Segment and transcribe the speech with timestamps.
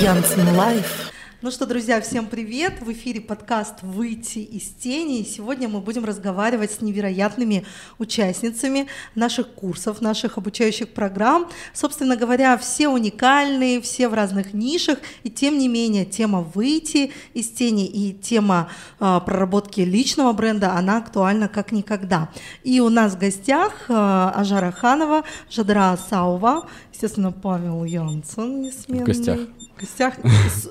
[0.00, 1.12] Янцен Live.
[1.42, 2.80] Ну что, друзья, всем привет!
[2.80, 5.18] В эфире подкаст «Выйти из тени».
[5.18, 7.66] И сегодня мы будем разговаривать с невероятными
[7.98, 8.86] участницами
[9.16, 11.48] наших курсов, наших обучающих программ.
[11.74, 14.98] Собственно говоря, все уникальные, все в разных нишах.
[15.24, 18.70] И тем не менее, тема «Выйти из тени» и тема
[19.00, 22.30] э, проработки личного бренда, она актуальна как никогда.
[22.62, 29.02] И у нас в гостях э, Ажар Аханова, Жадра Саува, естественно, Павел Янсен, несменный.
[29.02, 29.40] В гостях
[29.78, 30.14] гостях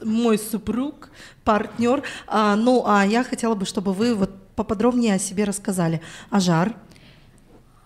[0.04, 1.10] мой супруг,
[1.44, 2.04] партнер.
[2.28, 6.02] А, ну, а я хотела бы, чтобы вы вот поподробнее о себе рассказали.
[6.30, 6.76] Ажар.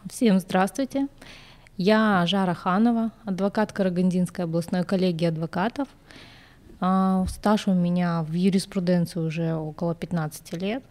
[0.10, 1.08] Всем здравствуйте.
[1.78, 5.88] Я Ажара Ханова, адвокат Карагандинской областной коллегии адвокатов.
[6.80, 10.84] А, стаж у меня в юриспруденции уже около 15 лет.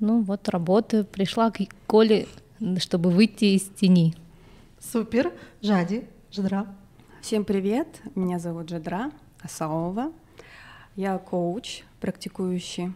[0.00, 1.04] Ну вот, работаю.
[1.04, 2.26] Пришла к Коле,
[2.78, 4.14] чтобы выйти из тени.
[4.80, 5.32] Супер.
[5.60, 6.66] Жади, Жадра.
[7.20, 9.10] Всем привет, меня зовут Жадра.
[9.42, 10.12] Асаова.
[10.96, 12.92] Я коуч, практикующий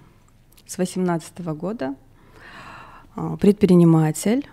[0.67, 1.95] с 18 года,
[3.15, 4.49] а, предприниматель.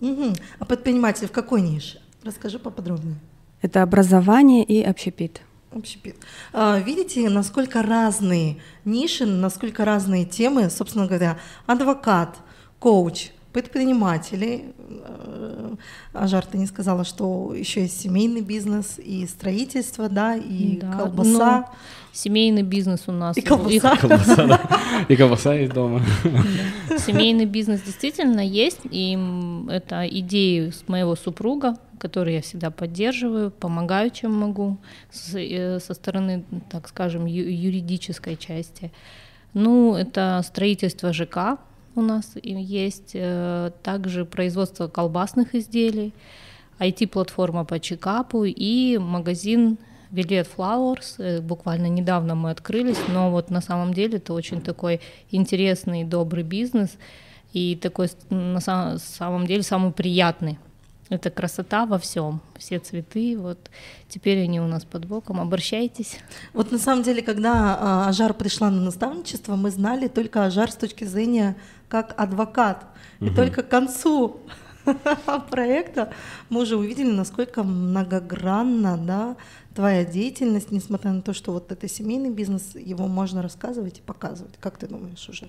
[0.00, 0.32] Угу.
[0.58, 2.00] А предприниматель в какой нише?
[2.22, 3.16] Расскажи поподробнее.
[3.62, 5.42] Это образование и общепит.
[5.70, 6.16] Общепит.
[6.52, 12.38] А, видите, насколько разные ниши, насколько разные темы, собственно говоря, адвокат,
[12.78, 14.72] коуч, предприниматели.
[14.88, 15.74] Э,
[16.12, 21.56] Ажар, ты не сказала, что еще есть семейный бизнес и строительство, да, и да, колбаса.
[21.58, 21.64] Ну,
[22.12, 23.36] семейный бизнес у нас.
[23.36, 23.94] И колбаса.
[23.94, 24.60] И колбаса, да.
[25.08, 26.02] И колбаса есть дома.
[26.98, 29.18] Семейный бизнес действительно есть, и
[29.68, 34.76] это идеи с моего супруга, которые я всегда поддерживаю, помогаю, чем могу,
[35.34, 38.92] э, со стороны, так скажем, юридической части.
[39.52, 41.58] Ну, это строительство ЖК,
[41.98, 46.12] у нас есть, э, также производство колбасных изделий,
[46.78, 49.78] IT-платформа по чекапу и магазин
[50.10, 51.16] Вилет Flowers.
[51.18, 56.44] Э, буквально недавно мы открылись, но вот на самом деле это очень такой интересный, добрый
[56.44, 56.96] бизнес
[57.52, 60.58] и такой на самом деле самый приятный.
[61.10, 63.58] Это красота во всем, все цветы, вот
[64.10, 66.18] теперь они у нас под боком, обращайтесь.
[66.52, 70.74] Вот на самом деле, когда а, Ажар пришла на наставничество, мы знали только Ажар с
[70.74, 71.56] точки зрения
[71.88, 72.86] как адвокат.
[73.20, 74.40] И только к концу
[75.50, 76.12] проекта
[76.48, 79.36] мы уже увидели, насколько многогранно да,
[79.78, 84.54] твоя деятельность, несмотря на то, что вот это семейный бизнес, его можно рассказывать и показывать.
[84.58, 85.46] Как ты думаешь уже?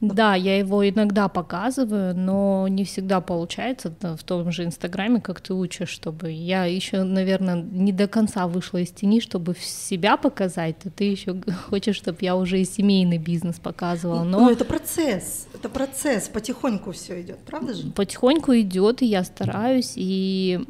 [0.00, 5.52] Да, я его иногда показываю, но не всегда получается в том же Инстаграме, как ты
[5.52, 10.88] учишь, чтобы я еще, наверное, не до конца вышла из тени, чтобы себя показать, то
[10.88, 14.22] ты еще хочешь, чтобы я уже и семейный бизнес показывала.
[14.22, 17.90] Но ну, это процесс, это процесс, потихоньку все идет, правда же?
[17.90, 20.60] Потихоньку идет, и я стараюсь, и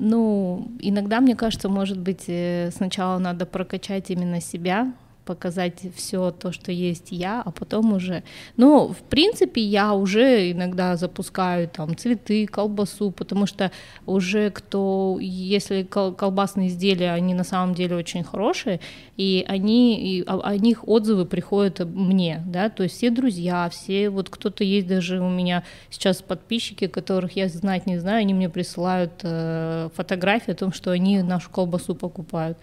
[0.00, 4.92] ну, иногда, мне кажется, может быть, э, сначала надо прокачать именно себя,
[5.30, 8.24] показать все то, что есть я, а потом уже...
[8.56, 13.70] Ну, в принципе, я уже иногда запускаю там цветы, колбасу, потому что
[14.06, 18.80] уже кто, если колбасные изделия, они на самом деле очень хорошие,
[19.16, 24.30] и они, и о них отзывы приходят мне, да, то есть все друзья, все, вот
[24.30, 29.12] кто-то есть даже у меня сейчас подписчики, которых я знать не знаю, они мне присылают
[29.22, 32.58] э, фотографии о том, что они нашу колбасу покупают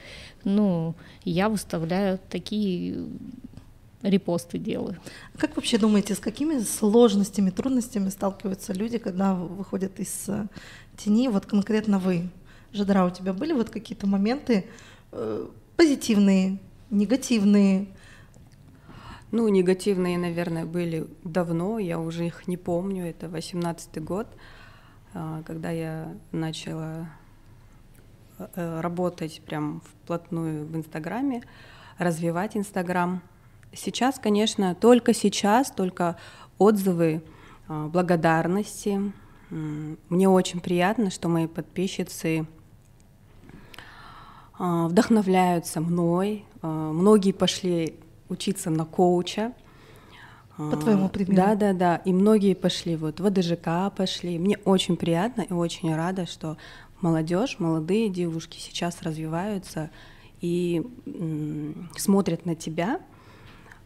[0.47, 3.06] ну, я выставляю такие
[4.02, 4.96] репосты делаю.
[5.38, 10.47] Как вообще думаете, с какими сложностями, трудностями сталкиваются люди, когда выходят из э,
[10.96, 11.28] тени?
[11.28, 12.30] Вот конкретно вы,
[12.72, 14.66] Жадра, у тебя были вот какие-то моменты
[15.12, 16.59] э, позитивные,
[16.91, 17.88] негативные?
[19.31, 24.28] Ну, негативные, наверное, были давно, я уже их не помню, это 18 год,
[25.14, 27.16] э, когда я начала Э,
[28.56, 31.44] работать прям вплотную в Инстаграме,
[31.98, 33.22] развивать Инстаграм.
[33.74, 36.18] Сейчас, конечно, только сейчас, только
[36.58, 37.22] отзывы
[37.68, 39.12] э, благодарности.
[39.50, 42.46] Мне очень приятно, что мои подписчицы
[44.59, 46.46] э, вдохновляются мной.
[46.61, 49.53] Многие пошли учиться на коуча.
[50.58, 51.35] По твоему примеру.
[51.35, 51.96] Да, да, да.
[51.97, 54.40] И многие пошли, вот в АДЖК пошли.
[54.40, 56.58] Мне очень приятно и очень рада, что
[57.02, 59.90] молодежь, молодые девушки сейчас развиваются
[60.41, 60.85] и
[61.96, 63.02] смотрят на тебя.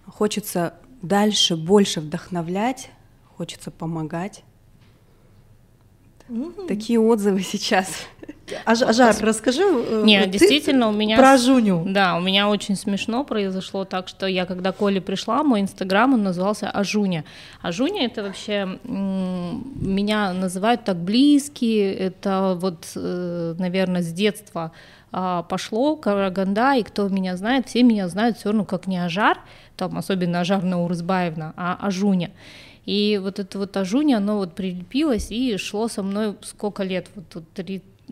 [0.06, 2.90] Хочется дальше больше вдохновлять,
[3.36, 4.44] хочется помогать.
[6.28, 6.68] Mm-hmm.
[6.68, 8.08] Такие отзывы сейчас.
[8.66, 9.64] Аж, Ажар, расскажи.
[9.64, 11.18] Э, Нет, действительно, у меня...
[11.18, 11.84] Про Жуню.
[11.88, 16.24] Да, у меня очень смешно произошло так, что я, когда Коле пришла, мой инстаграм, он
[16.24, 17.24] назывался Ажуня.
[17.62, 18.80] Ажуня— это вообще...
[18.84, 24.72] Меня называют так близкие, это вот, э, наверное, с детства
[25.12, 29.40] а, пошло, Караганда, и кто меня знает, все меня знают все равно как не Ажар,
[29.76, 32.32] там особенно Ажар Наурызбаевна, а Ажуня.
[32.86, 37.28] И вот это вот Ажуня, оно вот прилепилось и шло со мной сколько лет, вот
[37.30, 37.44] тут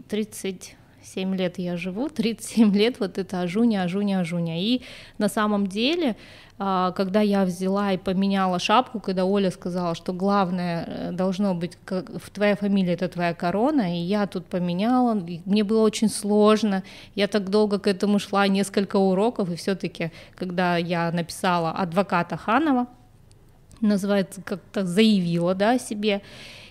[0.07, 0.75] 30
[1.13, 4.61] 7 лет я живу, 37 лет вот это ажуня, ажуня, ажуня.
[4.61, 4.81] И
[5.17, 6.15] на самом деле,
[6.57, 11.77] а, когда я взяла и поменяла шапку, когда Оля сказала, что главное э, должно быть,
[11.85, 15.13] как твоя фамилия это твоя корона, и я тут поменяла,
[15.45, 16.83] мне было очень сложно,
[17.15, 22.87] я так долго к этому шла, несколько уроков, и все-таки, когда я написала адвоката Ханова,
[23.81, 26.21] называется, как-то заявила, да, о себе,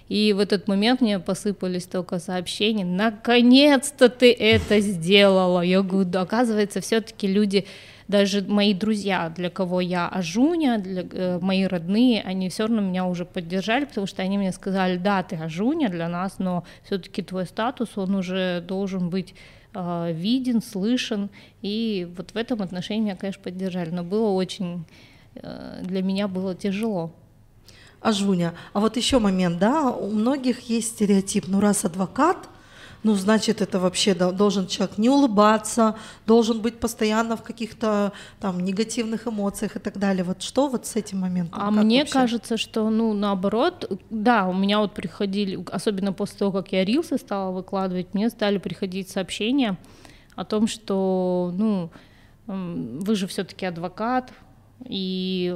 [0.08, 5.60] и в этот момент мне посыпались только сообщения, наконец-то ты это сделала.
[5.60, 7.66] Я говорю, да, оказывается, все-таки люди,
[8.08, 13.04] даже мои друзья, для кого я ажуня, для, э, мои родные, они все равно меня
[13.04, 17.44] уже поддержали, потому что они мне сказали, да, ты ажуня для нас, но все-таки твой
[17.44, 19.34] статус, он уже должен быть
[19.74, 21.28] э, виден, слышен,
[21.60, 24.86] и вот в этом отношении меня, конечно, поддержали, но было очень,
[25.34, 27.12] э, для меня было тяжело.
[28.00, 28.54] Ажуня.
[28.72, 32.48] А вот еще момент, да, у многих есть стереотип, ну раз адвокат,
[33.02, 35.96] ну значит это вообще должен человек не улыбаться,
[36.26, 40.24] должен быть постоянно в каких-то там негативных эмоциях и так далее.
[40.24, 41.60] Вот что вот с этим моментом?
[41.60, 42.12] А мне вообще?
[42.12, 47.18] кажется, что ну наоборот, да, у меня вот приходили, особенно после того, как я рилсы
[47.18, 49.76] стала выкладывать, мне стали приходить сообщения
[50.34, 51.90] о том, что ну
[52.46, 54.32] вы же все-таки адвокат,
[54.84, 55.54] и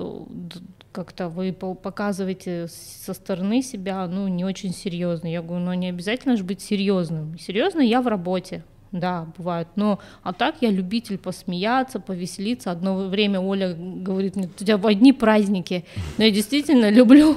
[0.93, 5.27] как-то вы показываете со стороны себя, ну, не очень серьезно.
[5.27, 7.39] Я говорю, ну, не обязательно же быть серьезным.
[7.39, 8.63] Серьезно я в работе,
[8.93, 9.69] да, бывает.
[9.75, 12.71] Но а так я любитель посмеяться, повеселиться.
[12.71, 15.85] Одно время Оля говорит мне, у тебя одни праздники.
[16.19, 17.37] Но я действительно люблю,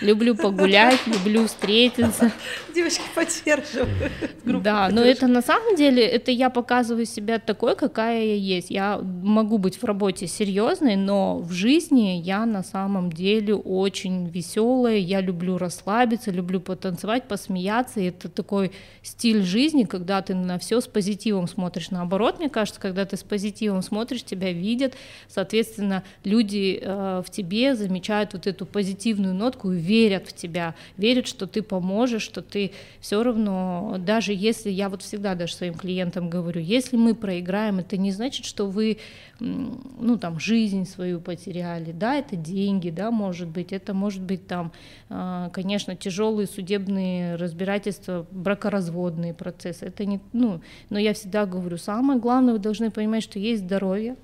[0.00, 2.32] люблю погулять, люблю встретиться.
[2.74, 4.12] Девочки поддерживают.
[4.44, 8.70] Да, но это на самом деле, это я показываю себя такой, какая я есть.
[8.70, 14.96] Я могу быть в работе серьезной, но в жизни я на самом деле очень веселая.
[14.96, 18.00] Я люблю расслабиться, люблю потанцевать, посмеяться.
[18.00, 18.72] И это такой
[19.02, 21.90] стиль жизни, когда ты на все с позитивом смотришь.
[21.90, 24.94] Наоборот, мне кажется, когда ты с позитивом смотришь, тебя видят,
[25.28, 31.26] соответственно, люди э, в тебе замечают вот эту позитивную нотку и верят в тебя, верят,
[31.26, 36.30] что ты поможешь, что ты все равно, даже если я вот всегда даже своим клиентам
[36.30, 38.98] говорю, если мы проиграем, это не значит, что вы
[39.40, 44.72] ну там жизнь свою потеряли, да, это деньги, да, может быть, это может быть там,
[45.10, 50.60] э, конечно, тяжелые судебные разбирательства, бракоразводные процессы, это не, ну,
[50.90, 54.16] но я всегда говорю, самое главное, вы должны понимать, что есть здоровье,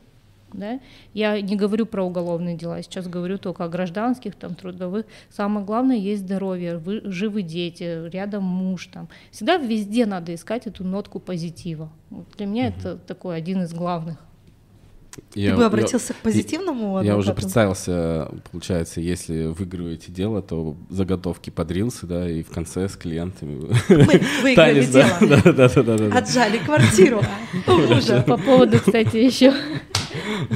[0.52, 0.81] да?
[1.14, 5.06] Я не говорю про уголовные дела, сейчас говорю только о гражданских, там, трудовых.
[5.31, 8.88] Самое главное есть здоровье, вы, живы дети, рядом муж.
[8.93, 9.08] Там.
[9.31, 11.91] Всегда везде надо искать эту нотку позитива.
[12.11, 12.75] Вот для меня угу.
[12.79, 14.19] это такой один из главных.
[15.35, 17.06] Я, Ты бы обратился я, к позитивному адвокату?
[17.06, 22.88] Я уже представился, получается, если выигрываете дело, то заготовки под рилсы, да, и в конце
[22.88, 23.56] с клиентами.
[23.88, 25.11] Мы выиграли дело.
[25.20, 27.23] Да, да, да, да, Отжали квартиру.
[28.26, 29.52] По поводу, кстати, еще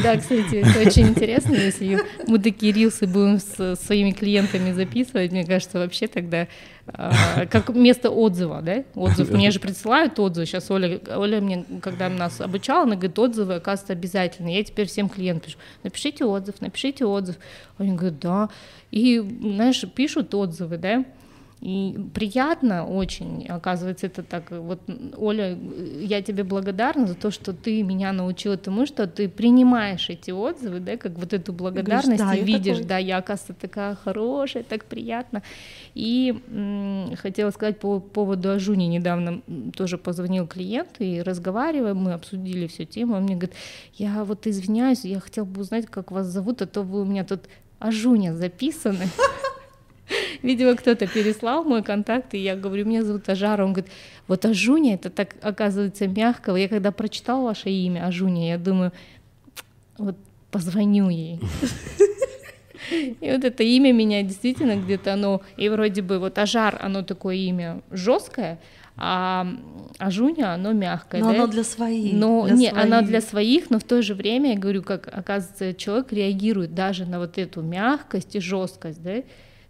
[0.03, 5.45] да, кстати, это очень интересно, если мы такие рилсы будем с своими клиентами записывать, мне
[5.45, 6.49] кажется, вообще тогда
[6.87, 8.85] а, как место отзыва, да?
[8.95, 9.31] Отзыв.
[9.31, 10.47] Мне же присылают отзывы.
[10.47, 14.49] Сейчас Оля, Оля мне, когда нас обучала, она говорит, отзывы, оказывается, обязательно.
[14.49, 17.37] Я теперь всем клиентам пишу, напишите отзыв, напишите отзыв.
[17.79, 18.49] Они говорят, да.
[18.91, 21.05] И, знаешь, пишут отзывы, да?
[21.65, 24.51] И приятно очень, оказывается, это так.
[24.51, 24.83] Вот,
[25.17, 25.59] Оля,
[25.99, 30.81] я тебе благодарна за то, что ты меня научила тому, что ты принимаешь эти отзывы,
[30.81, 32.89] да, как вот эту благодарность говоришь, да, и видишь, такой.
[32.89, 35.43] да, я, оказывается, такая хорошая, так приятно.
[35.95, 39.41] И м- хотела сказать по поводу Ажуни, недавно
[39.75, 43.57] тоже позвонил клиент и разговариваем, мы обсудили всю тему, он мне говорит,
[43.95, 47.25] я вот извиняюсь, я хотел бы узнать, как вас зовут, а то вы у меня
[47.25, 47.41] тут
[47.79, 49.09] Ажуня записаны.
[50.43, 53.65] Видимо, кто-то переслал мой контакт, и я говорю, меня зовут Ажара.
[53.65, 53.93] Он говорит,
[54.29, 56.55] вот Ажуня, это так, оказывается, мягко.
[56.55, 58.93] Я когда прочитала ваше имя, Ажуня, я думаю,
[59.99, 60.17] вот
[60.51, 61.41] позвоню ей.
[62.91, 67.37] И вот это имя меня действительно где-то оно, и вроде бы вот Ажар, оно такое
[67.37, 68.61] имя жесткое,
[68.97, 69.47] а
[69.99, 71.21] Ажуня, оно мягкое.
[71.21, 71.35] Но да?
[71.35, 72.13] оно для своих.
[72.13, 72.85] Но для не, своих.
[72.85, 77.07] оно для своих, но в то же время я говорю, как оказывается, человек реагирует даже
[77.07, 79.23] на вот эту мягкость и жесткость, да.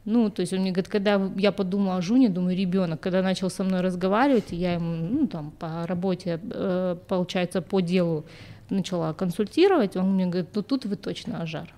[0.04, 3.48] Ну, то есть он мне говорит, когда я подумала о Жуне, думаю, ребенок, когда начал
[3.48, 8.26] со мной разговаривать, я ему, ну, там, по работе, э, получается, по делу
[8.68, 11.72] начала консультировать, он мне говорит, ну, тут вы точно ажар.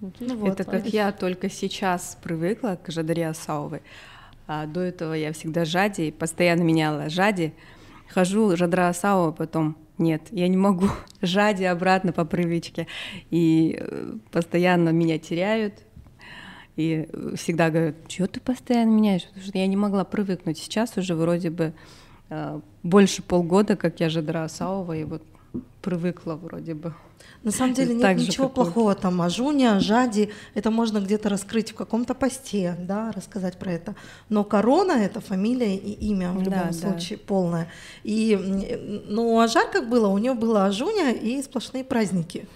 [0.00, 3.82] Ну, вот, Это как я только сейчас привыкла к Жадаре Асаовой.
[4.46, 7.52] А до этого я всегда Жади, постоянно меняла Жади.
[8.08, 10.86] Хожу Жадра Асао, потом нет, я не могу.
[11.20, 12.86] Жади обратно по привычке.
[13.30, 15.74] И э, постоянно меня теряют.
[16.76, 19.24] И всегда говорят, что ты постоянно меняешь?
[19.24, 20.58] Потому что я не могла привыкнуть.
[20.58, 21.72] Сейчас уже вроде бы
[22.30, 25.22] э, больше полгода, как я Жадра Асаова, и вот
[25.82, 26.94] привыкла вроде бы.
[27.42, 30.30] На самом деле нет ничего плохого там о Жуне, о Жаде.
[30.54, 33.94] Это можно где-то раскрыть в каком-то посте, да, рассказать про это.
[34.28, 37.24] Но корона— это фамилия и имя в любом да, случае да.
[37.26, 37.68] полное.
[38.04, 38.36] И,
[39.06, 40.08] ну, а Жар как было?
[40.08, 42.46] У нее было Ажуня и сплошные праздники.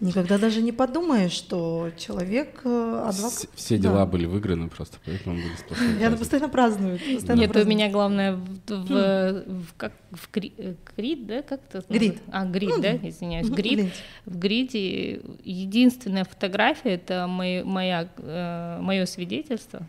[0.00, 3.46] Никогда даже не подумаешь, что человек э, адвокат.
[3.54, 4.06] Все дела да.
[4.06, 6.00] были выиграны просто, поэтому были сплошные.
[6.00, 6.98] Я постоянно праздную.
[6.98, 7.64] Постоянно Нет, праздную.
[7.66, 11.84] у меня главное в, в, в, как, в э, грид, да, как это?
[11.90, 12.18] Грид.
[12.28, 13.92] А, грид, да, извиняюсь, грид.
[14.24, 19.86] В гриде единственная фотография это моя, моя, э, мое свидетельство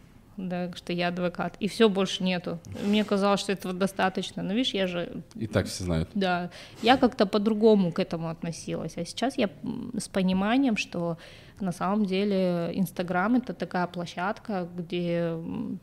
[0.48, 2.60] да, что я адвокат, и все больше нету.
[2.84, 5.24] Мне казалось, что этого достаточно, но видишь, я же...
[5.36, 6.10] И так все знают.
[6.14, 6.50] Да,
[6.82, 9.50] я как-то по-другому к этому относилась, а сейчас я
[9.98, 11.18] с пониманием, что
[11.60, 15.36] на самом деле Инстаграм— это такая площадка, где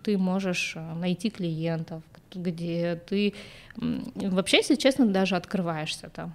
[0.03, 2.03] ты можешь э, найти клиентов,
[2.35, 3.35] где ты
[3.77, 6.35] вообще, если честно, даже открываешься там,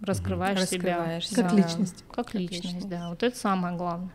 [0.00, 1.42] раскрываешь, раскрываешь себя.
[1.42, 2.04] Как да, личность.
[2.06, 3.08] Как, как личность, личность, да.
[3.10, 4.10] Вот это самое главное.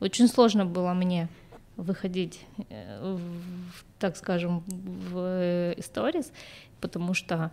[0.00, 1.28] Очень сложно было мне
[1.76, 2.40] выходить,
[2.70, 6.32] э, в, так скажем, в сторис,
[6.80, 7.50] потому что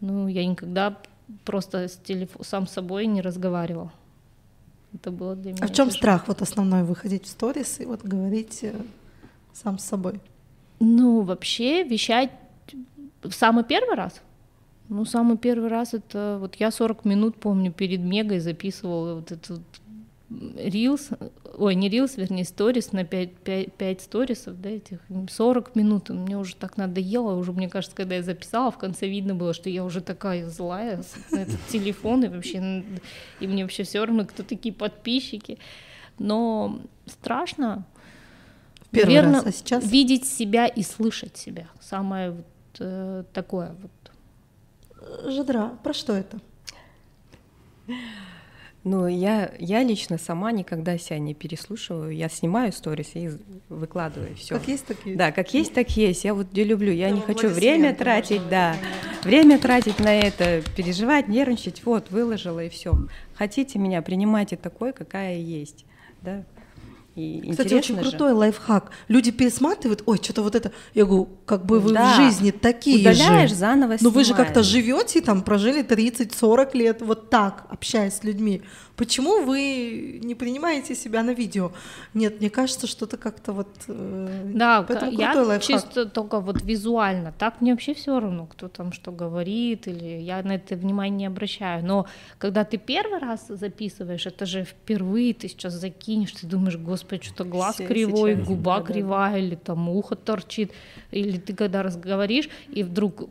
[0.00, 0.98] ну, я никогда
[1.44, 2.30] просто с телеф...
[2.40, 3.90] сам с собой не разговаривал.
[4.94, 5.64] Это было для меня.
[5.64, 8.74] А в чем страх вот основной выходить в сторис и вот говорить э,
[9.52, 10.20] сам с собой?
[10.80, 12.30] Ну, вообще вещать
[13.22, 14.20] в самый первый раз.
[14.88, 19.60] Ну, самый первый раз это вот я 40 минут, помню, перед Мегой записывала вот этот
[20.56, 26.08] Reels, ой, не Reels, вернее, сторис на 5, 5, 5 сторисов, да, этих 40 минут,
[26.10, 29.68] мне уже так надоело, уже, мне кажется, когда я записала, в конце видно было, что
[29.68, 32.84] я уже такая злая на этот телефон, и вообще,
[33.40, 35.58] и мне вообще все равно, кто такие подписчики,
[36.18, 37.84] но страшно,
[38.92, 39.90] Первый Наверное, раз, а сейчас?
[39.90, 42.46] видеть себя и слышать себя, самое вот
[42.78, 45.32] э, такое вот.
[45.32, 46.38] Жадра, про что это?
[48.84, 52.14] Ну, я, я лично сама никогда себя не переслушиваю.
[52.14, 53.30] Я снимаю сторис и
[53.68, 54.56] выкладываю все.
[54.58, 55.16] Как есть, так есть.
[55.16, 56.24] Да, как есть, так есть.
[56.24, 56.92] Я вот где люблю.
[56.92, 58.76] Я да, не хочу время тратить, да.
[59.22, 61.84] Время тратить на это, переживать, нервничать.
[61.84, 62.92] Вот, выложила и все.
[63.34, 65.84] Хотите меня, принимайте такой, какая есть.
[66.22, 66.44] Да.
[67.14, 68.00] И Кстати, очень же.
[68.00, 68.90] крутой лайфхак.
[69.08, 70.72] Люди пересматривают, ой, что-то вот это.
[70.94, 72.14] Я говорю, как бы вы да.
[72.14, 73.56] в жизни такие Удаляешь, же.
[73.56, 78.62] заново Но вы же как-то живете, там, прожили 30-40 лет вот так, общаясь с людьми.
[79.02, 81.72] Почему вы не принимаете себя на видео?
[82.14, 83.66] Нет, мне кажется, что-то как-то вот...
[83.88, 85.62] Э, да, я лайфхак.
[85.62, 87.34] чисто только вот визуально.
[87.36, 91.26] Так мне вообще все равно, кто там что говорит, или я на это внимание не
[91.26, 91.84] обращаю.
[91.84, 92.06] Но
[92.38, 97.42] когда ты первый раз записываешь, это же впервые ты сейчас закинешь, ты думаешь, господи, что-то
[97.42, 99.38] глаз Все кривой, сейчас, губа да, кривая, да.
[99.38, 100.70] или там ухо торчит,
[101.10, 103.28] или ты когда разговоришь, и вдруг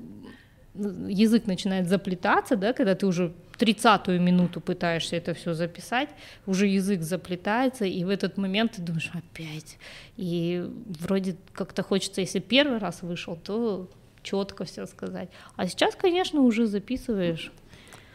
[0.74, 6.10] язык начинает заплетаться, да, когда ты уже тридцатую минуту пытаешься это все записать,
[6.48, 9.78] уже язык заплетается, и в этот момент ты думаешь, опять.
[10.18, 10.68] И
[11.00, 13.88] вроде как-то хочется, если первый раз вышел, то
[14.24, 15.30] четко все сказать.
[15.58, 17.52] А сейчас, конечно, уже записываешь.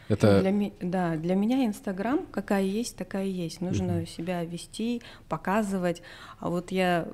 [0.09, 0.41] Это...
[0.41, 3.61] Для, да, для меня Инстаграм какая есть, такая есть.
[3.61, 4.09] Нужно mm-hmm.
[4.09, 6.01] себя вести, показывать.
[6.39, 7.07] А вот я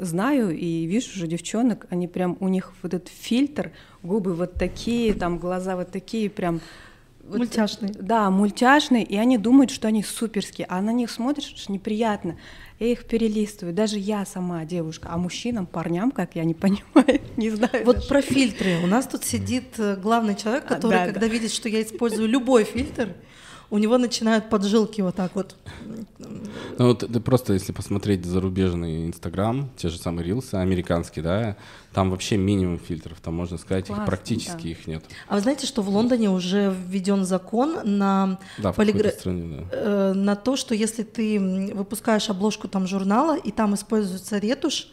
[0.00, 3.70] знаю и вижу уже девчонок, они прям, у них вот этот фильтр,
[4.02, 6.60] губы вот такие, там глаза вот такие, прям
[7.28, 7.92] вот, мультяшные.
[7.92, 12.38] Да, мультяшные, и они думают, что они суперские, а на них смотришь, неприятно.
[12.78, 17.50] Я их перелистываю, даже я сама девушка, а мужчинам, парням, как я не понимаю, не
[17.50, 17.84] знаю.
[17.84, 18.08] Вот даже.
[18.08, 18.78] про фильтры.
[18.82, 21.26] У нас тут сидит э, главный человек, а, который, а, да, когда да.
[21.26, 23.14] видит, что я использую любой фильтр,
[23.70, 25.56] у него начинают поджилки вот так вот.
[26.78, 31.56] Ну вот ты просто, если посмотреть зарубежный Инстаграм, те же самые рилсы, американские, да,
[31.92, 34.68] там вообще минимум фильтров, там можно сказать, Классно, их практически да.
[34.68, 35.04] их нет.
[35.28, 39.10] А вы знаете, что в Лондоне уже введен закон на да, полигра...
[39.10, 39.78] стране, да.
[39.78, 41.40] э, на то, что если ты
[41.74, 44.88] выпускаешь обложку там журнала и там используется ретушь,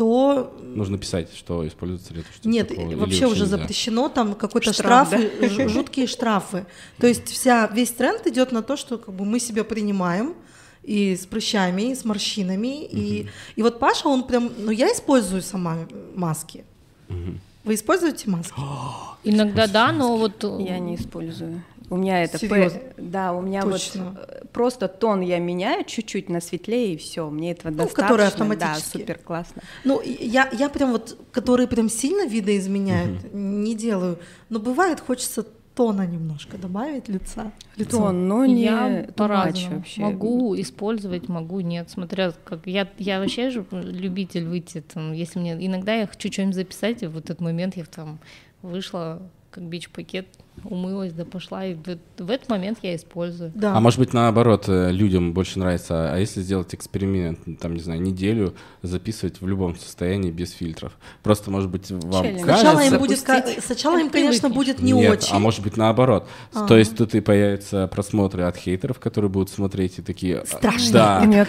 [0.00, 0.56] то...
[0.62, 2.48] Нужно писать, что используется ли это.
[2.48, 3.58] Нет, такого, вообще уже нельзя?
[3.58, 5.68] запрещено, там какой-то штраф, штрафы, да?
[5.68, 6.64] жуткие штрафы.
[6.96, 10.36] То есть вся, весь тренд идет на то, что как бы, мы себя принимаем,
[10.82, 12.86] и с прыщами, и с морщинами.
[12.86, 12.96] Угу.
[12.96, 13.26] И,
[13.56, 15.76] и вот Паша, он прям, ну я использую сама
[16.14, 16.64] маски.
[17.10, 17.38] Угу.
[17.64, 18.54] Вы используете маски?
[19.24, 20.42] Иногда да, но вот...
[20.60, 21.62] Я не использую.
[21.90, 22.38] У меня это...
[22.38, 22.94] П...
[22.96, 24.16] Да, у меня Точно.
[24.16, 28.02] вот просто тон я меняю чуть-чуть на светлее, и все, мне этого ну, достаточно.
[28.02, 28.92] Которые автоматически.
[28.92, 29.62] Да, супер классно.
[29.84, 33.36] Ну, я, я прям вот, которые прям сильно видоизменяют, угу.
[33.36, 34.18] не делаю.
[34.48, 35.44] Но бывает, хочется
[35.74, 37.52] тона немножко добавить лица.
[37.76, 37.98] Лицо.
[37.98, 43.64] Тон, но не я по-разному могу использовать, могу нет, смотря как я я вообще же
[43.72, 47.84] любитель выйти там, если мне иногда я хочу что-нибудь записать, и в этот момент я
[47.84, 48.18] там
[48.62, 50.26] вышла как бич-пакет,
[50.64, 53.52] умылась, да пошла, и в, этот момент я использую.
[53.54, 53.76] Да.
[53.76, 58.00] А может быть, наоборот, э, людям больше нравится, а если сделать эксперимент, там, не знаю,
[58.00, 60.92] неделю записывать в любом состоянии без фильтров?
[61.22, 62.44] Просто, может быть, вам Челлендж.
[62.44, 62.70] кажется...
[62.70, 65.36] Сначала им, будет, сначала им конечно, будет не Нет, очень.
[65.36, 66.26] а может быть, наоборот.
[66.52, 66.66] А-а-а.
[66.66, 70.44] То есть тут и появятся просмотры от хейтеров, которые будут смотреть и такие...
[70.46, 70.92] Страшно.
[70.92, 71.46] Да.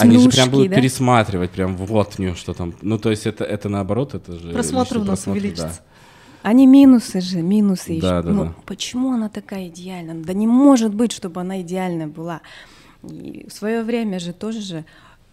[0.00, 0.76] Они же прям будут да?
[0.76, 2.74] пересматривать, прям вот нее что там.
[2.82, 4.52] Ну, то есть это, это наоборот, это же...
[4.52, 5.64] Просмотры у нас увеличатся.
[5.64, 5.93] Да.
[6.44, 7.98] Они минусы же, минусы.
[8.02, 8.54] Да, да, ну, да.
[8.66, 10.14] Почему она такая идеальная?
[10.14, 12.42] Да не может быть, чтобы она идеальная была.
[13.02, 14.84] И в свое время же тоже же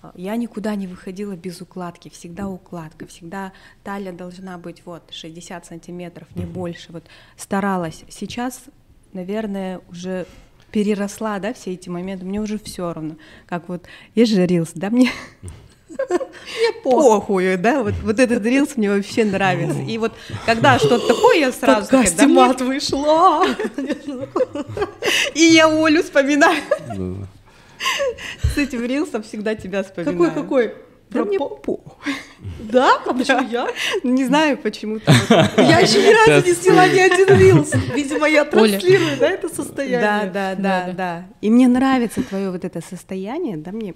[0.01, 3.51] а, я никуда не выходила без укладки, всегда укладка, всегда
[3.84, 6.94] талия должна быть вот 60 сантиметров, не больше.
[6.94, 7.03] Вот
[7.36, 8.06] старалась.
[8.08, 8.63] Сейчас,
[9.12, 10.25] наверное, уже
[10.72, 12.24] переросла, да, все эти моменты.
[12.24, 13.18] Мне уже все равно.
[13.48, 15.12] Как вот есть же рилс, да, мне
[15.98, 19.79] мне похуй, да, вот, вот этот рилс мне вообще нравится.
[19.81, 20.13] И вот
[20.45, 23.45] когда что-то такое, я сразу такая, да, мат вышла.
[25.33, 26.62] И я Олю вспоминаю.
[28.53, 30.31] С этим рилсом всегда тебя вспоминаю.
[30.31, 30.74] Какой, какой?
[31.12, 31.79] Да мне по...
[32.60, 33.01] Да?
[33.05, 33.67] А почему я?
[34.03, 35.12] Не знаю, почему-то.
[35.57, 37.74] Я еще ни разу не сняла ни один рилс.
[37.93, 40.31] Видимо, я транслирую, да, это состояние.
[40.31, 41.25] Да, да, да, да.
[41.41, 43.93] И мне нравится твое вот это состояние, да, мне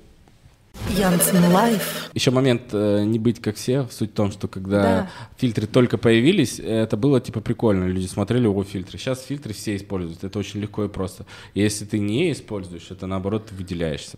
[0.90, 2.10] Янцен Live.
[2.14, 3.88] Еще момент э, не быть как все.
[3.92, 5.10] Суть в том, что когда да.
[5.38, 7.86] фильтры только появились, это было типа прикольно.
[7.86, 8.98] Люди смотрели, о, фильтры.
[8.98, 10.24] Сейчас фильтры все используют.
[10.24, 11.26] Это очень легко и просто.
[11.54, 14.18] И если ты не используешь, это наоборот ты выделяешься.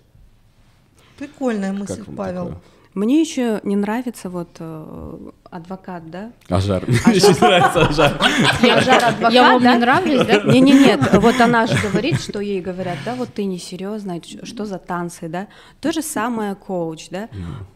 [1.18, 2.46] Прикольная мысль, Павел.
[2.46, 2.62] Такое?
[2.98, 5.18] Мне еще не нравится вот э,
[5.52, 6.32] адвокат, да?
[6.50, 6.84] Ажар.
[6.88, 8.20] Мне еще нравится Ажар.
[8.64, 10.42] Ажар адвокат, Я вам не нравлюсь, да?
[10.42, 11.00] Не, не, нет.
[11.14, 15.48] Вот она же говорит, что ей говорят, да, вот ты несерьезная, что за танцы, да?
[15.80, 17.30] То же самое коуч, да?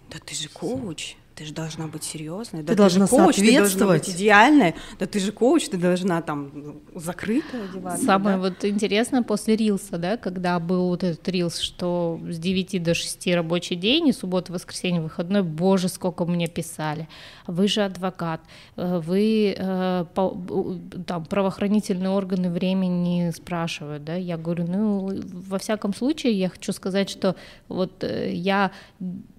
[0.09, 3.57] Да ты же коуч ты же должна быть серьезной, да ты, должна же коуч, ты
[3.57, 8.05] должна быть идеальной, да ты же коуч, ты должна там закрыто одеваться.
[8.05, 8.43] Самое да?
[8.43, 13.27] вот интересное после рилса, да, когда был вот этот рилс, что с 9 до 6
[13.27, 17.07] рабочий день, и суббота, воскресенье, выходной, боже, сколько мне писали,
[17.47, 18.41] вы же адвокат,
[18.75, 20.05] э, вы э,
[21.07, 25.09] там правоохранительные органы времени спрашивают, да, я говорю, ну,
[25.47, 27.35] во всяком случае, я хочу сказать, что
[27.67, 28.71] вот э, я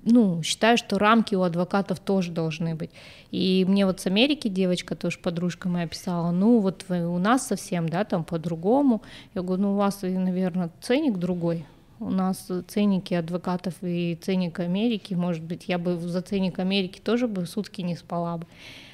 [0.04, 2.90] ну, считаю, что рамки у адвокатов тоже должны быть.
[3.30, 7.46] И мне вот с Америки девочка, тоже подружка моя писала, ну вот вы, у нас
[7.46, 9.02] совсем, да, там по-другому.
[9.34, 11.64] Я говорю, ну у вас, наверное, ценник другой.
[12.00, 17.28] У нас ценники адвокатов и ценник Америки, может быть, я бы за ценник Америки тоже
[17.28, 18.46] бы сутки не спала бы.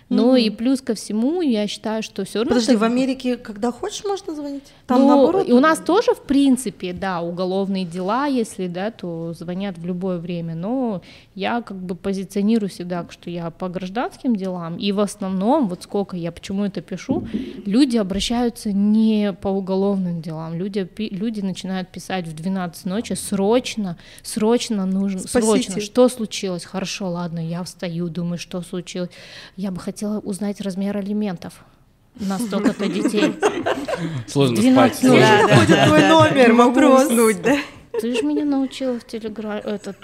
[0.08, 0.40] Но mm-hmm.
[0.40, 2.54] и плюс ко всему, я считаю, что все равно...
[2.54, 4.62] Подожди, в Америке, когда хочешь, можно звонить?
[4.86, 5.46] Там ну, наоборот?
[5.46, 10.18] И у нас тоже, в принципе, да, уголовные дела, если, да, то звонят в любое
[10.18, 10.54] время.
[10.54, 11.02] Но
[11.34, 14.76] я как бы позиционирую всегда, что я по гражданским делам.
[14.78, 17.28] И в основном, вот сколько я почему это пишу,
[17.66, 20.54] люди обращаются не по уголовным делам.
[20.54, 25.64] Люди, люди начинают писать в 12 ночи срочно, срочно нужно, Спасите.
[25.64, 25.80] срочно.
[25.82, 26.64] Что случилось?
[26.64, 29.10] Хорошо, ладно, я встаю, думаю, что случилось.
[29.56, 31.54] Я бы хотела хотела узнать размер алиментов
[32.14, 33.34] на столько-то детей.
[34.28, 34.98] Сложно спать.
[35.02, 37.06] Ну, да, да, твой номер, вопрос.
[37.06, 37.56] Уснуть, да?
[38.00, 39.96] Ты же меня научила в телеграме, этот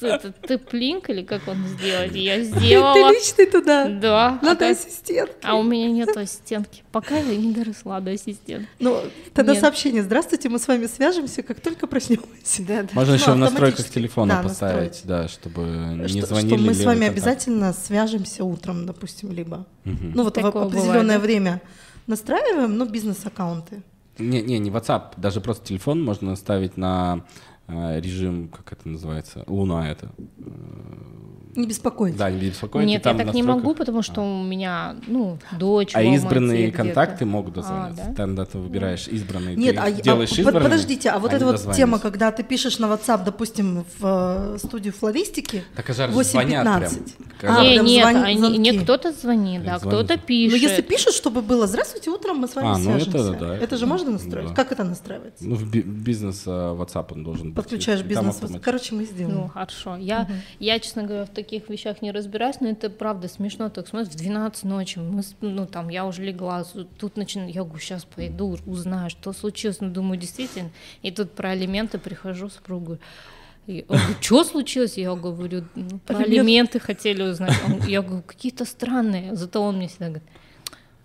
[0.00, 2.14] это тэп-линк или как он сделать?
[2.14, 2.94] Я сделала.
[2.94, 3.88] Ты личный туда?
[3.88, 4.38] Да.
[4.42, 5.32] Надо а ассистент.
[5.42, 6.82] А у меня нет ассистентки.
[6.92, 8.68] Пока я не доросла до ассистента.
[8.78, 9.00] Ну,
[9.32, 9.60] тогда нет.
[9.60, 10.02] сообщение.
[10.02, 12.26] Здравствуйте, мы с вами свяжемся, как только проснемся.
[12.58, 12.88] Да, да.
[12.92, 16.56] Можно ну, еще в настройках телефона да, поставить, да, чтобы не что, звонили.
[16.56, 19.66] Что мы с вами обязательно свяжемся утром, допустим, либо.
[19.84, 19.96] Угу.
[20.14, 21.62] Ну, вот Такое в определенное бывает, время
[22.06, 23.82] настраиваем, но бизнес-аккаунты.
[24.18, 27.24] Не, не, не WhatsApp, даже просто телефон можно ставить на
[27.68, 30.10] режим, как это называется, Луна это.
[31.56, 32.18] Не беспокойтесь.
[32.18, 32.88] Да, не беспокойтесь.
[32.88, 34.24] Нет, я так не могу, потому что а.
[34.24, 35.90] у меня, ну, дочь.
[35.94, 38.04] А избранные контакты могут дозвониться.
[38.04, 38.14] А, да?
[38.14, 39.56] Там, да, ты выбираешь избранные.
[39.56, 42.78] Нет, ты а, делаешь а, избранные, подождите, а вот эта вот тема, когда ты пишешь
[42.78, 47.12] на WhatsApp, допустим, в э, студию флористики, так, а 8.15.
[47.42, 48.24] А, не, нет, звон...
[48.24, 50.52] они, не кто-то звонит, да, кто-то пишет.
[50.52, 53.18] Но если пишут, чтобы было «Здравствуйте, утром мы с вами а, свяжемся».
[53.18, 54.48] Ну это, да, это, это же можно настроить?
[54.48, 54.54] Да.
[54.54, 55.44] Как это настраивается?
[55.46, 58.10] Ну, в бизнес uh, WhatsApp он должен Подключаешь быть.
[58.10, 58.60] бизнес WhatsApp.
[58.60, 59.36] Короче, мы сделаем.
[59.36, 59.96] Ну, хорошо.
[59.96, 63.68] Я, я, честно говоря, в таких таких вещах не разбираюсь, но это правда смешно.
[63.70, 66.64] Так смотришь, в 12 ночи, мы, ну там, я уже легла,
[66.98, 69.80] тут начинаю, я говорю, сейчас пойду, узнаю, что случилось.
[69.80, 70.70] Ну, думаю, действительно.
[71.02, 72.98] И тут про алименты прихожу, супругу.
[74.20, 74.98] Что случилось?
[74.98, 77.54] Я говорю, ну, про алименты хотели узнать.
[77.86, 79.34] Я говорю, какие-то странные.
[79.36, 80.28] Зато он мне всегда говорит,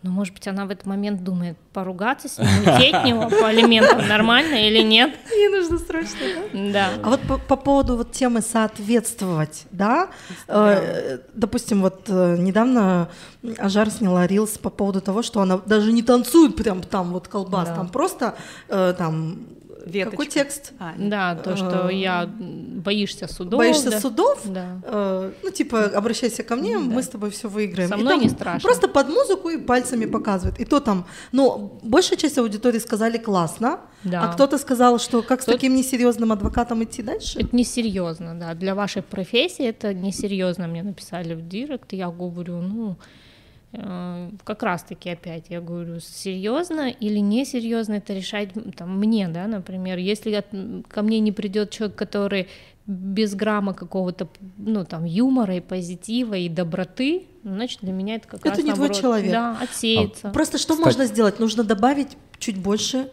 [0.03, 3.47] ну, может быть, она в этот момент думает, поругаться с ним, уйти от него по
[3.47, 5.15] алиментам нормально или нет?
[5.31, 6.17] Ей нужно срочно,
[6.53, 6.71] да?
[6.71, 6.89] Да.
[7.03, 10.09] А вот по, по поводу вот темы соответствовать, да?
[10.47, 13.09] Э, допустим, вот э, недавно
[13.57, 17.67] Ажар сняла рилс по поводу того, что она даже не танцует прям там вот колбас,
[17.69, 17.75] Да.
[17.75, 18.35] там просто
[18.69, 19.37] э, там
[19.85, 20.11] Веточка.
[20.11, 20.73] какой текст?
[20.79, 23.57] А, Да, то, что я боишься судов.
[23.59, 23.99] Боишься да.
[23.99, 24.41] судов?
[24.45, 24.79] Да.
[24.83, 26.79] Э, ну, типа, обращайся ко мне, Да.
[26.79, 27.89] мы с тобой все выиграем.
[27.89, 28.67] Со И мной там не страшно.
[28.67, 30.59] Просто под музыку и пальцами показывает.
[30.59, 34.21] И то там, ну, большая часть аудитории сказали классно, Да.
[34.23, 37.39] а кто-то сказал, что как с таким несерьезным адвокатом идти дальше?
[37.39, 38.53] Это несерьезно, да.
[38.53, 40.67] Для вашей профессии это несерьезно.
[40.67, 42.95] Мне написали в директ, я говорю, ну, э,
[43.71, 49.97] как раз-таки опять, я говорю, серьезно или несерьезно это решать там, мне, да, например.
[49.97, 52.47] Если от- ко мне не придет человек, который
[52.85, 58.27] без грамма какого-то, ну, там, юмора и позитива и доброты, ну, значит, для меня это
[58.27, 59.31] как Это раз не твой наоборот, человек.
[59.31, 60.29] Да, отсеется.
[60.31, 61.39] Просто что Кстати- можно сделать?
[61.39, 63.09] Нужно добавить чуть больше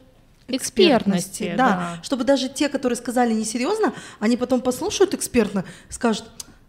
[0.49, 2.03] экспертности, Экспертности, да, да.
[2.03, 6.25] чтобы даже те, которые сказали несерьезно, они потом послушают экспертно, скажут,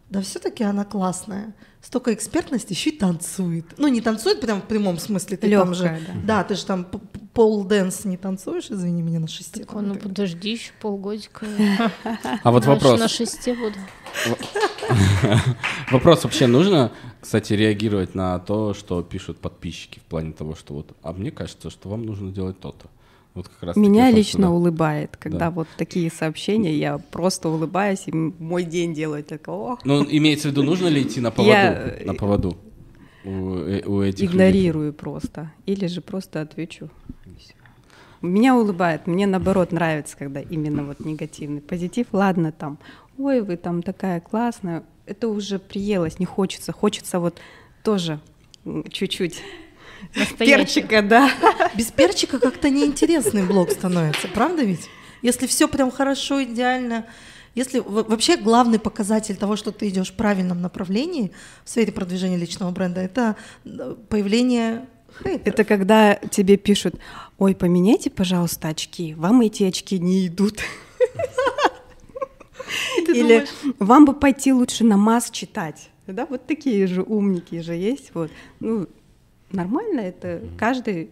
[0.10, 3.66] да все-таки она классная, столько экспертности, еще и танцует.
[3.78, 6.44] Ну не танцует прям в прямом смысле, ты там же, Лёгкая, да.
[6.44, 9.62] ты же там п- п- pole dance не танцуешь, извини меня на шесте.
[9.62, 11.46] Такой, ну подожди, еще полгодика.
[12.44, 13.00] А вот вопрос.
[13.00, 13.76] На шесте буду.
[15.92, 20.96] Вопрос вообще нужно, кстати, реагировать на то, что пишут подписчики в плане того, что вот,
[21.04, 22.88] а мне кажется, что вам нужно делать то-то.
[23.40, 24.50] Вот как раз Меня лично что да.
[24.52, 25.52] улыбает, когда Да.
[25.52, 29.80] вот такие сообщения, я просто улыбаюсь, и мой день делает такого.
[29.86, 31.52] Ну, имеется в виду, нужно ли идти на поводу?
[31.54, 32.58] Я- На поводу
[33.24, 34.28] у, э- у этих людей?
[34.28, 35.52] Игнорирую просто.
[35.66, 36.90] Или же просто отвечу.
[38.22, 42.08] Меня улыбает, мне наоборот нравится, когда именно вот негативный позитив.
[42.12, 42.78] Ладно, там,
[43.18, 44.84] ой, вы там такая классная.
[45.06, 46.74] Это уже приелось, не хочется.
[46.74, 47.38] Хочется вот
[47.84, 48.20] тоже
[48.92, 49.42] чуть-чуть
[50.16, 50.82] Настоящий.
[50.82, 51.32] перчика, да.
[51.76, 54.90] Без перчика как-то неинтересный блог становится, правда ведь?
[55.22, 57.06] Если все прям хорошо, идеально,
[57.56, 61.32] если во- вообще главный показатель того, что ты идешь в правильном направлении
[61.66, 63.36] в сфере продвижения личного бренда, это
[63.66, 64.86] э, появление
[65.22, 65.48] хейтеров.
[65.48, 66.96] Это когда тебе пишут,
[67.38, 70.60] ой, поменяйте, пожалуйста, очки, вам эти очки не идут.
[73.08, 73.48] Или
[73.80, 75.90] вам бы пойти лучше намаз читать.
[76.08, 78.12] Да, вот такие же умники же есть.
[78.14, 78.32] Вот.
[78.60, 78.88] Ну,
[79.52, 81.12] нормально это каждый.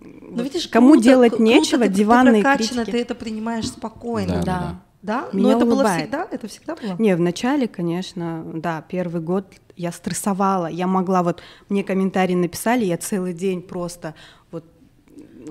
[0.00, 2.90] Ну, вот видишь, кому круто, делать круто, нечего, ты- ты диванные прокачана, критики.
[2.92, 4.34] ты это принимаешь спокойно.
[4.36, 4.58] Да, Да.
[4.60, 5.28] да, Да.
[5.32, 6.02] Но Меня это было улыбает.
[6.02, 6.28] всегда?
[6.30, 6.96] Это всегда было?
[6.98, 10.66] Не, в начале, конечно, да, первый год я стрессовала.
[10.66, 14.14] Я могла вот, мне комментарии написали, я целый день просто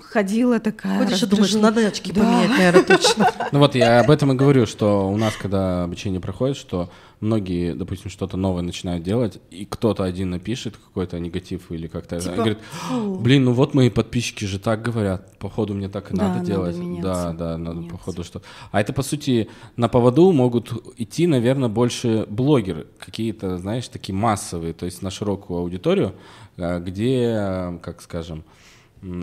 [0.01, 0.99] ходила такая.
[0.99, 2.21] Ходишь и думаешь, надо очки Да.
[2.21, 3.31] поменять, наверное, точно.
[3.51, 6.89] Ну вот я об этом и говорю, что у нас, когда обучение проходит, что
[7.21, 12.57] многие, допустим, что-то новое начинают делать, и кто-то один напишет какой-то негатив или как-то, Типа,
[12.71, 13.15] «Фу».
[13.15, 16.45] блин, ну вот мои подписчики же так говорят, походу мне так и Да, надо надо
[16.45, 16.75] делать.
[16.77, 17.97] меняться, да, да, надо меняться.
[17.97, 18.41] походу что.
[18.71, 24.73] А это по сути на поводу могут идти, наверное, больше блогеры, какие-то, знаешь, такие массовые,
[24.73, 26.13] то есть на широкую аудиторию,
[26.57, 28.43] а, где, как скажем,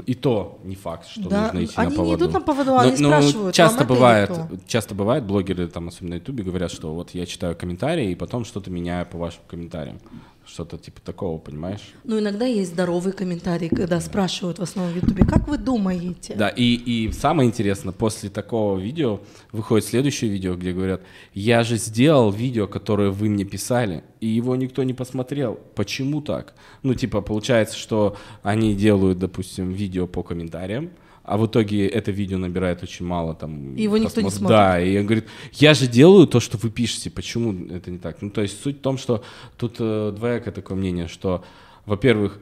[0.06, 2.16] и то не факт, что Да, нужно идти они на не поводу.
[2.24, 5.24] идут на поводу, они Ну, ну, спрашивают, часто «Вам это или бывает, то?» часто бывает,
[5.24, 9.06] блогеры, там, особенно на Ютубе, говорят, что вот я читаю комментарии, и потом что-то меняю
[9.06, 9.98] по вашим комментариям.
[10.44, 11.94] Что-то типа такого, понимаешь?
[12.04, 16.34] Ну, иногда есть здоровые комментарии, когда спрашивают в основном в Ютубе, как вы думаете?
[16.34, 19.20] Да, и, и самое интересное, после такого видео
[19.52, 21.02] выходит следующее видео, где говорят,
[21.32, 25.60] я же сделал видео, которое вы мне писали, и его никто не посмотрел.
[25.74, 26.54] Почему так?
[26.82, 30.90] Ну, типа, получается, что они делают, допустим, видео по комментариям,
[31.32, 33.74] а в итоге это видео набирает очень мало там.
[33.74, 34.48] И его никто не смотрит.
[34.50, 38.20] Да, и он говорит, я же делаю то, что вы пишете, почему это не так?
[38.20, 39.24] Ну, то есть суть в том, что
[39.56, 41.42] тут э, двоякое такое мнение, что,
[41.86, 42.38] во-первых,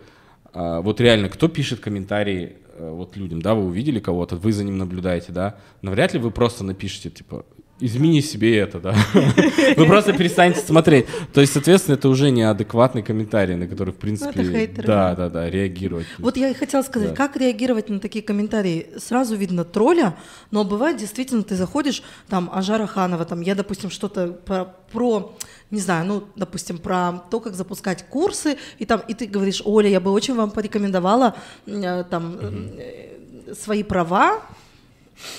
[0.53, 4.64] а, вот реально, кто пишет комментарии э, вот людям, да, вы увидели кого-то, вы за
[4.64, 7.46] ним наблюдаете, да, но вряд ли вы просто напишете, типа,
[7.81, 8.95] измени себе это, да.
[9.77, 11.07] Вы просто перестанете смотреть.
[11.33, 15.29] То есть, соответственно, это уже неадекватный комментарий, на который, в принципе, Ну, хейтеры, да, да.
[15.29, 16.07] да, реагировать.
[16.19, 18.88] Вот я и хотела сказать, как реагировать на такие комментарии?
[18.99, 20.16] Сразу видно тролля,
[20.51, 25.35] но бывает действительно, ты заходишь, там, Ажара Ханова, там, я, допустим, что-то про, про,
[25.71, 29.88] не знаю, ну, допустим, про то, как запускать курсы, и там, и ты говоришь, Оля,
[29.88, 31.35] я бы очень вам порекомендовала,
[31.66, 34.43] э, там, э, свои права,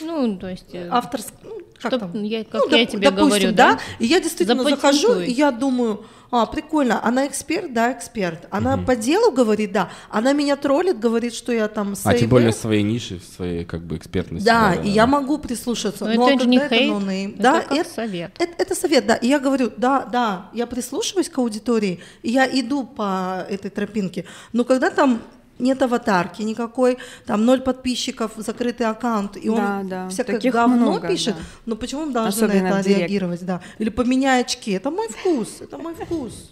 [0.01, 0.73] Ну, то есть...
[0.73, 1.33] э, авторск...
[1.43, 2.23] ну, как Чтоб, там?
[2.23, 3.73] Я, как ну, я доп, тебе допустим, говорю, да?
[3.73, 3.79] да?
[3.99, 8.47] И я действительно захожу, и я думаю, а, прикольно, она эксперт, да, эксперт.
[8.51, 8.85] Она угу.
[8.85, 9.89] по делу говорит, да.
[10.09, 11.93] Она меня троллит, говорит, что я там...
[12.03, 14.45] А тем более своей ниши, в своей как бы экспертности.
[14.45, 14.89] Да, да и да.
[14.89, 16.05] я могу прислушаться.
[16.05, 18.31] Но, но это а же не это хейт, это да, как это, совет.
[18.39, 19.15] Это, это совет, да.
[19.15, 24.25] И я говорю, да, да, я прислушиваюсь к аудитории, и я иду по этой тропинке.
[24.53, 25.21] Но когда там
[25.59, 30.09] нет аватарки никакой, там ноль подписчиков, закрытый аккаунт, и да, он да.
[30.09, 31.41] всякое Таких говно много, пишет, да.
[31.65, 33.61] но почему мы должны Особенно на это реагировать, да?
[33.77, 36.51] Или поменяй очки, это мой вкус, это мой вкус.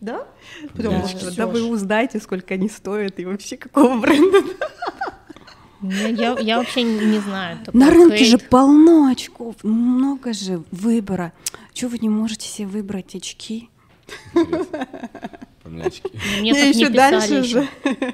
[0.00, 0.26] Да?
[0.74, 1.30] Потому да.
[1.36, 4.42] да вы узнаете, сколько они стоят и вообще какого бренда.
[5.82, 7.58] Я, я, я вообще не знаю.
[7.72, 8.28] На рынке хейт.
[8.28, 11.32] же полно очков, много же выбора.
[11.72, 13.68] Чего вы не можете себе выбрать очки?
[15.62, 16.10] Помнячки.
[16.40, 17.42] Мне так еще не дальше еще.
[17.44, 17.68] же.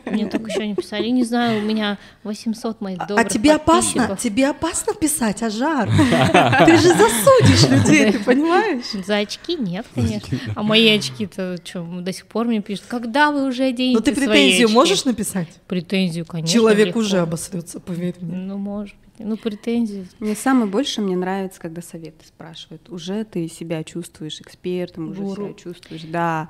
[0.07, 1.09] Мне так еще не писали.
[1.09, 4.19] Не знаю, у меня 800 моих добрых А тебе опасно?
[4.21, 5.89] Тебе опасно писать, Ажар?
[6.67, 8.85] Ты же засудишь людей, ты понимаешь?
[9.07, 10.39] За очки нет, конечно.
[10.55, 14.15] А мои очки-то что, до сих пор мне пишут, когда вы уже оденете Ну ты
[14.15, 15.49] претензию можешь написать?
[15.67, 16.53] Претензию, конечно.
[16.53, 18.37] Человек уже обосрется, поверь мне.
[18.37, 20.07] Ну, может ну, претензии.
[20.21, 22.89] Мне самое больше мне нравится, когда советы спрашивают.
[22.91, 25.47] Уже ты себя чувствуешь экспертом, уже Гуру.
[25.47, 26.49] себя чувствуешь, да.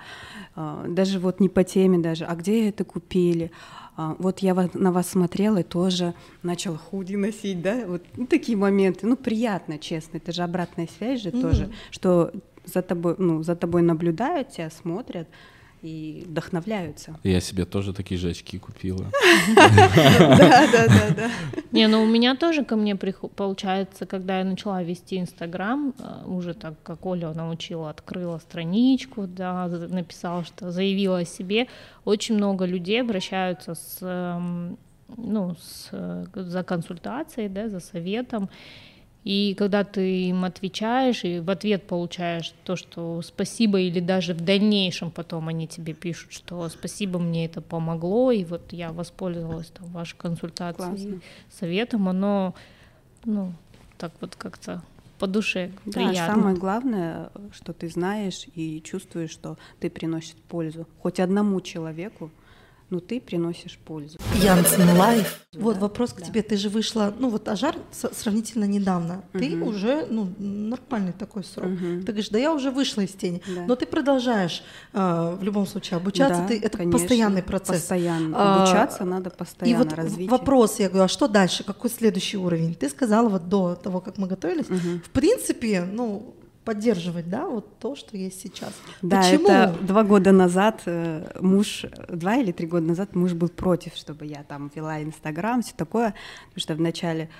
[0.54, 3.50] А, даже вот не по теме даже, а где это купили?
[3.96, 8.56] А, вот я на вас смотрела и тоже начала худи носить, да, вот ну, такие
[8.56, 11.40] моменты, ну приятно, честно, это же обратная связь же mm-hmm.
[11.40, 12.32] тоже, что
[12.64, 15.28] за тобой, ну за тобой наблюдают, тебя смотрят,
[15.82, 17.16] и вдохновляются.
[17.22, 19.04] Я себе тоже такие же очки купила.
[19.54, 21.30] Да, да, да, да.
[21.72, 26.54] Не, ну у меня тоже ко мне получается, когда я начала вести Инстаграм, э, уже
[26.54, 31.68] так, как Оля научила, открыла страничку, да, написала, что заявила о себе,
[32.04, 34.78] очень много людей обращаются с эм,
[35.16, 38.50] ну, с, э, за консультацией, да, за советом,
[39.28, 44.40] и когда ты им отвечаешь и в ответ получаешь то, что спасибо, или даже в
[44.40, 49.88] дальнейшем потом они тебе пишут, что спасибо, мне это помогло, и вот я воспользовалась там,
[49.88, 52.54] вашей консультацией, советом, оно,
[53.26, 53.52] ну,
[53.98, 54.82] так вот как-то
[55.18, 56.14] по душе приятно.
[56.14, 62.30] Да, самое главное, что ты знаешь и чувствуешь, что ты приносишь пользу хоть одному человеку,
[62.90, 64.18] но ты приносишь пользу.
[64.42, 65.40] Янцен Live.
[65.54, 65.80] Вот да?
[65.80, 66.26] вопрос к да.
[66.26, 66.42] тебе.
[66.42, 69.24] Ты же вышла, ну вот Ажар сравнительно недавно.
[69.34, 69.38] Угу.
[69.38, 71.66] Ты уже, ну, нормальный такой срок.
[71.66, 72.00] Угу.
[72.00, 73.42] Ты говоришь, да я уже вышла из тени.
[73.46, 73.64] Да.
[73.66, 76.42] Но ты продолжаешь э, в любом случае обучаться.
[76.42, 77.80] Да, ты, это конечно, постоянный процесс.
[77.80, 78.36] Постоянно.
[78.36, 79.74] А, Обучаться надо постоянно.
[79.74, 80.30] И вот развитие.
[80.30, 81.64] вопрос, я говорю, а что дальше?
[81.64, 82.74] Какой следующий уровень?
[82.74, 84.66] Ты сказала вот до того, как мы готовились.
[84.66, 85.02] Угу.
[85.04, 86.34] В принципе, ну,
[86.68, 88.74] поддерживать, да, вот то, что есть сейчас.
[89.00, 89.48] Да, Почему?
[89.48, 94.26] это два года назад э, муж, два или три года назад муж был против, чтобы
[94.26, 96.14] я там вела Инстаграм, все такое,
[96.48, 97.30] потому что вначале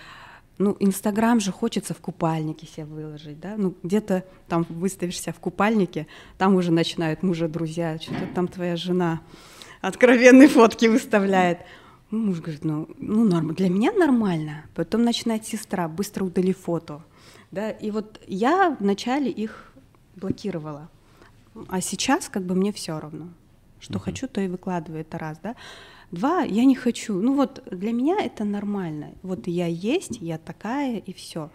[0.56, 6.06] ну, Инстаграм же хочется в купальнике себя выложить, да, ну, где-то там выставишься в купальнике,
[6.38, 9.20] там уже начинают мужа друзья, что-то там твоя жена
[9.82, 11.58] откровенные фотки выставляет.
[12.10, 14.64] Ну, муж говорит, ну, ну норм, для меня нормально.
[14.74, 17.02] Потом начинает сестра, быстро удали фото.
[17.50, 19.72] Да, и вот я вначале их
[20.16, 20.88] блокировала,
[21.68, 23.28] а сейчас как бы мне все равно.
[23.80, 24.02] Что uh-huh.
[24.02, 25.54] хочу, то и выкладываю, это раз, да.
[26.10, 27.20] Два, я не хочу.
[27.20, 29.12] Ну вот для меня это нормально.
[29.22, 31.50] Вот я есть, я такая и все.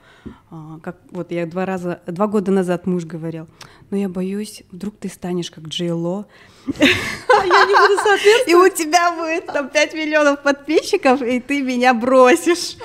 [0.52, 3.48] А, как вот я два раза, два года назад муж говорил,
[3.90, 6.28] но я боюсь, вдруг ты станешь как Джейло.
[6.68, 8.48] Я не буду соответствовать.
[8.48, 12.78] И у тебя будет там 5 миллионов подписчиков, и ты меня бросишь.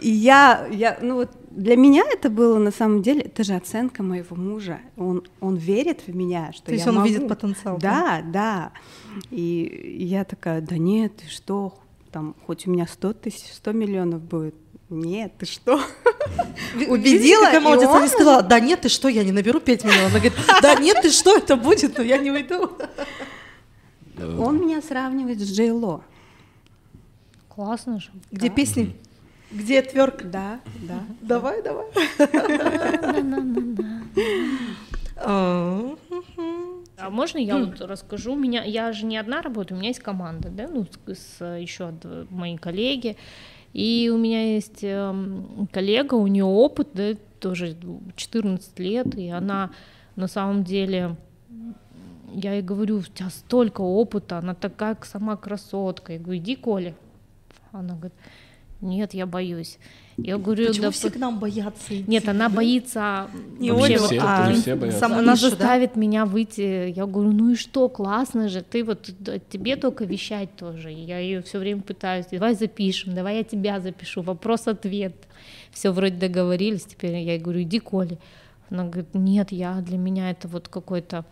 [0.00, 4.02] И я, я, ну вот для меня это было на самом деле, это же оценка
[4.02, 4.80] моего мужа.
[4.96, 7.08] Он, он верит в меня, что То есть я он могу.
[7.08, 7.78] видит потенциал.
[7.78, 8.72] Да, да.
[9.30, 11.74] И, и я такая, да нет, ты что,
[12.12, 14.54] там, хоть у меня 100 тысяч, 100 миллионов будет,
[14.88, 15.80] нет, ты что?
[16.88, 20.10] Убедила, какая молодец, она сказала, да нет, ты что, я не наберу 5 миллионов.
[20.10, 22.70] Она говорит, да нет, ты что, это будет, но я не уйду.
[24.38, 26.04] Он меня сравнивает с Джейло.
[27.48, 28.10] Классно же.
[28.30, 28.96] Где песни
[29.50, 30.22] где тверк?
[30.24, 31.00] Да, да.
[31.20, 31.86] Давай, давай.
[37.02, 38.34] А можно я вот расскажу?
[38.34, 41.56] У меня я же не одна работаю, у меня есть команда, да, ну с, с
[41.56, 41.94] еще
[42.28, 43.16] мои коллеги,
[43.72, 45.14] и у меня есть э,
[45.72, 47.76] коллега, у нее опыт, да, тоже
[48.16, 49.70] 14 лет, и она
[50.16, 51.16] на самом деле
[52.32, 56.12] я ей говорю, у тебя столько опыта, она такая сама красотка.
[56.12, 56.94] Я говорю, иди, Коля.
[57.72, 58.14] Она говорит,
[58.80, 59.78] Нет, я боюсь.
[60.16, 62.04] Я говорю, Почему да, все к нам боятся идти?
[62.06, 65.00] Нет, она боится Не вообще вот, все, а, все боятся.
[65.00, 65.50] саму она нишу, да?
[65.50, 66.90] заставит меня выйти.
[66.90, 69.10] Я говорю, ну и что, классно же, ты вот
[69.50, 70.90] тебе только вещать тоже.
[70.90, 75.14] Я ее все время пытаюсь, давай запишем, давай я тебя запишу, вопрос-ответ.
[75.72, 78.18] Все вроде договорились, теперь я ей говорю, иди, Коля.
[78.70, 81.24] Она говорит, нет, я для меня это вот какой-то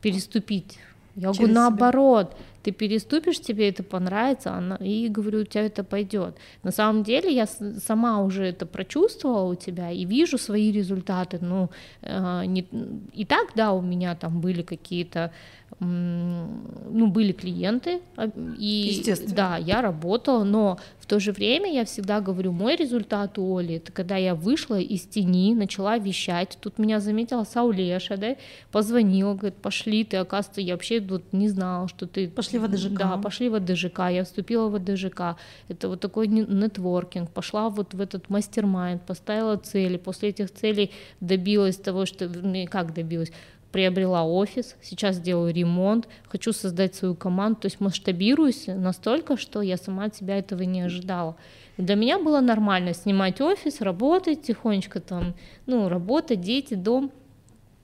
[0.00, 0.78] переступить.
[1.18, 1.54] Я говорю, себя.
[1.54, 6.36] наоборот, ты переступишь, тебе это понравится, она, и говорю, у тебя это пойдет.
[6.62, 11.38] На самом деле я сама уже это прочувствовала у тебя и вижу свои результаты.
[11.40, 11.70] Ну,
[12.02, 12.68] э, не-
[13.12, 15.32] и так, да, у меня там были какие-то,
[15.80, 19.34] ну, были клиенты, а, и Естественно.
[19.34, 23.76] да, я работала, но в то же время я всегда говорю, мой результат у Оли,
[23.76, 28.36] это когда я вышла из тени, начала вещать, тут меня заметила Саулеша, да,
[28.72, 32.28] позвонила, говорит, пошли, ты, оказывается, я вообще вот не знала, что ты...
[32.28, 32.98] Пошли в АДЖК.
[32.98, 35.36] Да, пошли в АДЖК, я вступила в АДЖК,
[35.68, 40.90] это вот такой не- нетворкинг, пошла вот в этот мастер-майнд, поставила цели, после этих целей
[41.20, 43.30] добилась того, что, ну, как добилась,
[43.72, 49.76] приобрела офис, сейчас делаю ремонт, хочу создать свою команду, то есть масштабируюсь настолько, что я
[49.76, 51.36] сама от себя этого не ожидала.
[51.76, 55.34] Для меня было нормально снимать офис, работать тихонечко там,
[55.66, 57.12] ну, работать, дети, дом.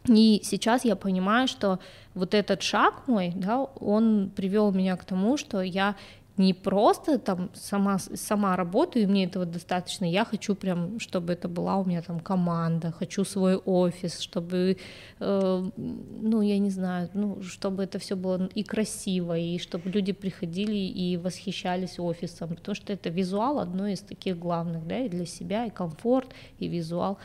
[0.07, 1.79] И сейчас я понимаю, что
[2.14, 5.97] вот этот шаг мой, да, он привел меня к тому, что я
[6.37, 11.49] не просто там сама, сама работаю, и мне этого достаточно, я хочу прям, чтобы это
[11.49, 14.77] была у меня там команда, хочу свой офис, чтобы,
[15.20, 20.12] э, ну, я не знаю, ну, чтобы это все было и красиво, и чтобы люди
[20.12, 25.27] приходили и восхищались офисом, потому что это визуал одно из таких главных, да, и для
[25.27, 27.18] себя, и комфорт, и визуал,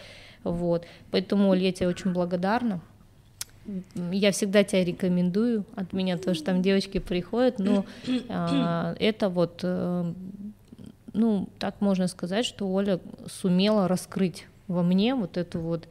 [0.43, 0.85] вот.
[1.09, 2.81] Поэтому, Оль, я тебе очень благодарна.
[4.11, 5.65] Я всегда тебя рекомендую.
[5.75, 7.85] От меня тоже там девочки приходят, но
[8.29, 10.13] а, это вот, э,
[11.13, 15.87] ну, так можно сказать, что Оля сумела раскрыть во мне вот эту вот.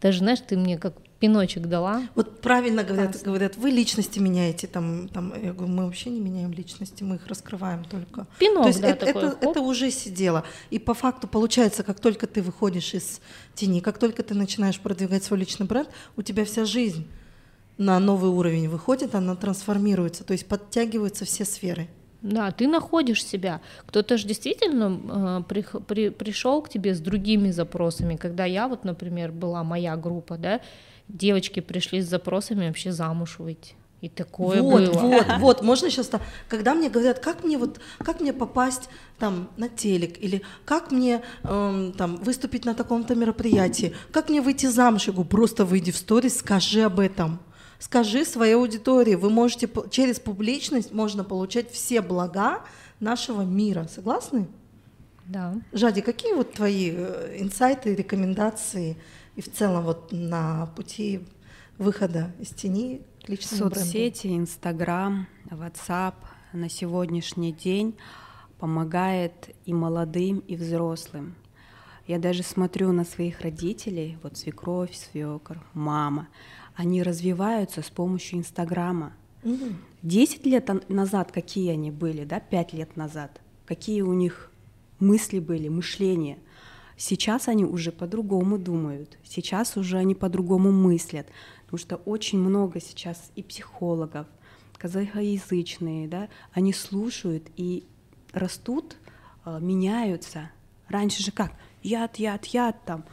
[0.00, 2.02] Даже, знаешь, ты мне как пиночек дала.
[2.14, 3.26] Вот правильно говорят, Классно.
[3.32, 7.26] говорят, вы личности меняете, там, там, я говорю, мы вообще не меняем личности, мы их
[7.26, 8.26] раскрываем только.
[8.38, 9.42] Пинок, То есть да, это, такой, это, хоп.
[9.42, 10.44] это уже сидело.
[10.70, 13.20] И по факту получается, как только ты выходишь из
[13.54, 17.06] тени, как только ты начинаешь продвигать свой личный бренд, у тебя вся жизнь
[17.78, 21.88] на новый уровень выходит, она трансформируется, то есть подтягиваются все сферы.
[22.22, 23.60] Да, ты находишь себя.
[23.86, 28.16] Кто-то же действительно э, прих- при- пришел к тебе с другими запросами.
[28.16, 30.60] Когда я вот, например, была моя группа, да,
[31.08, 33.74] девочки пришли с запросами вообще замуж выйти.
[34.00, 35.00] И такое вот, было.
[35.00, 36.10] вот, вот, можно сейчас,
[36.48, 41.22] когда мне говорят, как мне вот, как мне попасть там на телек или как мне
[41.42, 45.96] эм, там выступить на таком-то мероприятии, как мне выйти замуж, я говорю, просто выйди в
[45.96, 47.38] сторис, скажи об этом,
[47.78, 52.60] скажи своей аудитории, вы можете через публичность можно получать все блага
[53.00, 54.48] нашего мира, согласны?
[55.26, 55.54] Да.
[55.72, 58.98] Жади, какие вот твои э, инсайты, рекомендации
[59.36, 61.20] и в целом вот на пути
[61.78, 63.80] выхода из тени к личному бренду?
[63.80, 66.14] Соцсети, Инстаграм, WhatsApp
[66.52, 67.96] на сегодняшний день
[68.58, 71.34] помогает и молодым, и взрослым.
[72.06, 76.28] Я даже смотрю на своих родителей, вот свекровь, свекор, мама,
[76.74, 79.12] они развиваются с помощью Инстаграма.
[80.02, 84.50] 10 лет назад какие они были, да, 5 лет назад, какие у них
[85.00, 86.38] мысли были, мышление.
[86.96, 91.26] Сейчас они уже по-другому думают, сейчас уже они по-другому мыслят,
[91.64, 94.26] потому что очень много сейчас и психологов,
[94.78, 97.84] казахоязычные, да, они слушают и
[98.32, 98.96] растут,
[99.44, 100.50] э, меняются.
[100.88, 101.52] Раньше же как?
[101.82, 103.04] Яд, яд, яд там,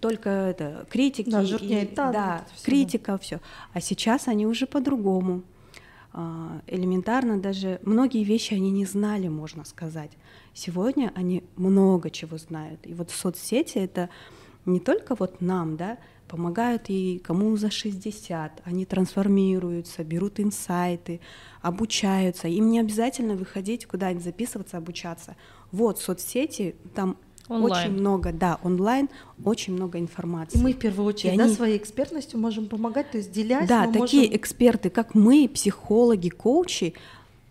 [0.00, 2.44] только это критики, Да, и- жирнеет та, да, да.
[2.64, 3.40] критика, все.
[3.72, 5.42] А сейчас они уже по-другому.
[6.12, 10.10] А, Элементарно даже многие вещи они не знали, можно сказать.
[10.64, 12.80] Сегодня они много чего знают.
[12.84, 14.10] И вот соцсети это
[14.66, 15.96] не только вот нам, да,
[16.28, 21.20] помогают и кому за 60, они трансформируются, берут инсайты,
[21.62, 22.46] обучаются.
[22.46, 25.34] Им не обязательно выходить куда-нибудь записываться, обучаться.
[25.72, 27.16] Вот соцсети, там
[27.48, 27.72] Онлайн.
[27.72, 29.08] очень много, да, онлайн,
[29.42, 30.58] очень много информации.
[30.58, 33.66] И мы в первую очередь И да, они- своей экспертностью можем помогать, то есть делясь,
[33.66, 34.36] Да, мы такие можем...
[34.36, 36.92] эксперты, как мы, психологи, коучи,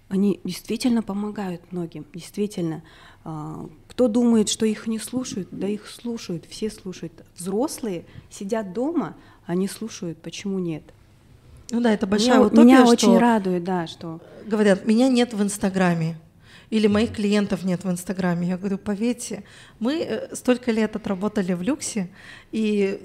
[0.09, 2.83] они действительно помогают многим, действительно.
[3.23, 7.13] А, Кто думает, что их не слушают, да их слушают, все слушают.
[7.37, 10.83] Взрослые сидят дома, они слушают, почему нет?
[11.71, 15.41] Ну да, это большая меня утопия, меня очень радует, да, что говорят, меня нет в
[15.41, 16.17] Инстаграме.
[16.71, 18.47] Или моих клиентов нет в Инстаграме.
[18.47, 19.43] Я говорю, поверьте,
[19.79, 22.09] мы э, столько лет отработали в люксе,
[22.51, 22.99] и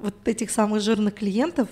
[0.00, 1.68] вот этих самых жирных клиентов,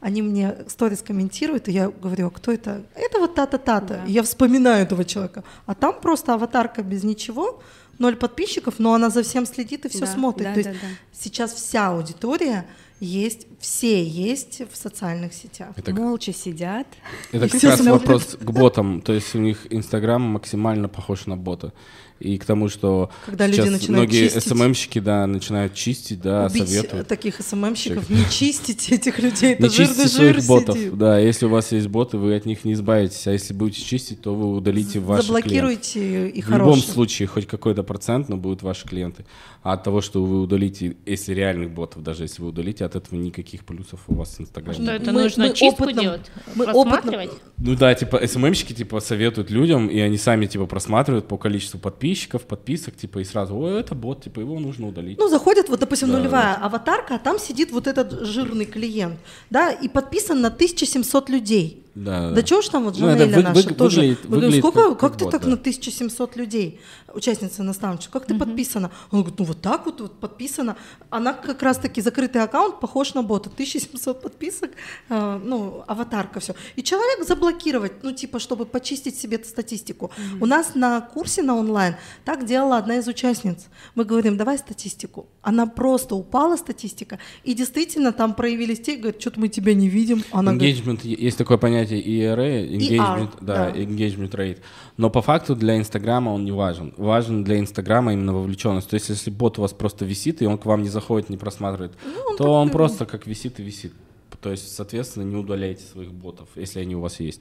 [0.00, 2.84] они мне сторис комментируют, и я говорю, а кто это?
[2.94, 3.34] Это вот.
[3.34, 4.04] Да.
[4.06, 5.44] И я вспоминаю этого человека.
[5.66, 7.60] А там просто аватарка без ничего,
[7.98, 10.46] ноль подписчиков, но она за всем следит и все да, смотрит.
[10.46, 10.88] Да, То да, есть да.
[11.12, 12.66] сейчас вся аудитория
[13.00, 15.68] есть, все есть в социальных сетях.
[15.76, 16.86] Это Молча сидят.
[17.32, 19.00] Это как раз вопрос к ботам.
[19.00, 21.72] То есть у них Инстаграм максимально похож на бота
[22.20, 27.08] и к тому, что Когда сейчас многие СММщики, да, начинают чистить, да, Убить советуют.
[27.08, 31.72] таких СММщиков, не чистите этих людей, это не чистите своих ботов, да, если у вас
[31.72, 35.26] есть боты, вы от них не избавитесь, а если будете чистить, то вы удалите ваши
[35.26, 36.38] Заблокируйте клиенты.
[36.38, 39.24] их В любом случае, хоть какой-то процент, но будут ваши клиенты.
[39.62, 43.18] А от того, что вы удалите, если реальных ботов, даже если вы удалите, от этого
[43.18, 44.78] никаких плюсов у вас в Инстаграме.
[44.82, 46.30] Что это мы, нужно мы чистку опытным, делать?
[46.54, 47.30] Мы просматривать?
[47.58, 52.07] Ну да, типа СММщики типа советуют людям, и они сами типа просматривают по количеству подписчиков,
[52.14, 55.18] подписок, список, типа, и сразу, ой, это бот, типа, его нужно удалить.
[55.18, 56.66] Ну, заходит, вот, допустим, да, нулевая да.
[56.66, 59.18] аватарка, а там сидит вот этот жирный клиент,
[59.50, 61.82] да, и подписан на 1700 людей.
[61.94, 62.34] Да, да.
[62.36, 64.00] да чего ж там вот Жанеля ну, вы, наша вы, тоже.
[64.00, 65.48] Выглядит, мы говорим, сколько, как, как ты так да.
[65.48, 66.80] на 1700 людей,
[67.12, 68.44] участница наставничества, как ты угу.
[68.44, 68.90] подписана?
[69.10, 70.76] Он говорит, ну вот так вот, вот подписана.
[71.10, 74.70] Она как раз-таки закрытый аккаунт, похож на бота, 1700 подписок,
[75.08, 76.54] э, ну, аватарка, все.
[76.76, 80.06] И человек заблокировать, ну, типа, чтобы почистить себе статистику.
[80.06, 80.44] Угу.
[80.44, 83.66] У нас на курсе на онлайн так делала одна из участниц.
[83.94, 85.26] Мы говорим, давай статистику.
[85.42, 90.22] Она просто упала, статистика, и действительно там проявились те, говорят, что-то мы тебя не видим.
[90.30, 93.78] Она Engagement, говорит, есть такое понятие понятие ERA, engagement, ER, да, да.
[93.78, 94.58] engagement rate.
[94.96, 96.92] Но по факту для Инстаграма он не важен.
[96.96, 98.90] Важен для Инстаграма именно вовлеченность.
[98.90, 101.36] То есть если бот у вас просто висит, и он к вам не заходит, не
[101.36, 103.92] просматривает, ну, он то он просто как висит и висит.
[104.40, 107.40] То есть, соответственно, не удаляйте своих ботов, если они у вас есть.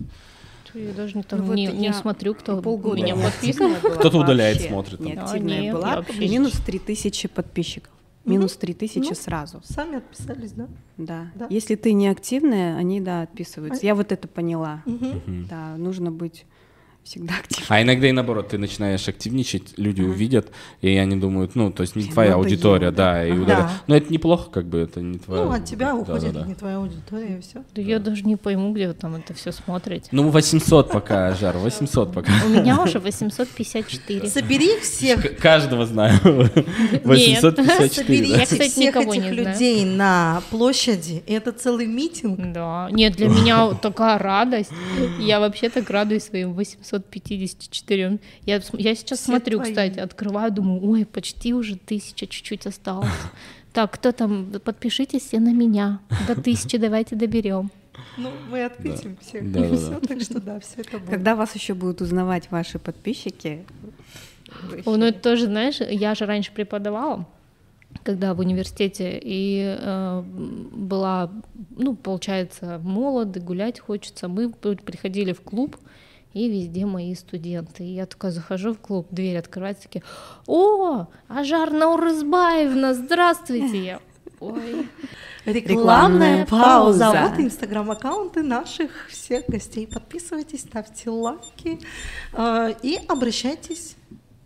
[0.73, 3.75] Я даже не, там, ну, не, не смотрю, кто полгода меня подписан.
[3.75, 4.99] Кто-то удаляет, смотрит.
[4.99, 7.91] Не активная была, минус 3000 подписчиков.
[8.27, 9.61] Минус три тысячи ну, сразу.
[9.63, 10.67] Сами отписались, да?
[10.97, 11.31] да?
[11.35, 11.47] Да.
[11.49, 13.81] Если ты не активная, они, да, отписываются.
[13.81, 13.85] А...
[13.85, 14.83] Я вот это поняла.
[14.85, 15.47] Угу.
[15.49, 16.45] Да, нужно быть
[17.07, 17.65] всегда активно.
[17.69, 20.09] А иногда и наоборот, ты начинаешь активничать, люди ага.
[20.09, 20.47] увидят,
[20.81, 23.41] и они думают, ну, то есть не твоя аудитория, да, да и ага.
[23.41, 23.65] ударят.
[23.87, 25.45] Но это неплохо, как бы, это не твоя.
[25.45, 27.59] Ну, от тебя уходит да, да, не твоя аудитория, и все.
[27.59, 30.09] Да, да я даже не пойму, где вы там это все смотрите.
[30.11, 32.31] Ну, 800 пока, Жар, 800 пока.
[32.45, 34.27] У меня уже 854.
[34.27, 35.37] Собери всех.
[35.37, 36.19] Каждого знаю.
[37.03, 37.89] 854.
[37.89, 42.37] Собери всех этих людей на площади, это целый митинг.
[42.53, 44.71] Да, нет, для меня такая радость.
[45.19, 48.19] Я вообще так радуюсь своим 800 554.
[48.45, 49.71] Я, я сейчас Все смотрю, твои.
[49.71, 53.09] кстати, открываю, думаю, ой, почти уже тысяча чуть-чуть осталось.
[53.73, 55.99] Так, кто там, подпишитесь все на меня.
[56.27, 57.69] До тысячи давайте доберем.
[58.17, 59.21] Ну, мы отметим да.
[59.21, 59.51] всех.
[59.51, 61.11] Да, да, все, так что да, все это будет.
[61.11, 63.65] Когда вас еще будут узнавать ваши подписчики?
[64.85, 67.27] О, ну это тоже, знаешь, я же раньше преподавала
[68.03, 71.31] когда в университете и э, была,
[71.75, 74.27] ну, получается, молоды, гулять хочется.
[74.27, 75.77] Мы приходили в клуб,
[76.37, 77.83] и везде мои студенты.
[77.83, 80.03] И я такая захожу в клуб, дверь открывается, такие,
[80.45, 83.83] о, Ажар Наурызбаевна, здравствуйте.
[83.83, 83.99] Я,
[84.39, 84.87] ой.
[85.45, 87.11] Рекламная, Рекламная пауза.
[87.11, 87.29] пауза.
[87.29, 89.87] Вот инстаграм-аккаунты наших всех гостей.
[89.87, 91.79] Подписывайтесь, ставьте лайки
[92.33, 93.95] э, и обращайтесь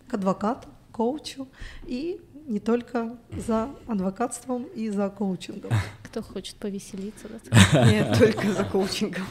[0.08, 1.48] к адвокату, коучу
[1.88, 5.72] и не только за адвокатством и за коучингом.
[6.04, 7.28] Кто хочет повеселиться?
[7.74, 9.26] Нет, только за коучингом.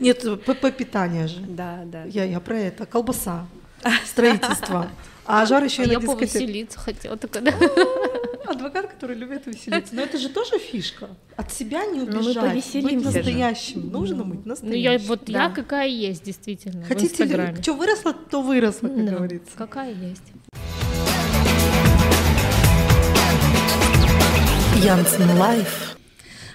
[0.00, 1.40] Нет, по питанию же.
[1.40, 2.04] Да, да.
[2.04, 2.86] Я, я про это.
[2.86, 3.46] Колбаса,
[4.04, 4.88] строительство.
[5.24, 7.52] А жар еще а и на я повеселиться хотела только, да.
[8.44, 9.94] Адвокат, который любит веселиться.
[9.94, 11.10] Но это же тоже фишка.
[11.36, 12.34] От себя не убежать.
[12.34, 13.82] Но мы повеселимся быть настоящим.
[13.82, 13.90] Же.
[13.90, 14.84] Нужно быть настоящим.
[14.84, 15.44] Ну, я, вот да.
[15.44, 17.24] я какая есть, действительно, Хотите,
[17.62, 19.52] что выросла, то выросла, как да, говорится.
[19.56, 20.32] Какая есть.
[24.82, 25.96] Янцен Live.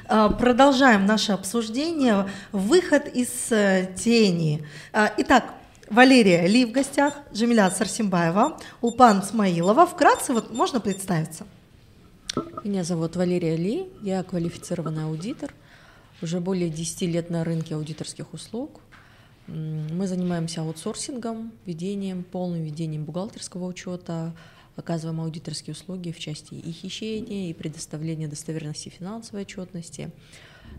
[0.09, 2.29] А, продолжаем наше обсуждение.
[2.51, 4.65] Выход из э, тени.
[4.91, 5.53] А, итак,
[5.89, 9.85] Валерия Ли в гостях, Джамиля Сарсимбаева, Улпан Смаилова.
[9.85, 11.47] Вкратце вот можно представиться?
[12.65, 15.53] Меня зовут Валерия Ли, я квалифицированный аудитор.
[16.21, 18.81] Уже более 10 лет на рынке аудиторских услуг.
[19.47, 24.33] Мы занимаемся аутсорсингом, ведением, полным ведением бухгалтерского учета,
[24.77, 30.11] оказываем аудиторские услуги в части и хищения, и предоставления достоверности финансовой отчетности.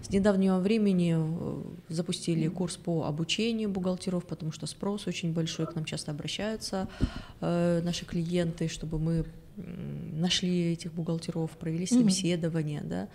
[0.02, 5.74] С недавнего времени э, запустили курс по обучению бухгалтеров, потому что спрос очень большой, к
[5.74, 6.88] нам часто обращаются
[7.40, 9.26] э, наши клиенты, чтобы мы
[10.12, 12.88] нашли этих бухгалтеров, провели собеседование, mm-hmm.
[12.88, 13.08] да.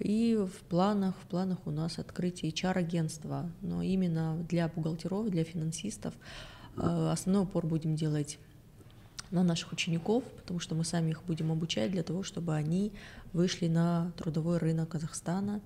[0.00, 6.12] И в планах, в планах у нас открытие HR-агентства, но именно для бухгалтеров, для финансистов.
[6.76, 8.38] Э, основной упор будем делать
[9.36, 12.92] на наших учеников, потому что мы сами их будем обучать для того, чтобы они
[13.32, 15.60] вышли на трудовой рынок Казахстана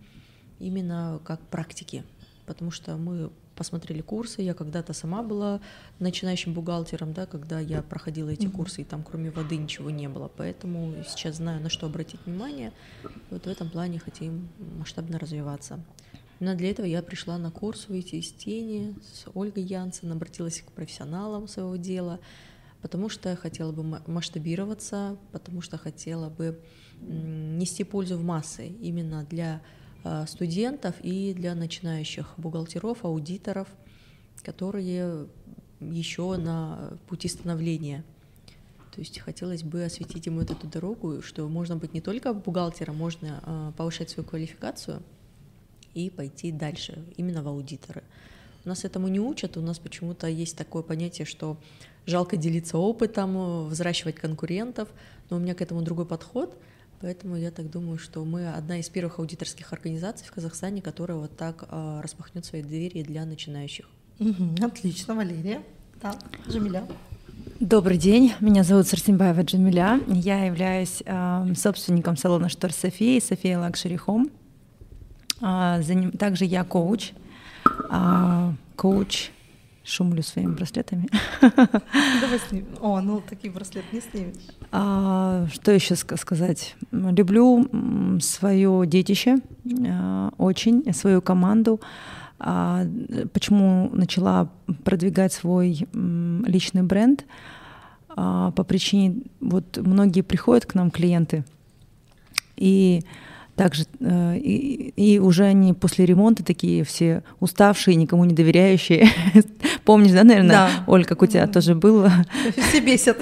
[0.59, 2.05] именно как практики,
[2.47, 4.43] потому что мы посмотрели курсы.
[4.43, 5.61] Я когда-то сама была
[5.99, 8.51] начинающим бухгалтером, да, когда я проходила эти mm-hmm.
[8.51, 10.31] курсы, и там кроме воды ничего не было.
[10.37, 12.73] Поэтому сейчас знаю, на что обратить внимание.
[13.31, 14.49] Вот в этом плане хотим
[14.79, 15.79] масштабно развиваться.
[16.41, 20.73] Именно для этого я пришла на курс «Выйти из тени» с Ольгой Янсен, обратилась к
[20.73, 22.19] профессионалам своего дела,
[22.83, 26.61] потому что хотела бы масштабироваться, потому что хотела бы
[27.01, 29.63] нести пользу в массы именно для
[30.03, 33.69] Э, студентов и для начинающих бухгалтеров, аудиторов,
[34.43, 35.27] которые
[35.81, 38.03] еще на пути становления.
[38.95, 43.43] То есть хотелось бы осветить ему эту дорогу, что можно быть не только бухгалтером, можно
[43.45, 45.03] э, повышать свою квалификацию
[45.93, 48.03] и пойти дальше, именно в аудиторы.
[48.65, 51.59] У нас этому не учат, у нас почему-то есть такое понятие, что
[52.11, 54.89] жалко делиться опытом, взращивать конкурентов,
[55.31, 56.57] но у меня к этому другой подход—
[57.01, 61.35] Поэтому я так думаю, что мы одна из первых аудиторских организаций в Казахстане, которая вот
[61.35, 63.89] так э, распахнет свои двери для начинающих.
[64.19, 65.63] Угу, отлично, Валерия.
[65.99, 66.87] Так, Джамиля.
[67.59, 70.01] Добрый день, меня зовут Сарсимбаева Джамиля.
[70.09, 74.31] Я являюсь э, собственником салона Штор Софии, Sofia Luxury Home.
[75.41, 75.81] Э,
[76.19, 77.13] также я коуч,
[77.91, 79.31] э, коуч
[79.91, 81.09] шумлю своими браслетами.
[81.41, 82.67] Давай снимем.
[82.81, 84.35] О, ну такие браслеты не снимешь.
[84.73, 86.77] А, что еще сказать?
[86.93, 87.69] Люблю
[88.21, 89.39] свое детище
[89.87, 91.81] а, очень, свою команду.
[92.39, 92.87] А,
[93.33, 94.51] почему начала
[94.85, 97.27] продвигать свой личный бренд?
[98.09, 101.45] А, по причине, вот многие приходят к нам клиенты,
[102.57, 103.03] и
[103.61, 109.07] также э, и, и уже они после ремонта такие все уставшие, никому не доверяющие.
[109.85, 110.71] Помнишь, да, наверное, да.
[110.87, 112.11] Оль, как у тебя тоже было?
[112.57, 113.19] Все бесят.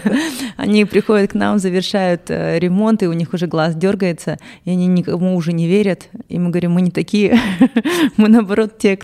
[0.56, 4.86] Они приходят к нам, завершают э, ремонт, и у них уже глаз дергается, и они
[4.86, 6.08] никому уже не верят.
[6.30, 7.38] И мы говорим, мы не такие,
[8.16, 8.98] мы наоборот те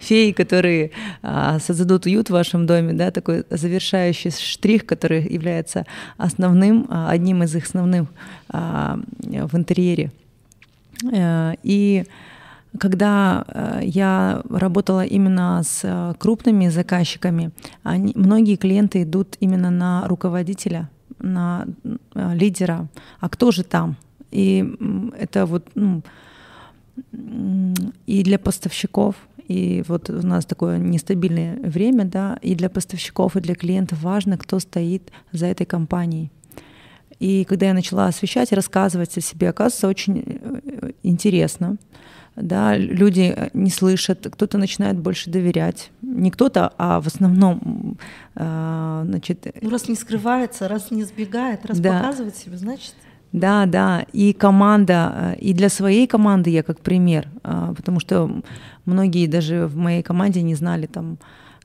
[0.00, 0.90] феи, которые
[1.22, 5.86] а, создадут уют в вашем доме, да, такой завершающий штрих, который является
[6.18, 8.08] основным, а, одним из их основных
[8.50, 10.10] а, в интерьере.
[11.12, 12.04] Э, и
[12.78, 17.50] когда э, я работала именно с э, крупными заказчиками,
[17.82, 20.88] они, многие клиенты идут именно на руководителя,
[21.18, 21.66] на
[22.14, 22.88] лидера.
[23.20, 23.96] А кто же там?
[24.30, 24.64] И
[25.18, 26.02] это вот ну,
[28.06, 29.14] и для поставщиков,
[29.48, 34.36] и вот у нас такое нестабильное время, да, и для поставщиков, и для клиентов важно,
[34.36, 36.30] кто стоит за этой компанией.
[37.18, 41.76] И когда я начала освещать и рассказывать о себе, оказывается, очень э, интересно.
[42.34, 45.90] Да, люди э, не слышат, кто-то начинает больше доверять.
[46.02, 47.96] Не кто-то, а в основном,
[48.34, 49.46] э, значит...
[49.62, 52.00] Ну, раз не скрывается, раз не сбегает, раз да.
[52.00, 52.94] показывает себя, значит...
[53.32, 58.40] Да, да, и команда, и для своей команды я как пример, потому что
[58.86, 61.18] многие даже в моей команде не знали там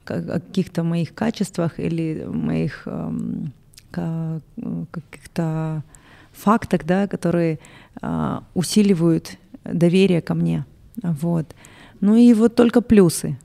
[0.05, 3.53] о каких-то моих качествах или моих эм,
[3.91, 5.83] каких-то
[6.33, 7.59] фактах, да, которые
[8.01, 10.65] а, усиливают доверие ко мне.
[11.01, 11.47] Вот.
[11.99, 13.37] Ну и вот только плюсы.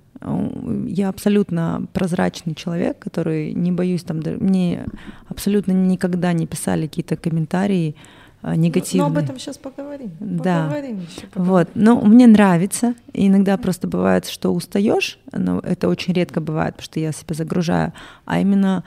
[0.87, 4.87] Я абсолютно прозрачный человек, который не боюсь там, мне
[5.29, 7.95] абсолютно никогда не писали какие-то комментарии
[8.43, 9.09] а, негативные.
[9.09, 10.11] Но, но об этом сейчас поговорим.
[10.21, 10.65] Да.
[10.65, 11.53] Поговорим еще, поговорим.
[11.53, 11.69] Вот.
[11.75, 12.95] Но мне нравится.
[13.13, 17.93] Иногда просто бывает, что устаешь, но это очень редко бывает, потому что я себя загружаю.
[18.25, 18.85] А именно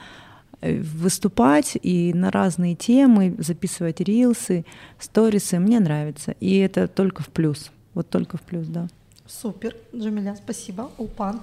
[0.61, 4.65] выступать и на разные темы, записывать рилсы,
[4.99, 5.59] сторисы.
[5.59, 6.35] Мне нравится.
[6.39, 7.71] И это только в плюс.
[7.93, 8.87] Вот только в плюс, да.
[9.25, 10.89] Супер, Джамиля, спасибо.
[10.97, 11.41] Улпан.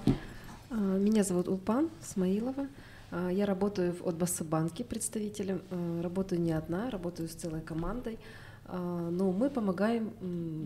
[0.71, 2.67] А, меня зовут Улпан Смаилова.
[3.11, 5.63] А, я работаю в Отбасабанке представителем.
[5.71, 8.19] А, работаю не одна, работаю с целой командой.
[8.69, 10.11] Но мы помогаем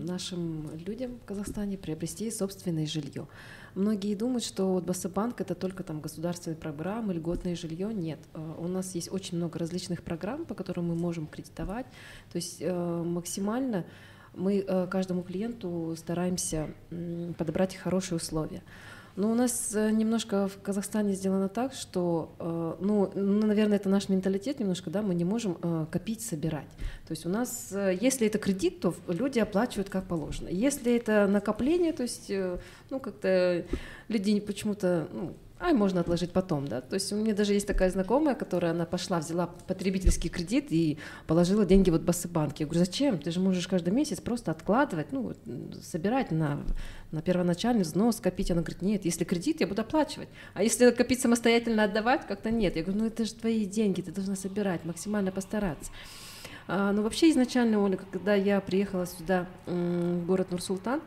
[0.06, 3.26] нашим людям в Казахстане приобрести собственное жилье.
[3.74, 7.92] Многие думают, что вот Бассабанк это только там государственные программы, льготное жилье.
[7.94, 11.86] Нет, э, у нас есть очень много различных программ, по которым мы можем кредитовать.
[12.32, 13.84] То есть э, максимально
[14.34, 16.70] мы э, каждому клиенту стараемся
[17.38, 18.62] подобрать хорошие условия.
[19.16, 23.88] Но у нас э, немножко в Казахстане сделано так, что, э, ну, ну, наверное, это
[23.88, 26.70] наш менталитет немножко, да, мы не можем э, копить, собирать.
[27.06, 30.48] То есть у нас, если это кредит, то люди оплачивают как положено.
[30.48, 32.30] Если это накопление, то есть,
[32.90, 33.64] ну, как-то
[34.08, 36.80] люди почему-то, ну, ай, можно отложить потом, да.
[36.80, 40.98] То есть у меня даже есть такая знакомая, которая, она пошла, взяла потребительский кредит и
[41.26, 42.64] положила деньги вот в Бассебанке.
[42.64, 43.18] Я говорю, зачем?
[43.18, 45.34] Ты же можешь каждый месяц просто откладывать, ну,
[45.82, 46.60] собирать на,
[47.12, 48.50] на первоначальный взнос, копить.
[48.50, 50.28] Она говорит, нет, если кредит, я буду оплачивать.
[50.54, 52.76] А если копить самостоятельно отдавать, как-то нет.
[52.76, 55.92] Я говорю, ну, это же твои деньги, ты должна собирать, максимально постараться.
[56.68, 61.00] А, ну, вообще изначально, Оля, когда я приехала сюда, в город Нур-Султан,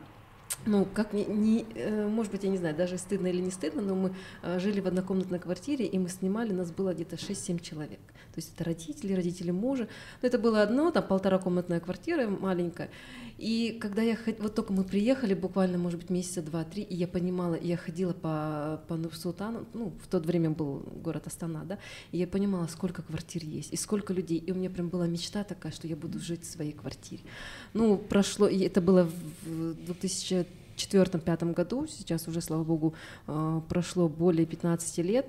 [0.66, 3.82] ну, как не, не, э, может быть, я не знаю, даже стыдно или не стыдно,
[3.82, 8.00] но мы э, жили в однокомнатной квартире, и мы снимали, нас было где-то 6-7 человек.
[8.34, 9.88] То есть это родители, родители мужа.
[10.20, 12.90] Но это было одно, там полтора комнатная квартира маленькая.
[13.38, 17.56] И когда я, вот только мы приехали, буквально, может быть, месяца два-три, и я понимала,
[17.60, 21.78] я ходила по, по Нур-Султану, ну, в то время был город Астана, да,
[22.12, 25.42] и я понимала, сколько квартир есть, и сколько людей, и у меня прям была мечта
[25.42, 27.22] такая, что я буду жить в своей квартире.
[27.72, 29.10] Ну, прошло, и это было
[29.44, 29.94] в
[30.76, 32.94] 2004-2005 году, сейчас уже, слава богу,
[33.26, 35.26] а, прошло более 15 лет,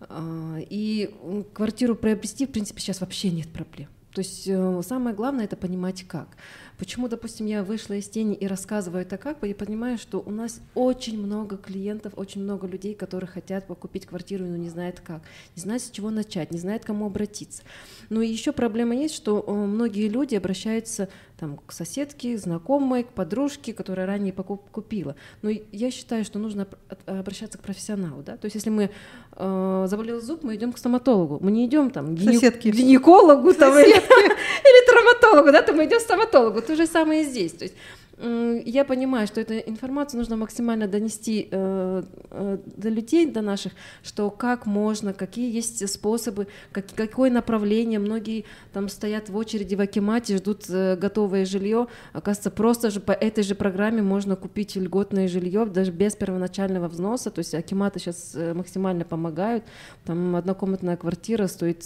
[0.00, 1.14] а, и
[1.52, 3.88] квартиру приобрести, в принципе, сейчас вообще нет проблем.
[4.16, 6.38] То есть э, самое главное это понимать как.
[6.78, 10.30] Почему, допустим, я вышла из тени и рассказываю это как бы, я понимаю, что у
[10.30, 15.22] нас очень много клиентов, очень много людей, которые хотят покупить квартиру, но не знают как,
[15.54, 17.62] не знают, с чего начать, не знают, к кому обратиться.
[18.10, 21.08] Ну и еще проблема есть, что э, многие люди обращаются
[21.38, 25.16] там, к соседке, знакомой, к подружке, которая ранее покуп купила.
[25.42, 26.66] Но я считаю, что нужно
[27.04, 28.22] обращаться к профессионалу.
[28.22, 28.36] Да?
[28.36, 28.90] То есть если мы
[29.32, 31.38] э, заболел зуб, мы идем к стоматологу.
[31.40, 36.02] Мы не идем там, к гинекологу там, или, или травматологу, да, то мы идем к
[36.02, 36.62] стоматологу.
[36.66, 37.52] То же самое и здесь.
[37.52, 37.74] То есть
[38.18, 44.30] я понимаю, что эту информацию нужно максимально донести э, э, до людей, до наших, что
[44.30, 47.98] как можно, какие есть способы, как, какое направление.
[47.98, 51.88] Многие там стоят в очереди в Акимате, ждут э, готовое жилье.
[52.14, 57.30] Оказывается, просто же по этой же программе можно купить льготное жилье даже без первоначального взноса.
[57.30, 59.64] То есть Акиматы сейчас максимально помогают.
[60.06, 61.84] Там однокомнатная квартира стоит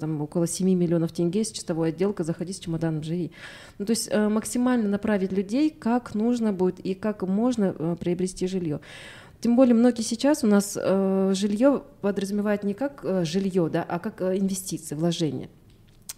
[0.00, 2.24] там, около 7 миллионов тенге с чистовой отделкой.
[2.24, 3.30] Заходи с чемоданом, живи.
[3.78, 8.46] Ну, то есть максимально направить людей людей, как нужно будет и как можно э, приобрести
[8.46, 8.80] жилье.
[9.40, 13.98] Тем более многие сейчас у нас э, жилье подразумевает не как э, жилье, да, а
[13.98, 15.48] как э, инвестиции, вложения.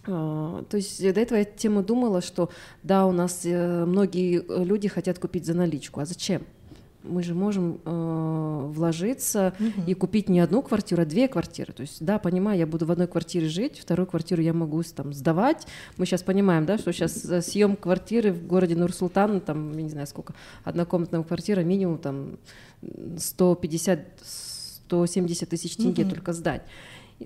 [0.07, 2.49] Э, то есть до этого я тему думала, что
[2.83, 6.41] да, у нас э, многие люди хотят купить за наличку, а зачем?
[7.03, 9.83] Мы же можем э, вложиться угу.
[9.87, 11.73] и купить не одну квартиру, а две квартиры.
[11.73, 15.13] То есть, да, понимаю, я буду в одной квартире жить, вторую квартиру я могу там
[15.13, 15.67] сдавать.
[15.97, 19.89] Мы сейчас понимаем, да, что сейчас э, съем квартиры в городе Нур-Султан, там, я не
[19.89, 20.33] знаю сколько,
[20.63, 22.37] однокомнатная квартира, минимум там
[22.81, 26.11] 150-170 тысяч тенге угу.
[26.11, 26.63] только сдать.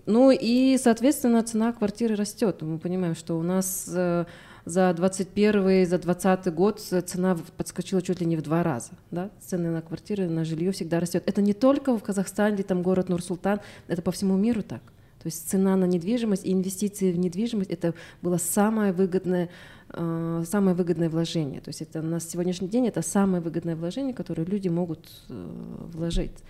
[0.06, 2.62] Ну и, соответственно, цена квартиры растет.
[2.62, 4.26] Мы понимаем, что у нас э,
[4.66, 8.92] за 21 за 20 год цена подскочила чуть ли не в два раза.
[9.12, 9.30] Да?
[9.40, 11.24] Цены на квартиры, на жилье всегда растет.
[11.26, 14.82] Это не только в Казахстане, там город Нур-Султан, это по всему миру так.
[15.24, 19.50] То есть цена на недвижимость и инвестиции в недвижимость это было самое выгодное,
[19.92, 21.62] самое выгодное вложение.
[21.62, 25.48] То есть это на сегодняшний день это самое выгодное вложение, которое люди могут э,
[25.94, 26.44] вложить.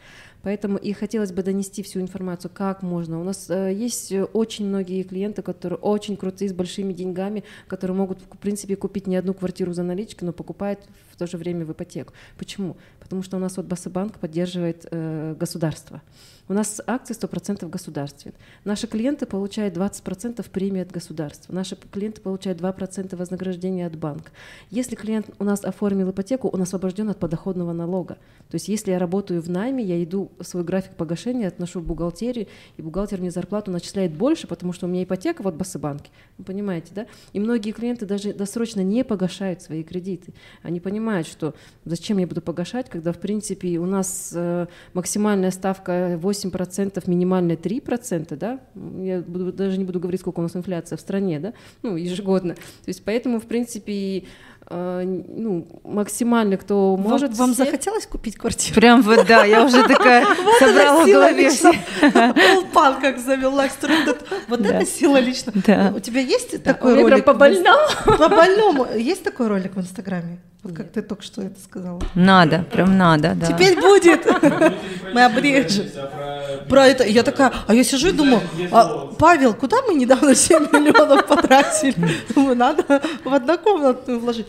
[0.43, 3.19] Поэтому и хотелось бы донести всю информацию, как можно.
[3.19, 8.19] У нас э, есть очень многие клиенты, которые очень крутые, с большими деньгами, которые могут,
[8.21, 10.81] в принципе, купить не одну квартиру за наличку, но покупают
[11.11, 12.13] в то же время в ипотеку.
[12.37, 12.75] Почему?
[12.99, 16.01] Потому что у нас вот Басабанк поддерживает э, государство.
[16.49, 18.35] У нас акции 100% государственные.
[18.65, 21.53] Наши клиенты получают 20% премии от государства.
[21.53, 24.31] Наши клиенты получают 2% вознаграждения от банка.
[24.69, 28.17] Если клиент у нас оформил ипотеку, он освобожден от подоходного налога.
[28.49, 31.85] То есть если я работаю в найме, я иду в свой график погашения, отношу в
[31.85, 32.47] бухгалтерию,
[32.77, 36.11] и бухгалтер мне зарплату начисляет больше, потому что у меня ипотека вот в Басыбанке.
[36.37, 37.07] Вы понимаете, да?
[37.33, 40.33] И многие клиенты даже досрочно не погашают свои кредиты.
[40.61, 46.17] Они понимают, что зачем я буду погашать, когда в принципе у нас э, максимальная ставка
[46.21, 48.59] 8 8%, минимальная 3%, да,
[49.01, 52.55] я буду, даже не буду говорить, сколько у нас инфляция в стране, да, ну, ежегодно.
[52.55, 54.23] То есть поэтому, в принципе,
[54.69, 57.37] э, ну, максимально, кто вам, может.
[57.37, 57.65] Вам все...
[57.65, 58.73] захотелось купить квартиру?
[58.73, 60.25] Прям вот, да, я уже такая
[60.59, 61.51] собрала в голове.
[62.73, 63.67] Полпан как завела
[64.47, 65.51] Вот это сила лично.
[65.95, 67.23] У тебя есть такой ролик?
[67.23, 67.87] по больному.
[68.05, 68.87] По больному.
[68.97, 70.39] Есть такой ролик в Инстаграме?
[70.63, 72.01] Вот как ты только что это сказала.
[72.15, 73.47] Надо, прям надо, да.
[73.47, 74.25] Теперь будет.
[75.13, 75.87] Мы обрежем.
[76.69, 77.03] Про это.
[77.03, 78.41] Я такая, а я сижу и думаю,
[78.71, 81.95] а, Павел, куда мы недавно 7 миллионов потратили?
[82.33, 84.47] Думаю, надо в однокомнатную вложить.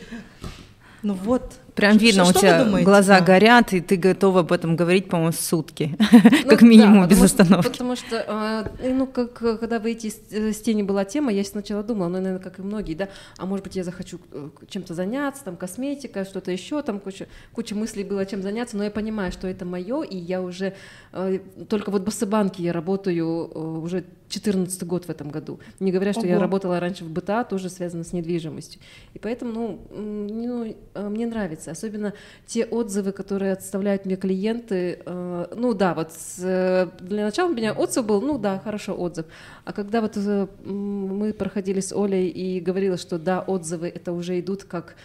[1.02, 3.25] Ну вот, Прям видно, что, у тебя думаете, глаза да?
[3.25, 5.97] горят, и ты готова об этом говорить, по-моему, сутки,
[6.45, 7.68] ну, как минимум да, без потому остановки.
[7.68, 12.07] потому что, а, ну, как когда выйти из, из тени была тема, я сначала думала,
[12.09, 13.09] ну, наверное, как и многие, да,
[13.39, 17.75] а может быть, я захочу э, чем-то заняться, там, косметика, что-то еще, там, куча, куча
[17.75, 20.75] мыслей было, чем заняться, но я понимаю, что это мое, и я уже,
[21.12, 25.59] э, только вот в Басыбанке я работаю э, уже 14 год в этом году.
[25.81, 26.31] Не говоря, что Ого.
[26.31, 28.81] я работала раньше в БТА, тоже связано с недвижимостью.
[29.12, 30.77] И поэтому, ну, ну,
[31.09, 31.70] мне нравится нравится.
[31.70, 32.12] Особенно
[32.46, 35.00] те отзывы, которые отставляют мне клиенты.
[35.04, 39.26] Э, ну да, вот с, для начала у меня отзыв был, ну да, хорошо, отзыв.
[39.64, 44.38] А когда вот э, мы проходили с Олей и говорила, что да, отзывы это уже
[44.40, 44.96] идут как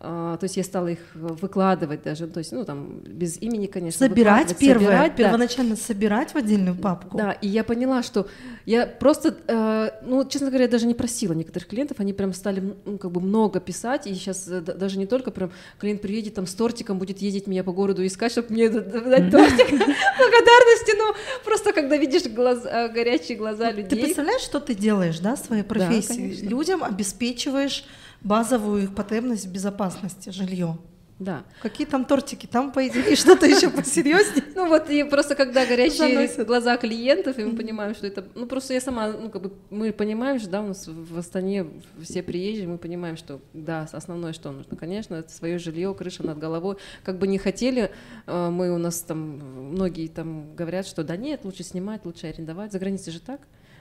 [0.00, 4.06] то есть я стала их выкладывать даже, то есть, ну, там, без имени, конечно.
[4.06, 5.80] Собирать первое, собирать, первоначально да.
[5.80, 7.18] собирать в отдельную папку.
[7.18, 8.28] Да, и я поняла, что
[8.64, 12.76] я просто, э, ну, честно говоря, я даже не просила некоторых клиентов, они прям стали,
[12.84, 16.46] ну, как бы много писать, и сейчас э, даже не только прям клиент приедет там
[16.46, 21.12] с тортиком, будет ездить меня по городу искать, чтобы мне дать тортик благодарности, ну,
[21.44, 23.88] просто когда видишь глаза, э, горячие глаза людей.
[23.88, 26.46] Ты представляешь, что ты делаешь, да, своей профессии?
[26.46, 27.84] Людям обеспечиваешь
[28.22, 30.78] базовую их потребность в безопасности, жилье.
[31.18, 31.42] Да.
[31.62, 32.46] Какие там тортики?
[32.46, 34.44] Там, по идее, что-то еще посерьезнее.
[34.54, 38.24] Ну вот, и просто когда горячие глаза клиентов, и мы понимаем, что это...
[38.36, 41.66] Ну просто я сама, ну как бы, мы понимаем что да, у нас в Астане
[42.00, 46.38] все приезжие, мы понимаем, что, да, основное, что нужно, конечно, это свое жилье, крыша над
[46.38, 46.76] головой.
[47.02, 47.90] Как бы не хотели,
[48.26, 49.38] э, мы у нас там,
[49.72, 52.70] многие там говорят, что да нет, лучше снимать, лучше арендовать.
[52.70, 53.40] За границей же так.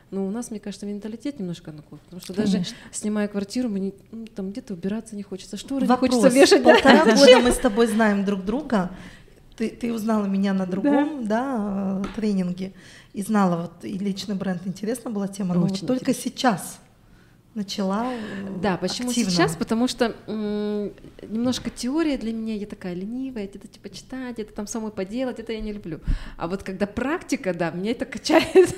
[0.09, 2.59] Но у нас, мне кажется, менталитет немножко такой, потому что Конечно.
[2.59, 6.11] даже снимая квартиру, мне ну, там где-то убираться не хочется, шторы Вопрос.
[6.11, 6.63] не хочется вешать.
[6.63, 7.15] Полтора да?
[7.15, 8.91] года мы с тобой знаем друг друга.
[9.57, 12.01] Ты, ты узнала меня на другом да.
[12.03, 12.73] Да, тренинге
[13.13, 16.79] и знала, вот и личный бренд интересна была тема, но вот только сейчас
[17.57, 18.17] начала э,
[18.61, 19.31] Да, почему активно.
[19.31, 19.55] сейчас?
[19.55, 24.67] Потому что м- немножко теория для меня, я такая ленивая, это типа читать, это там
[24.67, 25.99] самой поделать, это я не люблю.
[26.37, 28.75] А вот когда практика, да, меня это качает.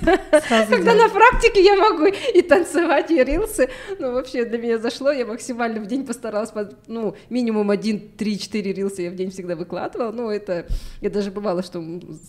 [0.68, 3.68] Когда на практике я могу и танцевать, и рилсы,
[3.98, 6.52] ну вообще для меня зашло, я максимально в день постаралась,
[6.86, 10.66] ну минимум один, три, четыре рилса я в день всегда выкладывала, ну это,
[11.02, 11.82] я даже бывало, что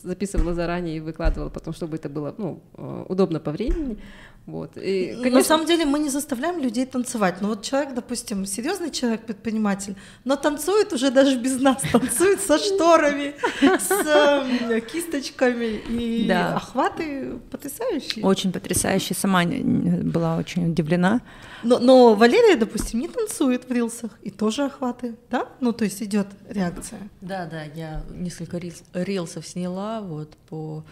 [0.03, 3.97] записывала заранее и выкладывала потом, чтобы это было, ну, э, удобно по времени,
[4.45, 4.75] вот.
[4.75, 5.39] И, конечно...
[5.39, 7.41] На самом деле мы не заставляем людей танцевать.
[7.41, 12.57] Но вот человек, допустим, серьезный человек, предприниматель, но танцует уже даже без нас, танцует со
[12.57, 18.25] шторами, с эм, кисточками и охваты потрясающие.
[18.25, 19.15] Очень потрясающие.
[19.15, 21.21] Сама была очень удивлена.
[21.63, 25.47] Но, но Валерия, допустим, не танцует в рилсах и тоже охваты, да?
[25.59, 26.99] Ну то есть идет реакция.
[27.21, 28.59] Да, да, я несколько
[28.93, 30.83] рилсов сняла вот по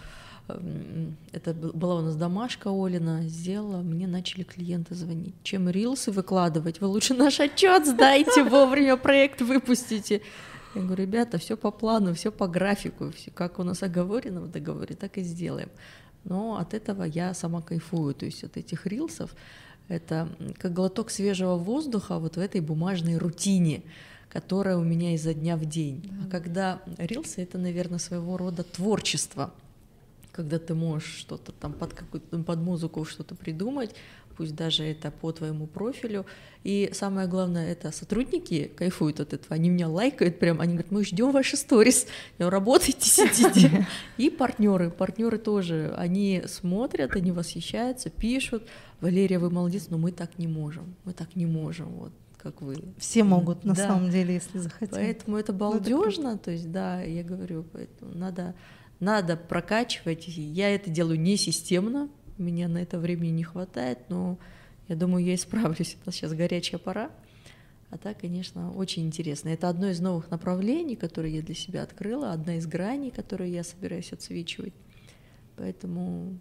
[1.32, 5.36] это была у нас домашка Олина, сделала, мне начали клиенты звонить.
[5.44, 6.82] Чем рилсы выкладывать?
[6.82, 10.22] Вы лучше наш отчет сдайте, вовремя проект выпустите.
[10.76, 14.52] Я говорю, ребята, все по плану, все по графику, все как у нас оговорено в
[14.52, 15.70] договоре, так и сделаем.
[16.24, 19.36] Но от этого я сама кайфую, то есть от этих рилсов
[19.88, 20.30] это
[20.60, 23.82] как глоток свежего воздуха вот в этой бумажной рутине,
[24.30, 26.12] которая у меня изо дня в день.
[26.24, 29.52] А когда рилсы— это, наверное, своего рода творчество—
[30.40, 33.94] когда ты можешь что-то там под, какую-то, под музыку что-то придумать,
[34.38, 36.26] пусть даже это по твоему профилю.
[36.64, 41.04] И самое главное, это сотрудники кайфуют от этого, они меня лайкают прям, они говорят, мы
[41.04, 43.86] ждем ваши сторис, работайте, сидите.
[44.16, 48.64] И партнеры, партнеры тоже, они смотрят, они восхищаются, пишут,
[49.02, 52.78] Валерия, вы молодец, но мы так не можем, мы так не можем, вот как вы.
[52.98, 53.88] Все могут, на да.
[53.88, 54.92] самом деле, если захотят.
[54.92, 58.56] Поэтому это ну, балдежно, то есть, да, я говорю, поэтому надо
[59.00, 60.26] надо прокачивать.
[60.28, 64.38] Я это делаю не системно, у меня на это времени не хватает, но
[64.88, 65.98] я думаю, я исправлюсь.
[66.02, 67.12] Это сейчас горячая пора.
[67.92, 69.50] А так, конечно, очень интересно.
[69.50, 73.64] Это одно из новых направлений, которые я для себя открыла, одна из граней, которые я
[73.64, 74.74] собираюсь отсвечивать.
[75.58, 76.38] Поэтому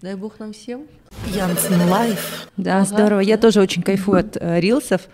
[0.00, 0.86] дай бог нам всем.
[1.34, 2.50] Янцен Live.
[2.56, 2.84] Да, ага.
[2.86, 3.20] здорово.
[3.20, 5.08] Я тоже очень кайфую от э, рилсов.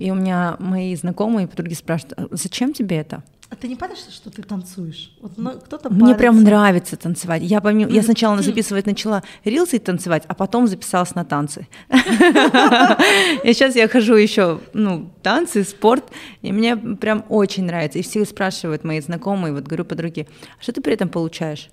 [0.00, 3.22] И у меня мои знакомые подруги спрашивают, а зачем тебе это?
[3.50, 5.12] А ты не паришься, что ты танцуешь?
[5.20, 7.42] Вот ну, кто-то Мне прям нравится танцевать.
[7.42, 11.68] Я, помню, я сначала записывать начала рилсы и танцевать, а потом записалась на танцы.
[11.90, 16.04] И сейчас я хожу еще, ну, танцы, спорт,
[16.42, 17.98] и мне прям очень нравится.
[17.98, 20.26] И все спрашивают мои знакомые, вот говорю подруги,
[20.58, 21.68] а что ты при этом получаешь?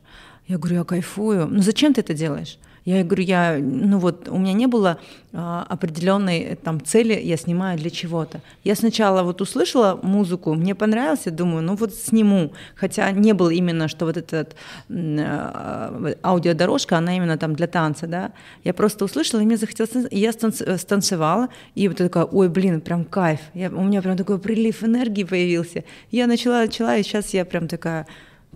[0.47, 1.47] Я говорю, я кайфую.
[1.47, 2.57] Ну зачем ты это делаешь?
[2.87, 4.97] Я говорю, я, ну вот, у меня не было
[5.33, 8.39] а, определенной э, там цели, я снимаю для чего-то.
[8.63, 13.49] Я сначала вот услышала музыку, мне понравилось, я думаю, ну вот сниму, хотя не было
[13.49, 14.47] именно, что вот эта
[14.89, 18.31] а, аудиодорожка, она именно там для танца, да.
[18.63, 23.03] Я просто услышала, и мне захотелось, я э, станцевала, и вот такая, ой, блин, прям
[23.03, 25.83] кайф, я, у меня прям такой прилив энергии появился.
[26.09, 28.07] Я начала, начала, и сейчас я прям такая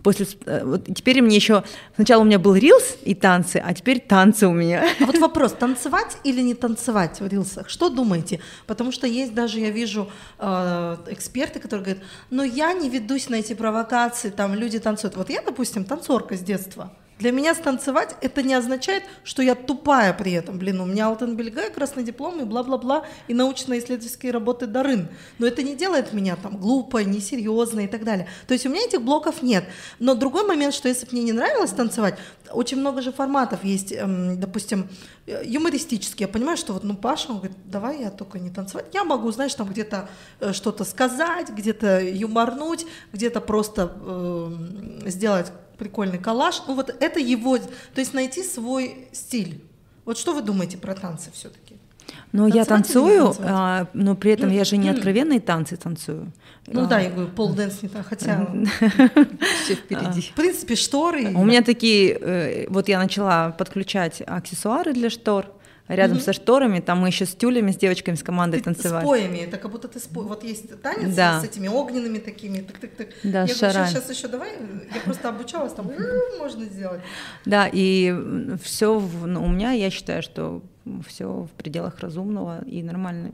[0.03, 1.63] после э, вот теперь мне еще
[1.95, 4.87] сначала у меня был рилс и танцы, а теперь танцы у меня.
[4.99, 7.69] А вот вопрос: танцевать или не танцевать в рилсах?
[7.69, 8.39] Что думаете?
[8.67, 13.35] Потому что есть даже я вижу э, эксперты, которые говорят: "Но я не ведусь на
[13.35, 15.15] эти провокации, там люди танцуют".
[15.15, 16.91] Вот я, допустим, танцорка с детства.
[17.21, 20.57] Для меня станцевать это не означает, что я тупая при этом.
[20.57, 25.07] Блин, у меня Алтенбельга, красный диплом и бла-бла-бла, и научно-исследовательские работы Дарын.
[25.37, 28.27] Но это не делает меня там глупой, несерьезной и так далее.
[28.47, 29.65] То есть у меня этих блоков нет.
[29.99, 32.15] Но другой момент, что если бы мне не нравилось танцевать,
[32.51, 34.89] очень много же форматов есть, эм, допустим,
[35.27, 36.25] э, юмористические.
[36.25, 38.87] Я понимаю, что вот, ну, Паша, он говорит, давай я только не танцевать.
[38.93, 40.09] Я могу, знаешь, там где-то
[40.39, 44.51] э, что-то сказать, где-то юморнуть, где-то просто э,
[45.05, 45.51] сделать
[45.81, 46.61] прикольный коллаж.
[46.67, 49.59] Ну, вот это его, то есть найти свой стиль.
[50.05, 51.75] Вот что вы думаете про танцы все-таки?
[52.33, 56.31] Ну, я танцую, а, но при этом я же не откровенные танцы танцую.
[56.67, 56.85] Ну а.
[56.85, 58.47] да, я говорю, полденс не так, хотя
[59.63, 60.21] все впереди.
[60.21, 61.33] В принципе, шторы.
[61.33, 65.47] У меня такие, э, вот я начала подключать аксессуары для штор,
[65.95, 66.21] рядом mm-hmm.
[66.21, 69.03] со шторами, там мы еще с тюлями, с девочками, с командой ты танцевали.
[69.03, 70.21] С поями, это как будто ты с по...
[70.21, 71.41] Вот есть танец да.
[71.41, 73.13] с этими огненными такими, тык-тык-тык.
[73.23, 73.73] Да, я шарами.
[73.73, 74.51] говорю, сейчас, сейчас еще давай,
[74.93, 75.91] я просто обучалась, там
[76.39, 77.01] можно сделать.
[77.45, 78.15] Да, и
[78.63, 80.61] все ну, у меня, я считаю, что
[81.07, 83.31] все в пределах разумного и нормально.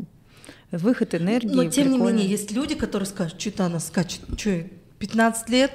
[0.71, 1.47] Выход энергии.
[1.47, 2.11] Но тем прикольно.
[2.11, 4.63] не менее, есть люди, которые скажут, что-то она скачет, что
[4.99, 5.71] 15 лет,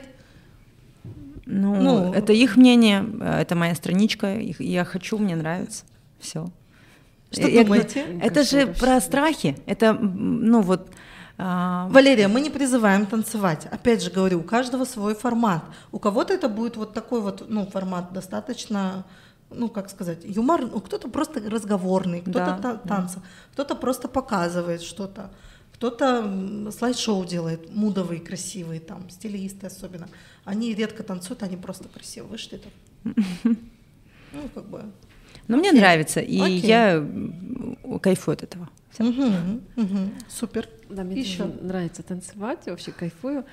[1.47, 5.85] ну, ну, это их мнение, это моя страничка, я хочу, мне нравится,
[6.21, 6.49] все.
[7.33, 8.05] Что я, думаете?
[8.21, 9.57] Это же про страхи.
[9.67, 10.89] Это, ну вот...
[11.39, 11.89] А...
[11.89, 13.67] Валерия, мы не призываем танцевать.
[13.71, 15.65] Опять же говорю, у каждого свой формат.
[15.91, 19.05] У кого-то это будет вот такой вот, ну, формат достаточно
[19.55, 23.23] ну, как сказать, юмор, ну, кто-то просто разговорный, кто-то да, та- танцы, да.
[23.53, 25.31] кто-то просто показывает что-то,
[25.75, 30.09] кто-то слайд-шоу делает, мудовые, красивые, там, стилисты особенно.
[30.45, 33.15] Они редко танцуют, они просто красиво вышли там.
[34.35, 34.85] Ну, как бы,
[35.49, 36.61] но мне нравится, и Окей.
[36.61, 37.07] я
[38.01, 38.69] кайфую от этого.
[38.99, 39.25] Угу,
[39.77, 39.99] угу.
[40.29, 40.69] Супер.
[40.91, 41.45] Да, мне Еще.
[41.45, 43.45] нравится танцевать, вообще кайфую.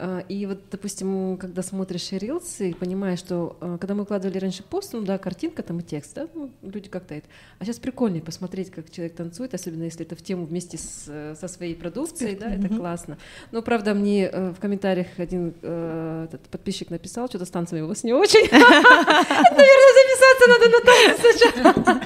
[0.00, 4.62] А, и вот, допустим, когда смотришь рилсы и понимаешь, что а, когда мы выкладывали раньше
[4.62, 7.26] пост, ну да, картинка там и текст, да, ну, люди как-то это.
[7.58, 11.48] А сейчас прикольнее посмотреть, как человек танцует, особенно если это в тему вместе с, со
[11.48, 13.18] своей продукцией, да, это классно.
[13.50, 17.88] Но, правда, мне э, в комментариях один э, этот подписчик написал, что-то с танцами у
[17.88, 18.48] вас не очень.
[18.52, 22.00] Наверное, записаться надо на танцы сначала.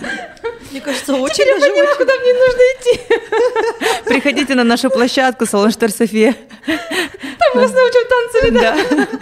[0.70, 4.09] Мне кажется, очень Теперь я поняла, куда мне нужно идти.
[4.09, 6.34] Приходите на нашу площадку, салон София.
[6.66, 9.08] Там вас научим танцами, да.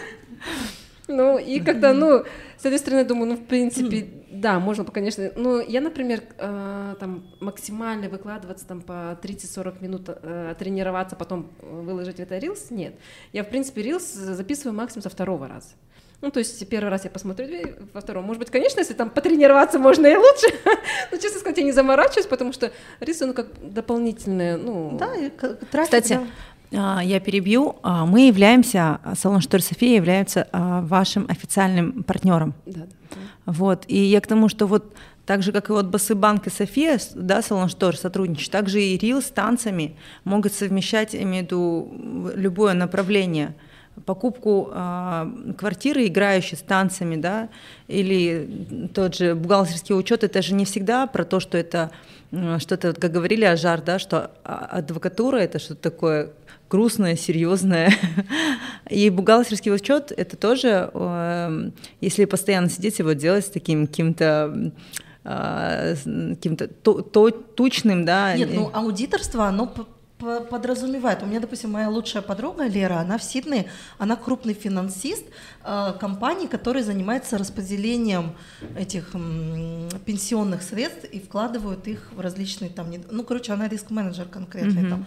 [1.09, 2.25] Ну, и когда, ну,
[2.57, 5.33] с одной стороны, думаю, ну, в принципе, да, можно, конечно.
[5.35, 12.21] Но я, например, э, там максимально выкладываться там по 30-40 минут, э, тренироваться, потом выложить
[12.21, 12.95] это рилс, нет.
[13.33, 15.71] Я, в принципе, рилс записываю максимум со второго раза.
[16.21, 17.49] Ну, то есть первый раз я посмотрю,
[17.95, 20.49] во втором, может быть, конечно, если там потренироваться можно и лучше,
[21.11, 24.99] но, честно сказать, я не заморачиваюсь, потому что рисую, ну, как дополнительное, ну...
[24.99, 26.27] Да, и трафик, Кстати, да.
[26.71, 27.77] Я перебью.
[27.83, 32.55] А, мы являемся, салон Штор София является а, вашим официальным партнером.
[32.67, 33.17] Да, да.
[33.47, 33.85] Вот.
[33.89, 34.95] И я к тому, что вот
[35.27, 39.21] так же, как и вот Басыбанк и София, да, салон Штор сотрудничают, также и Рил
[39.21, 43.55] с танцами могут совмещать, имею в виду, любое направление–
[44.07, 47.49] покупку э, квартиры, играющей с танцами, да,
[47.89, 51.91] или тот же бухгалтерский учет, это же не всегда про то, что это
[52.59, 56.31] что-то, как говорили о жар, да, что адвокатура это что-то такое
[56.69, 57.93] грустное, серьезное.
[58.89, 61.71] И бухгалтерский учет это тоже, э,
[62.01, 64.73] если постоянно сидеть его делать с таким каким-то
[65.25, 66.69] э, каким-то
[67.57, 68.37] тучным, да.
[68.37, 69.73] Нет, ну аудиторство, оно
[70.21, 71.23] подразумевает.
[71.23, 73.67] У меня, допустим, моя лучшая подруга Лера, она в Сиднее,
[73.99, 75.25] она крупный финансист
[75.65, 78.35] э, компании, которая занимается распределением
[78.77, 84.83] этих м, пенсионных средств и вкладывают их в различные там, ну, короче, она риск-менеджер конкретный
[84.83, 84.91] mm-hmm.
[84.91, 85.07] там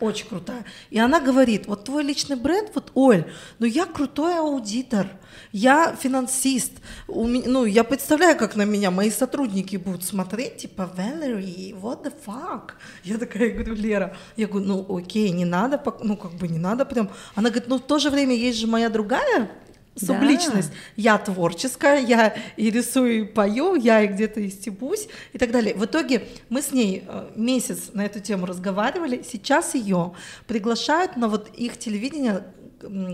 [0.00, 0.64] очень крутая.
[0.90, 3.24] И она говорит, вот твой личный бренд, вот, Оль,
[3.58, 5.08] ну я крутой аудитор,
[5.52, 6.72] я финансист,
[7.08, 12.04] у меня, ну я представляю, как на меня мои сотрудники будут смотреть, типа, Valerie, what
[12.04, 12.72] the fuck?
[13.04, 16.84] Я такая говорю, Лера, я говорю, ну окей, не надо, ну как бы не надо
[16.84, 17.10] прям.
[17.34, 19.50] Она говорит, ну в то же время есть же моя другая
[19.96, 20.70] субличность.
[20.70, 20.76] Да.
[20.96, 25.74] Я творческая, я и рисую, и пою, я и где-то и стебусь и так далее.
[25.74, 29.22] В итоге мы с ней э, месяц на эту тему разговаривали.
[29.22, 30.12] Сейчас ее
[30.46, 32.44] приглашают на вот их телевидение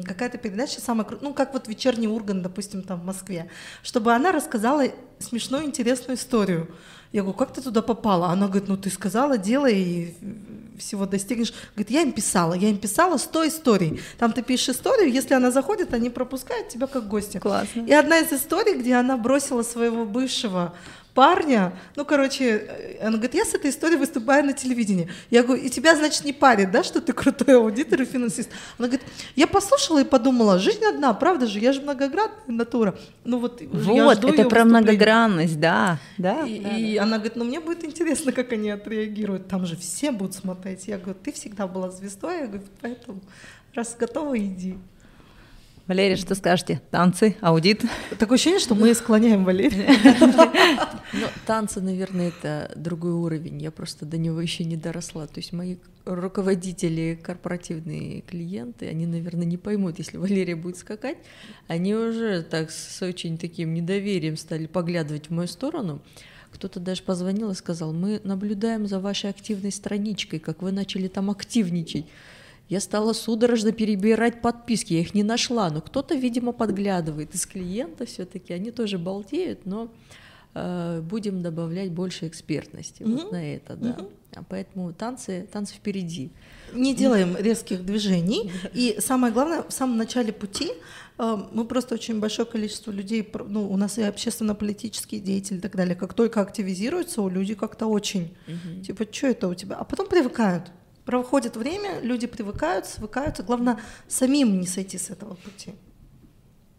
[0.05, 3.49] какая-то передача самая ну как вот вечерний Урган, допустим, там в Москве,
[3.83, 4.85] чтобы она рассказала
[5.19, 6.69] смешную интересную историю.
[7.13, 8.29] Я говорю, как ты туда попала?
[8.29, 10.15] Она говорит, ну ты сказала, делай, и
[10.79, 11.53] всего достигнешь.
[11.75, 14.01] Говорит, я им писала, я им писала 100 историй.
[14.19, 17.39] Там ты пишешь историю, если она заходит, они пропускают тебя как гостя.
[17.39, 17.83] Классно.
[17.83, 20.75] И одна из историй, где она бросила своего бывшего
[21.15, 25.09] парня, ну, короче, э, она говорит, я с этой историей выступаю на телевидении.
[25.31, 28.51] Я говорю, и тебя, значит, не парит, да, что ты крутой аудитор и финансист?
[28.79, 29.07] Она говорит,
[29.37, 32.99] я послушала и подумала, жизнь одна, правда же, я же многогранная натура.
[33.25, 36.47] Ну вот, вот это про многогранность, да, да.
[36.47, 37.03] И, да, и да.
[37.03, 40.89] она говорит, ну мне будет интересно, как они отреагируют, там же все будут смотреть.
[40.89, 43.21] Я говорю, ты всегда была звездой, я говорю, поэтому
[43.75, 44.77] раз готова, иди.
[45.93, 46.81] Валерия, что скажете?
[46.91, 47.83] Танцы, аудит?
[48.19, 49.91] Такое ощущение, что мы склоняем Валерия.
[51.15, 53.61] Ну, танцы, наверное, это другой уровень.
[53.61, 55.27] Я просто до него еще не доросла.
[55.27, 55.77] То есть мои
[56.07, 61.19] руководители, корпоративные клиенты, они, наверное, не поймут, если Валерия будет скакать.
[61.69, 66.01] Они уже так с очень таким недоверием стали поглядывать в мою сторону.
[66.51, 71.31] Кто-то даже позвонил и сказал, мы наблюдаем за вашей активной страничкой, как вы начали там
[71.31, 72.07] активничать.
[72.73, 78.07] Я стала судорожно перебирать подписки, я их не нашла, но кто-то, видимо, подглядывает из клиента
[78.07, 79.93] все-таки, они тоже балдеют, но
[80.55, 83.13] э, будем добавлять больше экспертности mm-hmm.
[83.13, 83.89] вот на это, да.
[83.89, 84.13] Mm-hmm.
[84.37, 86.31] А поэтому танцы, танцы впереди.
[86.73, 88.51] Не делаем резких движений.
[88.73, 90.73] И самое главное, в самом начале пути
[91.19, 95.77] э, мы просто очень большое количество людей, ну, у нас и общественно-политические деятели и так
[95.77, 98.83] далее, как только активизируются, у людей как-то очень, угу.
[98.83, 99.77] типа, что это у тебя?
[99.77, 100.73] А потом привыкают.
[101.05, 103.43] Проходит время, люди привыкают, свыкаются.
[103.43, 105.75] Главное, самим не сойти с этого пути.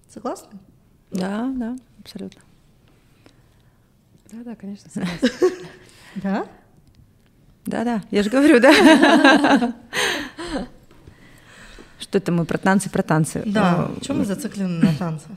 [0.10, 0.60] Согласны?
[1.12, 2.42] Да, да, абсолютно.
[4.32, 5.30] Да, да, конечно, согласна.
[6.16, 6.48] Да?
[7.66, 9.74] Да, да, я же говорю, да.
[12.00, 13.44] Что это мы про танцы, про танцы?
[13.46, 15.32] Да, почему мы зациклены на танцах?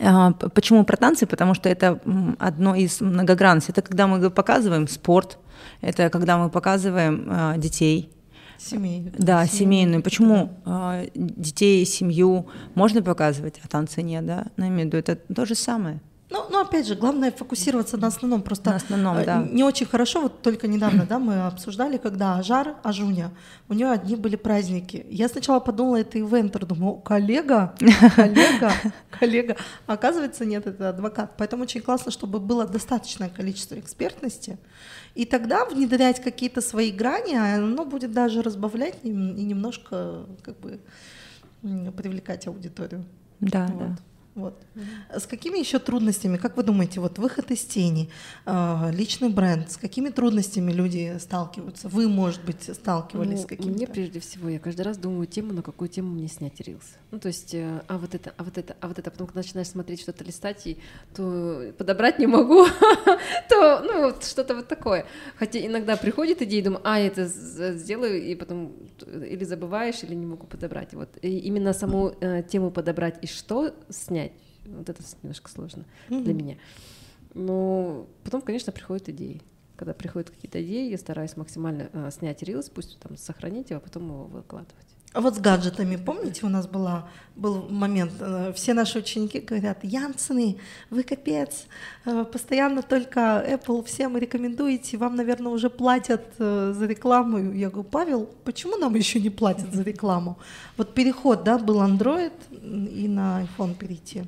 [0.00, 1.26] А, почему про танцы?
[1.26, 2.00] Потому что это
[2.38, 3.72] одно из многогранностей.
[3.72, 5.38] Это когда мы показываем спорт,
[5.80, 8.10] это когда мы показываем а, детей,
[8.58, 9.14] Семейную.
[9.16, 10.02] Да, семейную.
[10.02, 14.46] Почему э, детей, семью можно показывать, а танцы нет, да?
[14.56, 16.00] Ну, имею в виду, это то же самое.
[16.30, 18.42] Ну, ну, опять же, главное фокусироваться на основном.
[18.42, 19.42] Просто на основном, да.
[19.50, 20.22] не очень хорошо.
[20.22, 23.30] Вот только недавно, да, мы обсуждали, когда Ажар, Ажуня,
[23.68, 25.06] у нее одни были праздники.
[25.08, 27.74] Я сначала подумала, это ивентер, думаю, коллега,
[28.14, 28.72] коллега,
[29.18, 29.56] коллега.
[29.86, 31.32] А оказывается, нет, это адвокат.
[31.38, 34.58] Поэтому очень классно, чтобы было достаточное количество экспертности,
[35.18, 40.78] и тогда внедрять какие-то свои грани, а оно будет даже разбавлять и немножко как бы
[41.60, 43.04] привлекать аудиторию.
[43.40, 43.78] Да, вот.
[43.78, 43.96] да.
[44.38, 44.54] Вот.
[45.10, 48.08] С какими еще трудностями, как вы думаете, вот выход из тени,
[48.46, 51.88] э, личный бренд, с какими трудностями люди сталкиваются?
[51.88, 53.76] Вы, может быть, сталкивались ну, с какими-то?
[53.76, 56.84] Мне прежде всего, я каждый раз думаю тему, на какую тему мне снять рилс.
[57.10, 59.40] Ну, то есть, э, а вот это, а вот это, а вот это, потом, когда
[59.40, 60.78] начинаешь смотреть что-то, листать, и,
[61.16, 62.64] то подобрать не могу,
[63.48, 65.04] то, ну, что-то вот такое.
[65.36, 68.72] Хотя иногда приходит идея, думаю, а, я это сделаю, и потом
[69.06, 70.94] или забываешь, или не могу подобрать.
[70.94, 71.08] Вот.
[71.22, 74.27] И именно саму э, тему подобрать и что снять,
[74.76, 76.22] вот это немножко сложно mm-hmm.
[76.22, 76.56] для меня.
[77.34, 79.42] Но потом, конечно, приходят идеи.
[79.76, 83.80] Когда приходят какие-то идеи, я стараюсь максимально э, снять рилс, пусть там сохранить его, а
[83.80, 84.88] потом его выкладывать.
[85.14, 89.78] А вот с гаджетами, помните, у нас была, был момент, э, все наши ученики говорят,
[89.82, 90.58] Янсены,
[90.90, 91.66] вы капец,
[92.04, 97.52] э, постоянно только Apple всем рекомендуете, вам, наверное, уже платят э, за рекламу.
[97.52, 100.38] Я говорю, Павел, почему нам еще не платят за рекламу?
[100.76, 102.32] Вот переход, да, был Android
[102.92, 104.24] и на iPhone перейти.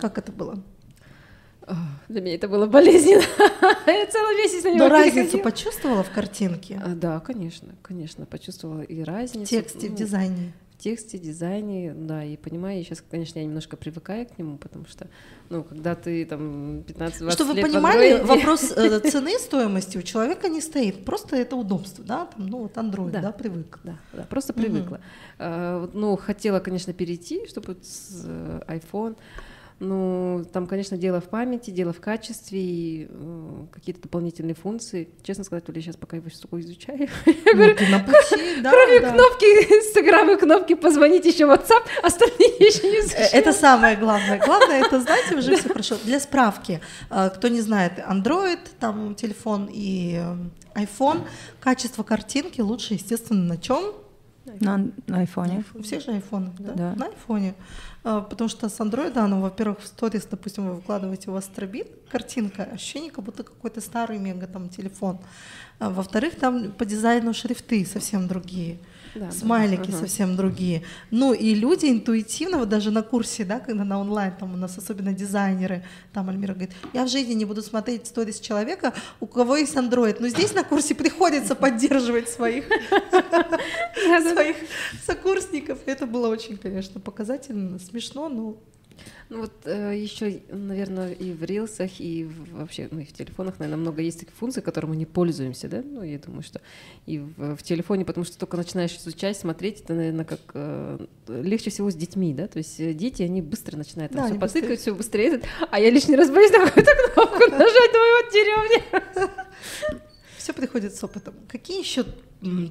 [0.00, 0.62] Как это было?
[2.08, 3.22] Для меня это было болезненно.
[3.86, 6.80] Я целый месяц на него Но разницу почувствовала в картинке?
[6.84, 9.46] А, да, конечно, конечно, почувствовала и разницу.
[9.46, 10.52] В тексте, ну, в дизайне?
[10.72, 15.06] В тексте, дизайне, да, и понимаю, сейчас, конечно, я немножко привыкаю к нему, потому что,
[15.48, 20.48] ну, когда ты там 15-20 Чтобы вы лет понимали, вопрос э, цены, стоимости у человека
[20.48, 23.78] не стоит, просто это удобство, да, там, ну, вот Android, да, да привык.
[23.84, 25.00] Да, да, просто привыкла.
[25.38, 29.16] А, ну, хотела, конечно, перейти, чтобы с э, iPhone,
[29.78, 35.08] ну, там, конечно, дело в памяти, дело в качестве, и, э, какие-то дополнительные функции.
[35.22, 37.08] Честно сказать, Оля, сейчас пока его только изучаю.
[37.26, 37.98] Я говорю, ну,
[38.70, 43.28] кроме кнопки Инстаграм и кнопки позвонить еще WhatsApp, остальные еще не изучаю.
[43.32, 44.40] Это самое главное.
[44.44, 45.96] Главное, это, знаете, уже все хорошо.
[46.04, 50.20] Для справки, э, кто не знает, Android, там телефон и
[50.74, 51.26] э, iPhone,
[51.60, 53.94] качество картинки лучше, естественно, на чем?
[54.60, 55.64] На, на айфоне.
[55.74, 56.72] У всех же айфоны, да?
[56.72, 56.94] да.
[56.94, 57.54] На айфоне.
[58.04, 61.88] А, потому что с андроида, ну, во-первых, в сторис, допустим, вы выкладываете у вас стробит,
[62.10, 65.18] картинка, ощущение, как будто какой-то старый мега там телефон.
[65.78, 68.78] А, во-вторых, там по дизайну шрифты совсем другие
[69.14, 69.98] да, смайлики да.
[69.98, 70.82] совсем другие.
[71.10, 74.78] Ну и люди интуитивно, вот даже на курсе, да, когда на онлайн, там у нас
[74.78, 79.56] особенно дизайнеры, там Альмира говорит, я в жизни не буду смотреть сторис человека, у кого
[79.56, 80.20] есть андроид.
[80.20, 82.66] Но здесь на курсе приходится поддерживать своих
[84.32, 84.56] своих
[85.04, 85.78] сокурсников.
[85.86, 88.56] Это было очень, конечно, показательно, смешно, но
[89.28, 93.58] Ну вот э, еще, наверное, и в рилсах, и в, вообще ну, и в телефонах,
[93.58, 95.82] наверное, много есть таких функций, которыми мы не пользуемся, да?
[95.82, 96.60] Ну, я думаю, что
[97.06, 101.70] и в, в телефоне, потому что только начинаешь изучать, смотреть, это, наверное, как э, легче
[101.70, 102.46] всего с детьми, да?
[102.46, 105.40] То есть э, дети, они быстро начинают да, все потыкать, все быстрее,
[105.70, 109.30] а я лишний раз боюсь на какую-то кнопку нажать, думаю, вот деревня.
[110.36, 111.34] Все приходит с опытом.
[111.48, 112.04] Какие еще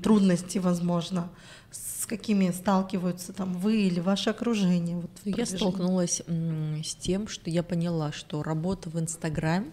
[0.03, 1.31] трудности, возможно,
[1.71, 4.97] с какими сталкиваются там вы или ваше окружение?
[4.97, 9.71] Вот я столкнулась с тем, что я поняла, что работа в Инстаграм,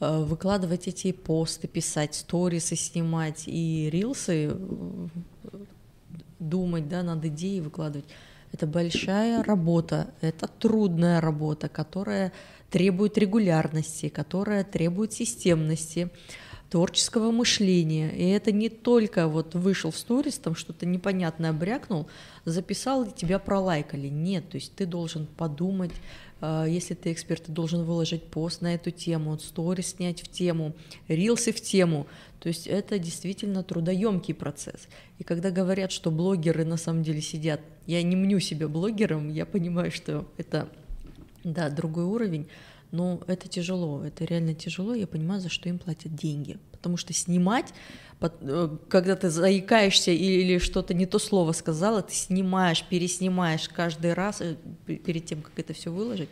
[0.00, 5.08] э, выкладывать эти посты, писать сторисы, снимать и рилсы, э,
[6.38, 8.06] думать, да, над идеей выкладывать.
[8.52, 12.32] Это большая работа, это трудная работа, которая
[12.70, 16.10] требует регулярности, которая требует системности
[16.70, 18.10] творческого мышления.
[18.10, 22.08] И это не только вот вышел в сторис, там что-то непонятное брякнул,
[22.44, 24.08] записал и тебя пролайкали.
[24.08, 25.92] Нет, то есть ты должен подумать,
[26.40, 30.74] а, если ты эксперт, ты должен выложить пост на эту тему, сторис снять в тему,
[31.08, 32.06] рилсы в тему.
[32.40, 34.88] То есть это действительно трудоемкий процесс.
[35.18, 39.46] И когда говорят, что блогеры на самом деле сидят, я не мню себя блогером, я
[39.46, 40.68] понимаю, что это
[41.42, 42.48] да, другой уровень,
[42.90, 46.58] но это тяжело, это реально тяжело, я понимаю, за что им платят деньги.
[46.72, 47.72] Потому что снимать,
[48.20, 54.40] э, когда ты заикаешься или что-то не то слово сказала, ты снимаешь, переснимаешь каждый раз
[54.40, 54.56] э,
[54.86, 56.28] перед тем, как это все выложить,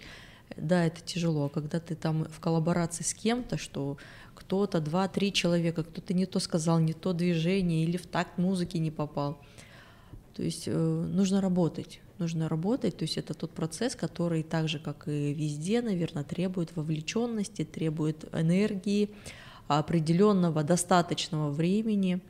[0.57, 1.46] да, это тяжело.
[1.46, 3.96] А когда ты там в коллаборации с кем-то, что
[4.34, 8.90] кто-то, два-три человека, кто-то не то сказал, не то движение или в такт музыки не
[8.90, 9.38] попал.
[10.34, 12.96] То есть э, нужно работать нужно работать.
[12.96, 18.24] То есть это тот процесс, который так же, как и везде, наверное, требует вовлеченности, требует
[18.32, 19.10] энергии,
[19.68, 22.20] определенного достаточного времени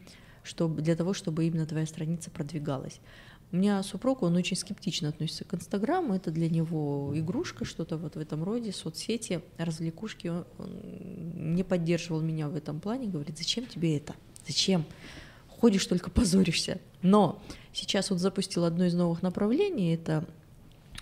[0.44, 3.00] чтобы, для того, чтобы именно твоя страница продвигалась.
[3.50, 8.16] У меня супруг, он очень скептично относится к Инстаграму, это для него игрушка, что-то вот
[8.16, 10.28] в этом роде, соцсети, развлекушки.
[10.28, 10.44] Он
[11.54, 14.14] не поддерживал меня в этом плане, говорит, зачем тебе это?
[14.46, 14.84] Зачем?
[15.64, 16.78] Ходишь, только позоришься.
[17.00, 17.40] Но
[17.74, 20.24] Сейчас вот запустил одно из новых направлений, это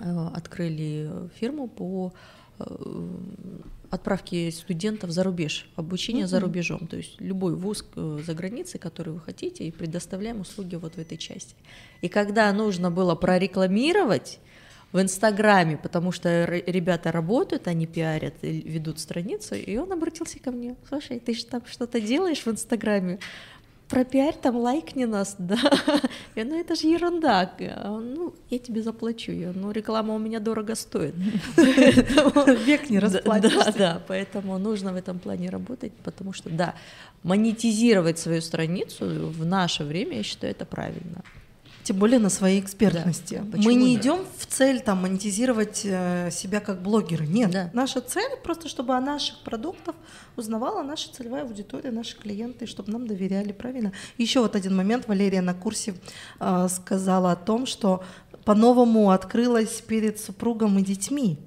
[0.00, 2.14] э, открыли фирму по
[2.58, 2.64] э,
[3.90, 6.28] отправке студентов за рубеж, обучение mm-hmm.
[6.28, 10.76] за рубежом, то есть любой вуз э, за границей, который вы хотите, и предоставляем услуги
[10.76, 11.54] вот в этой части.
[12.00, 14.40] И когда нужно было прорекламировать
[14.92, 20.76] в Инстаграме, потому что ребята работают, они пиарят, ведут страницу, и он обратился ко мне,
[20.88, 23.18] слушай, ты же там что-то делаешь в Инстаграме,
[23.88, 25.58] пропиарь там, лайкни нас, да.
[26.34, 27.52] Я, ну это же ерунда.
[27.58, 29.32] Ну, я тебе заплачу.
[29.32, 31.14] Я, ну, реклама у меня дорого стоит.
[32.66, 33.72] Век не расплатишься.
[33.72, 36.74] Да, да, поэтому нужно в этом плане работать, потому что, да,
[37.22, 41.22] монетизировать свою страницу в наше время, я считаю, это правильно.
[41.82, 43.42] Тем более на своей экспертности.
[43.44, 43.58] Да.
[43.58, 44.02] Мы не да?
[44.02, 47.26] идем в цель там монетизировать э, себя как блогеры.
[47.26, 47.50] Нет.
[47.50, 47.70] Да.
[47.72, 49.96] Наша цель просто, чтобы о наших продуктах
[50.36, 53.92] узнавала наша целевая аудитория, наши клиенты, чтобы нам доверяли, правильно?
[54.16, 55.94] Еще вот один момент Валерия на курсе
[56.38, 58.04] э, сказала о том, что
[58.44, 61.38] по-новому открылась перед супругом и детьми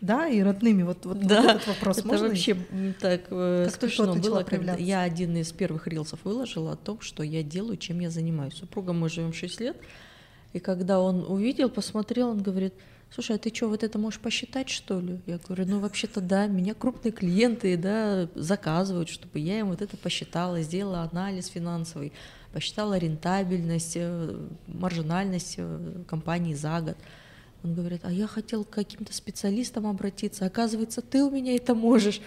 [0.00, 0.82] да, и родными.
[0.82, 2.28] Вот, вот, да, вот этот вопрос это можно?
[2.28, 2.56] вообще
[3.00, 7.22] так э, как смешно было, когда я один из первых рилсов выложила о том, что
[7.22, 8.54] я делаю, чем я занимаюсь.
[8.54, 9.76] Супругом мы живем 6 лет,
[10.52, 12.74] и когда он увидел, посмотрел, он говорит,
[13.10, 15.20] слушай, а ты что, вот это можешь посчитать, что ли?
[15.26, 19.96] Я говорю, ну вообще-то да, меня крупные клиенты, да, заказывают, чтобы я им вот это
[19.96, 22.12] посчитала, сделала анализ финансовый,
[22.52, 26.96] посчитала рентабельность, э, маржинальность э, компании за год.
[27.62, 32.20] Он говорит, а я хотел к каким-то специалистам обратиться, оказывается, ты у меня это можешь.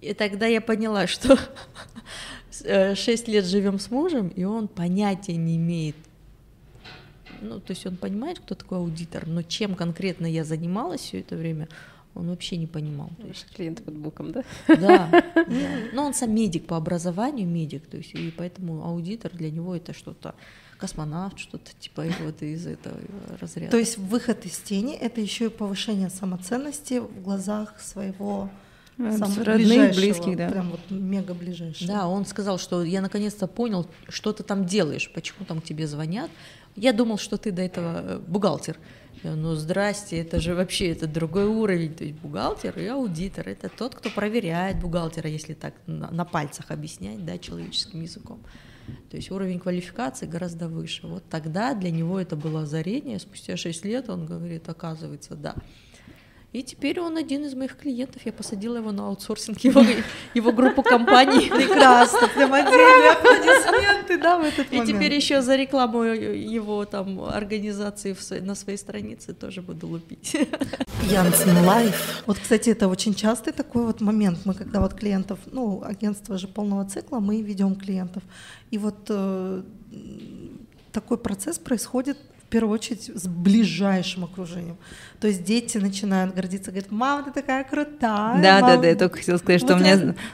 [0.00, 1.38] И тогда я поняла, что
[2.94, 5.96] шесть лет живем с мужем, и он понятия не имеет.
[7.42, 11.36] Ну, то есть он понимает, кто такой аудитор, но чем конкретно я занималась все это
[11.36, 11.68] время,
[12.14, 13.10] он вообще не понимал.
[13.20, 14.44] То есть клиент под боком, да?
[14.68, 15.44] Да, да.
[15.92, 19.92] Но он сам медик по образованию, медик, то есть и поэтому аудитор для него это
[19.92, 20.34] что-то
[20.80, 22.96] космонавт, что-то типа вот из этого
[23.40, 23.70] разряда.
[23.70, 28.50] То есть выход из тени— это еще и повышение самоценности в глазах своего
[28.96, 30.48] самых родных, близких, да.
[30.48, 31.86] Прям вот мега ближайших.
[31.86, 36.30] Да, он сказал, что я наконец-то понял, что ты там делаешь, почему там тебе звонят.
[36.76, 38.78] Я думал, что ты до этого э, бухгалтер.
[39.22, 41.94] Я, ну, здрасте, это же вообще это другой уровень.
[41.94, 46.70] То есть бухгалтер и аудитор— это тот, кто проверяет бухгалтера, если так на, на пальцах
[46.70, 48.40] объяснять, да, человеческим языком.
[49.10, 51.06] То есть уровень квалификации гораздо выше.
[51.06, 53.18] Вот тогда для него это было озарение.
[53.18, 55.54] Спустя 6 лет он говорит, оказывается, да.
[56.52, 58.22] И теперь он один из моих клиентов.
[58.24, 59.84] Я посадила его на аутсорсинг, его,
[60.34, 61.48] его группу компаний.
[61.48, 64.06] Прекрасно, прям отдельный аплодисмент.
[64.08, 64.88] ты, да, в этот И момент.
[64.88, 70.34] теперь еще за рекламу его там организации на своей странице тоже буду лупить.
[71.08, 72.24] Янцен Live.
[72.26, 74.38] Вот, кстати, это очень частый такой вот момент.
[74.44, 78.24] Мы когда вот клиентов, ну, агентство же полного цикла, мы ведем клиентов.
[78.72, 79.62] И вот э,
[80.90, 82.18] такой процесс происходит
[82.50, 84.76] в первую очередь с ближайшим окружением.
[85.20, 88.42] То есть дети начинают гордиться, говорят, мама, ты такая крутая.
[88.42, 88.82] Да, да, мама».
[88.82, 89.92] да, я только хотела сказать, что Вот у меня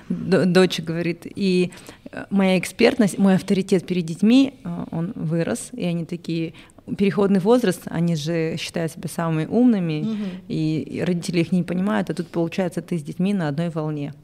[0.08, 1.72] это- дочь говорит, и
[2.10, 6.54] э, моя экспертность, мой авторитет перед детьми, э, он вырос, и они такие,
[6.96, 10.06] переходный возраст, они же считают себя самыми умными,
[10.48, 14.14] и, и родители их не понимают, а тут получается ты с детьми на одной волне.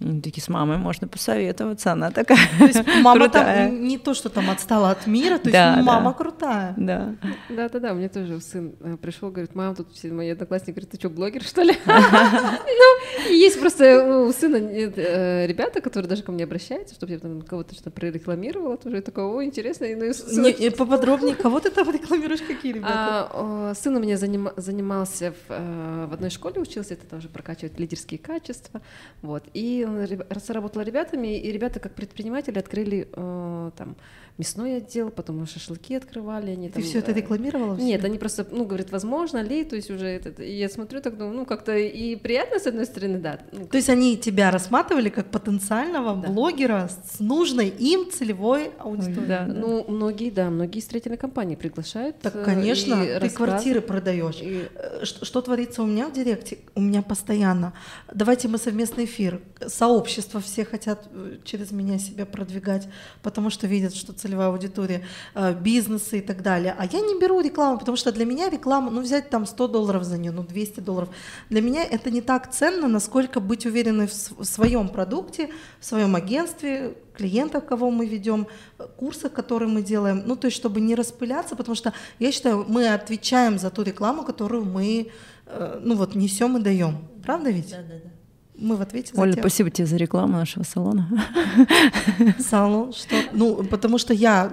[0.00, 3.68] Они такие, с мамой можно посоветоваться, она такая То есть мама крутая.
[3.68, 6.16] там не то, что там отстала от мира, то есть Да, мама да.
[6.16, 6.74] крутая.
[6.78, 7.14] Да.
[7.50, 10.98] Да-да-да, у меня тоже сын э, пришел, говорит, мам, тут все мои одноклассники говорят, ты
[10.98, 11.74] что, блогер, что ли?
[11.86, 17.42] Ну, есть просто у сына э, ребята, которые даже ко мне обращаются, чтобы я там
[17.42, 19.86] кого-то что-то прорекламировала, тоже я такого, о, интересно.
[19.96, 20.04] Ну,
[20.46, 23.28] э, поподробнее, кого ты там рекламируешь, какие ребята?
[23.32, 28.18] А, сын у меня занима- занимался в, в одной школе, учился, это тоже прокачивает лидерские
[28.18, 28.80] качества.
[29.22, 29.44] Вот.
[29.52, 29.86] И
[30.38, 33.96] сработал ребятами, и ребята, как предприниматели, открыли э, там
[34.38, 36.50] мясной отдел, потом шашлыки открывали.
[36.52, 37.76] Они Ты там, все это э, рекламировала?
[37.76, 37.84] всё?
[37.84, 41.16] Нет, они просто, ну, говорят, возможно ли, то есть уже этот, и я смотрю, так
[41.18, 43.40] думаю, ну, как-то и приятно, с одной стороны, да.
[43.52, 46.28] ну, То есть они тебя рассматривали как потенциального Да.
[46.28, 49.26] блогера с нужной им целевой аудиторией.
[49.26, 49.52] Да, да.
[49.52, 52.18] Ну, многие, да, многие строительные компании приглашают.
[52.20, 54.40] Так, э, конечно, ты квартиры продаешь.
[54.40, 56.58] И- Э, Что, что творится у меня в директе?
[56.74, 57.72] У меня постоянно.
[58.12, 59.40] Давайте мы совместный эфир.
[59.66, 61.08] Сообщество все хотят
[61.44, 62.88] через меня себя продвигать,
[63.22, 65.02] потому что видят, что целевая аудитория,
[65.34, 66.74] э, бизнесы и так далее.
[66.78, 70.04] А я не беру рекламу, потому что для меня реклама, ну взять там 100 долларов
[70.04, 71.08] за нее, ну 200 долларов.
[71.50, 75.48] Для меня это не так ценно, насколько быть уверенной в, своем продукте,
[75.80, 78.46] в своем агентстве, клиентов, кого мы ведем,
[78.96, 82.88] курсы, которые мы делаем, ну то есть чтобы не распыляться, потому что я считаю, мы
[82.94, 85.10] отвечаем за ту рекламу, которую мы,
[85.46, 87.70] э, ну вот несем и даем, правда ведь?
[87.70, 88.19] Да, да, да.
[88.60, 91.08] Мы в ответе за Оля, тех- спасибо тебе за рекламу нашего салона.
[92.38, 94.52] салон, что, ну потому что я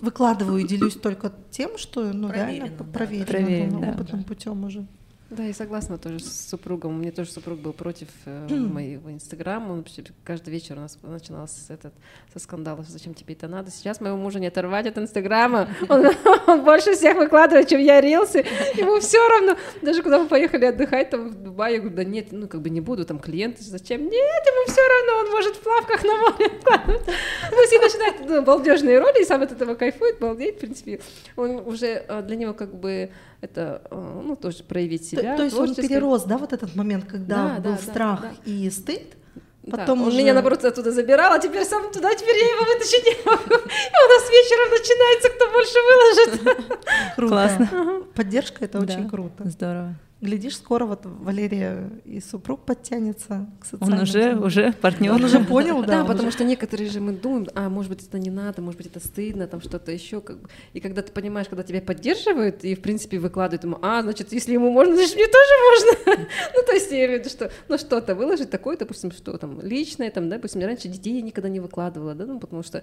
[0.00, 2.84] выкладываю и делюсь только тем, что ну реально Проверено, да.
[2.84, 3.90] проверено, Проверено, да.
[3.90, 4.86] опытным путем уже.
[5.30, 6.94] Да, я согласна тоже с супругом.
[6.94, 9.72] У меня тоже супруг был против э, моего инстаграма.
[9.72, 9.84] Он
[10.24, 11.92] каждый вечер у нас начинался с этот,
[12.32, 13.70] со скандала, зачем тебе это надо.
[13.70, 15.68] Сейчас моего мужа не оторвать от инстаграма.
[15.90, 16.06] Он,
[16.46, 18.38] он больше всех выкладывает, чем я рилсы.
[18.74, 19.56] Ему все равно.
[19.82, 22.70] Даже когда мы поехали отдыхать там в Дубай, я говорю, да нет, ну как бы
[22.70, 24.04] не буду, там клиенты, зачем?
[24.04, 27.06] Нет, ему все равно, он может в плавках на море выкладывать.
[27.50, 31.00] Ну, все начинают ну, балдежные роли, и сам от этого кайфует, балдеет, в принципе.
[31.36, 35.36] Он уже э, для него как бы это, э, ну, тоже проявить То, себя.
[35.36, 38.30] то есть он перерос, да, вот этот момент, когда Да, был да, да, страх да.
[38.44, 39.16] и стыд,
[39.62, 40.18] Да, потом он уже...
[40.18, 43.54] меня, наоборот, оттуда забирал, а теперь сам туда, теперь я его вытащить не могу.
[43.54, 46.78] И у нас вечером начинается, кто больше выложит.
[47.16, 47.32] Круто.
[47.32, 48.02] Классно.
[48.14, 49.08] Поддержка это очень Да.
[49.10, 49.48] круто.
[49.48, 49.94] Здорово.
[50.20, 54.42] Глядишь, скоро вот Валерия и супруг подтянется к Он социальным уже, сетям.
[54.42, 55.12] уже партнер.
[55.12, 55.86] Он уже понял, да.
[55.86, 58.78] Да, он потому что некоторые же мы думаем, а может быть это не надо, может
[58.78, 60.20] быть это стыдно, там что-то еще.
[60.20, 60.40] Как...
[60.40, 60.48] бы.
[60.72, 64.54] И когда ты понимаешь, когда тебя поддерживают и в принципе выкладывают ему, а значит если
[64.54, 66.28] ему можно, значит мне тоже можно.
[66.56, 69.60] Ну то есть я имею в виду, что ну что-то выложить такое, допустим, что там
[69.60, 72.82] личное, там, да, допустим, я раньше детей я никогда не выкладывала, да, ну потому что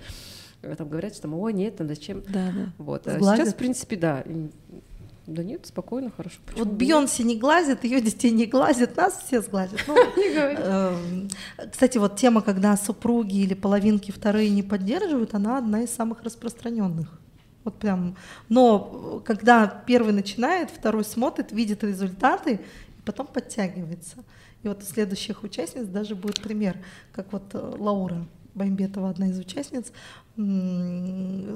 [0.61, 2.23] э, там говорят, что там, ой, нет, там зачем.
[2.29, 2.73] Да, да.
[2.77, 3.07] Вот.
[3.07, 4.23] А сейчас, в принципе, да.
[5.27, 6.37] Да нет, спокойно, хорошо.
[6.45, 6.77] Вот Почему нет?
[6.77, 9.83] Бейонсе не глазит, ее детей не глазит, нас все сглазят.
[9.87, 11.29] Ну, эм,
[11.71, 17.07] Кстати, вот тема, когда супруги или половинки вторые не поддерживают, она одна из самых распространенных.
[17.63, 18.15] Вот прям.
[18.49, 22.61] Но э, когда первый начинает, второй смотрит, видит результаты,
[22.97, 24.17] и потом подтягивается.
[24.61, 26.77] И вот у следующих участниц даже будет пример,
[27.11, 29.91] как вот э, Лаура Баймбетова, одна из участниц,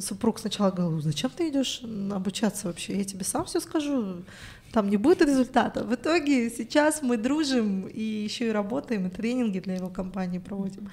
[0.01, 1.81] супруг сначала говорил, зачем ты идешь
[2.11, 4.23] обучаться вообще, я тебе сам все скажу,
[4.71, 5.83] там не будет результата.
[5.83, 10.89] В итоге сейчас мы дружим и еще и работаем, и тренинги для его компании проводим.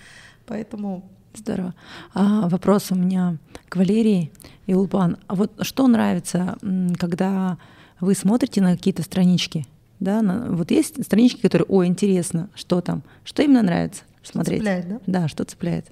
[0.46, 1.74] Поэтому Здорово.
[2.14, 3.36] А, вопрос у меня
[3.68, 4.32] к Валерии
[4.66, 5.18] и Улпан.
[5.26, 6.56] А вот что нравится,
[6.98, 7.58] когда
[8.00, 9.66] вы смотрите на какие-то странички?
[10.00, 13.02] Да, на- вот есть странички, которые, о, интересно, что там?
[13.22, 14.60] Что именно нравится смотреть?
[14.60, 15.00] цепляет, да?
[15.06, 15.86] Да, что цепляет?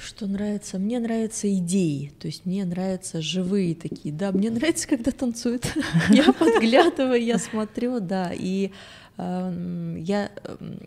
[0.00, 0.78] Что нравится?
[0.78, 5.66] Мне нравятся идеи, то есть мне нравятся живые такие, да, мне нравится, когда танцуют.
[6.10, 8.70] Я подглядываю, я смотрю, да, и
[9.16, 10.80] эм, я эм,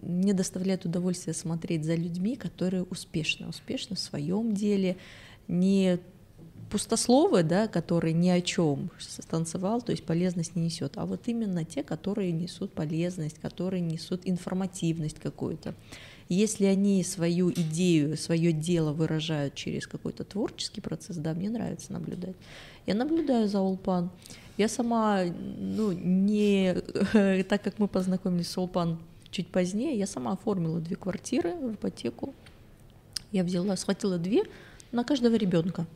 [0.00, 4.96] мне доставляет удовольствие смотреть за людьми, которые успешны, успешны в своем деле,
[5.48, 5.98] не
[6.70, 11.64] пустословы, да, которые ни о чем станцевал, то есть полезность не несет, а вот именно
[11.64, 15.74] те, которые несут полезность, которые несут информативность какую-то.
[16.28, 22.36] Если они свою идею, свое дело выражают через какой-то творческий процесс, да, мне нравится наблюдать.
[22.86, 24.10] Я наблюдаю за Улпан.
[24.56, 26.74] Я сама, ну, не...
[27.48, 28.98] Так как мы познакомились с Улпан
[29.30, 32.34] чуть позднее, я сама оформила две квартиры в ипотеку.
[33.32, 34.44] Я взяла, схватила две
[34.92, 35.86] на каждого ребенка.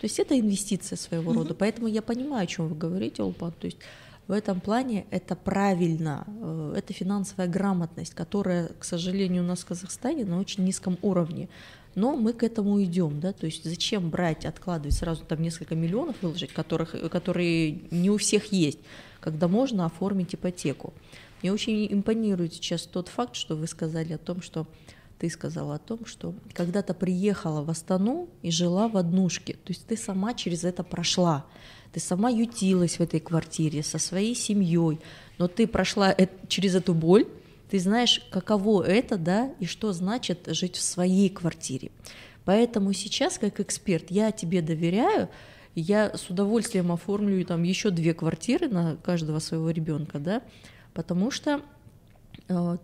[0.00, 1.54] То есть это инвестиция своего рода.
[1.54, 3.52] Поэтому я понимаю, о чем вы говорите, Улпан.
[3.52, 3.78] То есть
[4.28, 9.66] в этом плане это правильно, э, это финансовая грамотность, которая, к сожалению, у нас в
[9.66, 11.48] Казахстане на очень низком уровне.
[11.94, 16.16] Но мы к этому идем, да, то есть зачем брать, откладывать сразу там несколько миллионов
[16.20, 18.80] выложить, которых, которые не у всех есть,
[19.20, 20.92] когда можно оформить ипотеку.
[21.40, 24.66] Мне очень импонирует сейчас тот факт, что вы сказали о том, что
[25.18, 29.86] ты сказала о том, что когда-то приехала в Астану и жила в однушке, то есть
[29.86, 31.46] ты сама через это прошла,
[31.92, 35.00] ты сама ютилась в этой квартире со своей семьей,
[35.38, 36.14] но ты прошла
[36.48, 37.26] через эту боль,
[37.70, 41.90] ты знаешь, каково это, да, и что значит жить в своей квартире.
[42.44, 45.28] Поэтому сейчас, как эксперт, я тебе доверяю,
[45.74, 50.42] я с удовольствием оформлю там еще две квартиры на каждого своего ребенка, да,
[50.94, 51.60] потому что э,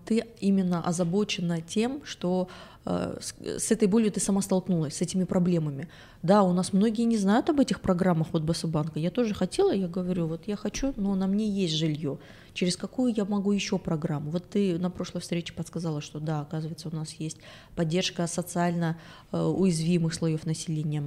[0.04, 2.48] ты именно озабочена тем, что
[2.84, 5.88] Э, с этой болью ты сама столкнулась, с этими проблемами.
[6.22, 8.98] Да, у нас многие не знают об этих программах от Басабанка.
[8.98, 12.18] Я тоже хотела, я говорю, вот я хочу, но на мне есть жилье.
[12.54, 14.30] Через какую я могу еще программу?
[14.30, 17.38] Вот ты на прошлой встрече подсказала, что да, оказывается, у нас есть
[17.76, 18.98] поддержка социально
[19.30, 21.02] э, уязвимых слоев населения,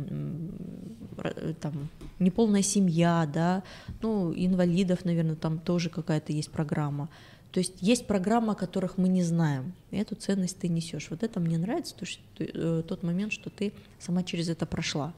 [1.18, 3.64] э, там, неполная семья, да,
[4.02, 7.10] ну, инвалидов, наверное, там тоже какая-то есть программа.
[7.56, 11.07] То есть есть программы, о которых мы не знаем, и эту ценность ты несешь.
[11.10, 15.14] Вот это мне нравится, то, что, э, тот момент, что ты сама через это прошла.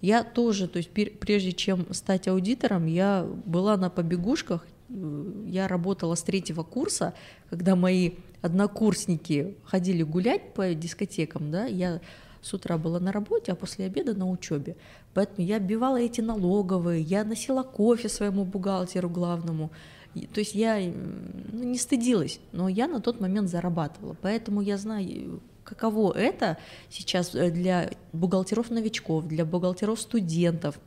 [0.00, 6.14] Я тоже, то есть прежде чем стать аудитором, я была на побегушках, э, я работала
[6.14, 7.14] с третьего курса,
[7.50, 12.00] когда мои однокурсники ходили гулять по дискотекам, да, я
[12.42, 14.76] с утра была на работе, а после обеда на учебе.
[15.14, 19.72] Поэтому я оббивала эти налоговые, я носила кофе своему бухгалтеру главному,
[20.14, 24.16] то есть я ну, не стыдилась, но я на тот момент зарабатывала.
[24.20, 26.58] Поэтому я знаю, каково это
[26.90, 30.78] сейчас э, для бухгалтеров-новичков, для бухгалтеров-студентов,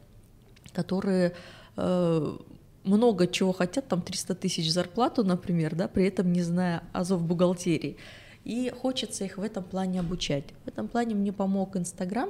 [0.73, 1.33] которые
[1.75, 2.37] э,
[2.83, 7.97] много чего хотят, там 300 тысяч зарплату, например, да, при этом не зная азов бухгалтерии.
[8.43, 10.45] И хочется их в этом плане обучать.
[10.65, 12.29] В этом плане мне помог Инстаграм.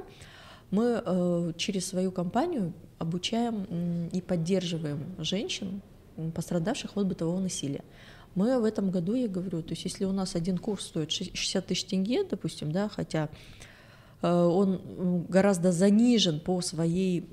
[0.70, 5.82] Мы э, через свою компанию обучаем и поддерживаем женщин,
[6.34, 7.84] пострадавших от бытового насилия.
[8.34, 11.66] Мы в этом году, я говорю, то есть если у нас один курс стоит 60
[11.66, 13.30] тысяч тенге, допустим, да, хотя
[14.20, 17.26] э, он гораздо занижен по своей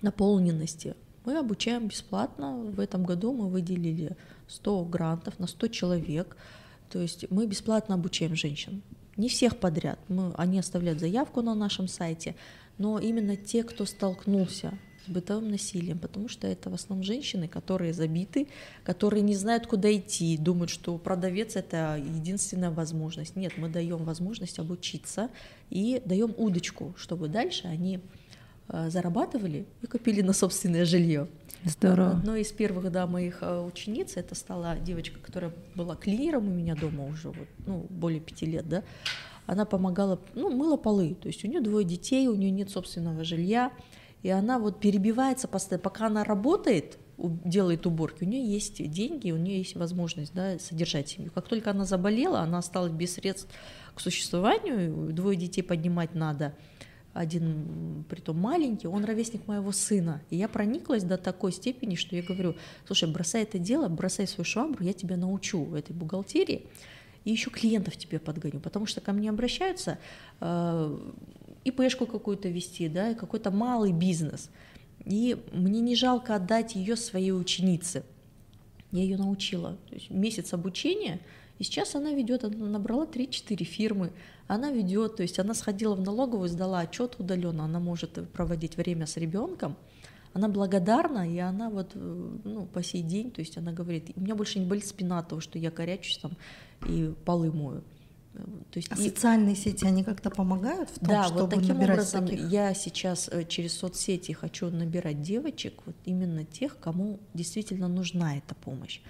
[0.00, 0.94] наполненности,
[1.24, 2.56] мы обучаем бесплатно.
[2.56, 4.16] В этом году мы выделили
[4.48, 6.36] 100 грантов на 100 человек.
[6.90, 8.82] То есть мы бесплатно обучаем женщин.
[9.16, 9.98] Не всех подряд.
[10.08, 12.34] Мы, они оставляют заявку на нашем сайте,
[12.78, 14.76] но именно те, кто столкнулся
[15.06, 18.48] с бытовым насилием, потому что это в основном женщины, которые забиты,
[18.84, 23.36] которые не знают, куда идти, думают, что продавец это единственная возможность.
[23.36, 25.30] Нет, мы даем возможность обучиться
[25.70, 28.00] и даем удочку, чтобы дальше они
[28.68, 31.28] э, зарабатывали и купили на собственное жилье.
[31.64, 32.10] Здорово.
[32.10, 36.74] Одной из первых да, моих э, учениц, это стала девочка, которая была клинером у меня
[36.74, 38.82] дома уже вот, ну, более пяти лет, да,
[39.46, 43.24] она помогала, ну, мыла полы, то есть у нее двое детей, у нее нет собственного
[43.24, 43.72] жилья,
[44.22, 49.36] и она вот перебивается постоянно, пока она работает, делает уборки, у нее есть деньги, у
[49.36, 51.30] нее есть возможность да, содержать семью.
[51.32, 53.48] Как только она заболела, она осталась без средств
[53.94, 56.54] к существованию, двое детей поднимать надо,
[57.12, 60.22] один притом маленький, он ровесник моего сына.
[60.30, 64.44] И я прониклась до такой степени, что я говорю, слушай, бросай это дело, бросай свою
[64.44, 66.66] швабру, я тебя научу этой бухгалтерии,
[67.24, 69.98] и еще клиентов тебе подгоню, потому что ко мне обращаются
[70.40, 70.98] э,
[71.64, 74.50] ИПшку какую-то вести, да, какой-то малый бизнес.
[75.04, 78.04] И мне не жалко отдать ее своей ученице.
[78.90, 79.76] Я ее научила.
[79.88, 81.20] То есть месяц обучения,
[81.58, 84.12] и сейчас она ведет, она набрала 3-4 фирмы,
[84.48, 89.06] она ведет, то есть она сходила в налоговую, сдала отчет удаленно, она может проводить время
[89.06, 89.76] с ребенком,
[90.34, 94.34] она благодарна, и она вот ну, по сей день, то есть она говорит, у меня
[94.34, 96.32] больше не болит спина от того, что я корячусь там
[96.88, 97.82] и полы мою.
[98.34, 99.08] То есть а и...
[99.10, 102.50] социальные сети, они как-то помогают в том, да, чтобы вот таким набирать образом таких?
[102.50, 108.54] я сейчас э, через соцсети хочу набирать девочек, вот именно тех, кому действительно нужна эта
[108.54, 109.00] помощь.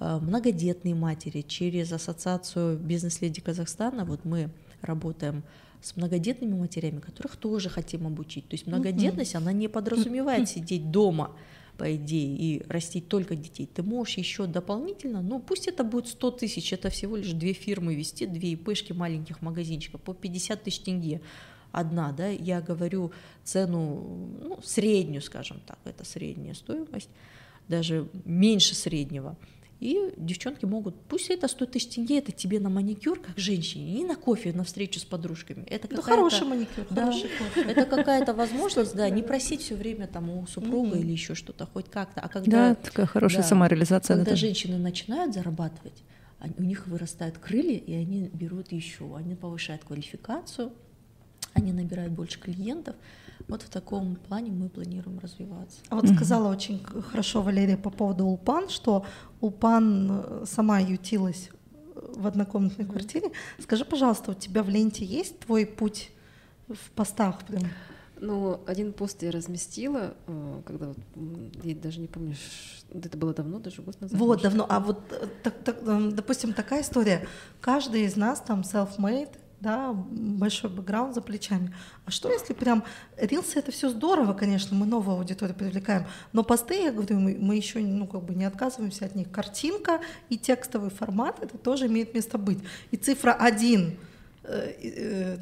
[0.00, 4.50] Э, многодетные матери через ассоциацию бизнес-леди Казахстана, вот мы
[4.82, 5.44] работаем
[5.80, 8.48] с многодетными матерями, которых тоже хотим обучить.
[8.48, 11.30] То есть многодетность, она не подразумевает сидеть дома.
[11.76, 16.30] По идее, и растить только детей, ты можешь еще дополнительно, ну пусть это будет 100
[16.32, 21.20] тысяч, это всего лишь две фирмы вести, две ИПшки маленьких магазинчиков по 50 тысяч тенге
[21.72, 23.12] одна, да, я говорю
[23.44, 27.10] цену, ну, среднюю, скажем так, это средняя стоимость,
[27.68, 29.36] даже меньше среднего.
[29.78, 34.04] И девчонки могут, пусть это 100 тысяч тенге, это тебе на маникюр, как женщине, и
[34.04, 35.64] на кофе, на встречу с подружками.
[35.64, 37.60] Это ну, хороший маникюр, да, хороший кофе.
[37.60, 41.90] Это какая-то возможность, да, не просить все время там у супруга или еще что-то, хоть
[41.90, 42.20] как-то.
[42.22, 44.16] А когда, да, такая хорошая да, самореализация.
[44.16, 46.02] Когда женщины начинают зарабатывать,
[46.56, 50.72] у них вырастают крылья, и они берут еще, они повышают квалификацию,
[51.52, 52.96] они набирают больше клиентов.
[53.48, 55.78] Вот в таком плане мы планируем развиваться.
[55.88, 59.04] А вот сказала очень хорошо Валерия по поводу Улпан, что
[59.40, 61.50] Улпан э, сама ютилась
[61.94, 63.30] в однокомнатной квартире.
[63.58, 66.10] Скажи, пожалуйста, у тебя в ленте есть твой путь
[66.68, 67.62] в постах прям?
[68.18, 70.98] Ну, один пост я разместила, э, когда вот,
[71.62, 72.34] я даже не помню,
[72.90, 74.18] это было давно, даже год назад.
[74.18, 74.66] Вот, давно.
[74.68, 77.28] А вот, э, так, так, допустим, такая история.
[77.60, 81.74] Каждый из нас там self-made, да, большой бэкграунд за плечами.
[82.04, 82.84] А что если прям
[83.16, 87.56] рилсы это все здорово, конечно, мы новую аудиторию привлекаем, но посты, я говорю, мы, мы
[87.56, 89.30] еще ну, как бы не отказываемся от них.
[89.30, 92.58] Картинка и текстовый формат это тоже имеет место быть.
[92.90, 93.98] И цифра один,
[94.44, 95.38] э, э,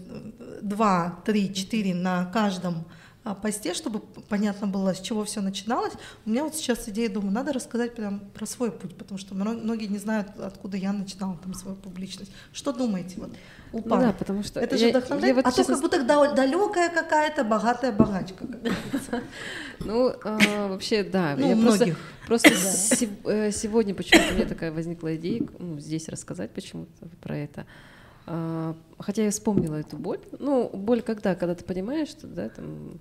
[0.63, 2.85] два, три, четыре на каждом
[3.33, 5.95] посте, чтобы понятно было, с чего все начиналось.
[6.27, 9.87] У меня вот сейчас идея, думаю, надо рассказать прям про свой путь, потому что многие
[9.87, 12.31] не знают, откуда я начинала там свою публичность.
[12.53, 13.15] Что думаете?
[13.17, 13.31] Вот,
[13.73, 14.01] упали.
[14.03, 15.37] Ну да, потому что это же вдохновляет.
[15.37, 16.03] Вот а то как будто
[16.35, 18.45] далекая какая-то богатая богачка.
[19.81, 21.35] Ну а, вообще да.
[21.37, 21.99] Ну многих.
[22.27, 22.51] Просто
[23.25, 27.67] э, сегодня почему-то у меня такая возникла идея ну, здесь рассказать почему-то про это.
[28.27, 30.21] А, хотя я вспомнила эту боль.
[30.39, 31.35] Ну, боль когда?
[31.35, 33.01] Когда ты понимаешь, что да, там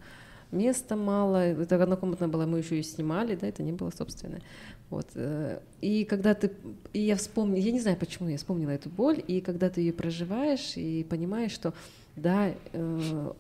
[0.52, 4.42] места мало, это однокомнатная была, мы еще ее снимали, да, это не было собственное.
[4.90, 5.08] Вот.
[5.16, 6.52] Э, и когда ты,
[6.94, 9.94] и я вспомнила, я не знаю, почему я вспомнила эту боль, и когда ты ее
[9.94, 11.74] проживаешь и понимаешь, что
[12.16, 13.32] да, э,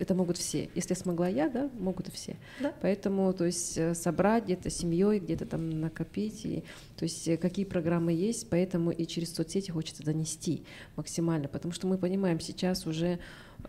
[0.00, 0.70] это могут все.
[0.74, 2.36] Если смогла я, да, могут и все.
[2.58, 2.72] Да.
[2.80, 6.64] Поэтому, то есть, э, собрать где-то семьей, где-то там накопить, и,
[6.96, 10.64] то есть, э, какие программы есть, поэтому и через соцсети хочется донести
[10.96, 13.18] максимально, потому что мы понимаем сейчас уже,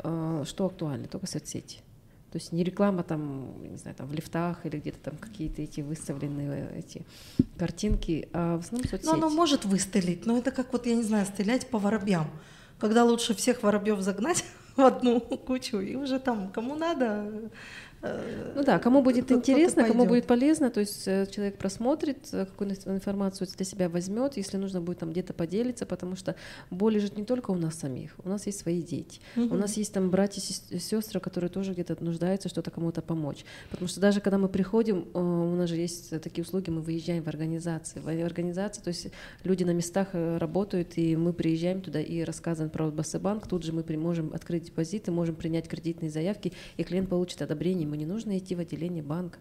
[0.03, 1.79] э, что актуально, только соцсети.
[2.31, 5.81] То есть не реклама там, не знаю, там в лифтах или где-то там какие-то эти
[5.81, 7.05] выставленные эти
[7.57, 9.05] картинки, а в основном соцсети.
[9.05, 12.29] Ну, оно может выстрелить, но это как вот, я не знаю, стрелять по воробьям.
[12.79, 14.45] Когда лучше всех воробьев загнать,
[14.75, 17.49] в одну кучу, и уже там кому надо
[18.01, 22.91] ну да, кому будет интересно, кому будет полезно, то есть э, человек просмотрит, э, какую-то
[22.91, 26.35] информацию для себя возьмет, если нужно будет там где-то поделиться, потому что
[26.71, 29.53] боль лежит не только у нас самих, у нас есть свои дети, угу.
[29.53, 33.87] у нас есть там братья и сестры, которые тоже где-то нуждаются что-то кому-то помочь, потому
[33.87, 37.99] что даже когда мы приходим, у нас же есть такие услуги, мы выезжаем в организации,
[37.99, 39.07] в организации, то есть
[39.43, 43.83] люди на местах работают, и мы приезжаем туда и рассказываем про Бассебанк, тут же мы
[43.97, 48.55] можем открыть депозиты, можем принять кредитные заявки, и клиент получит одобрение ему не нужно идти
[48.55, 49.37] в отделение банка.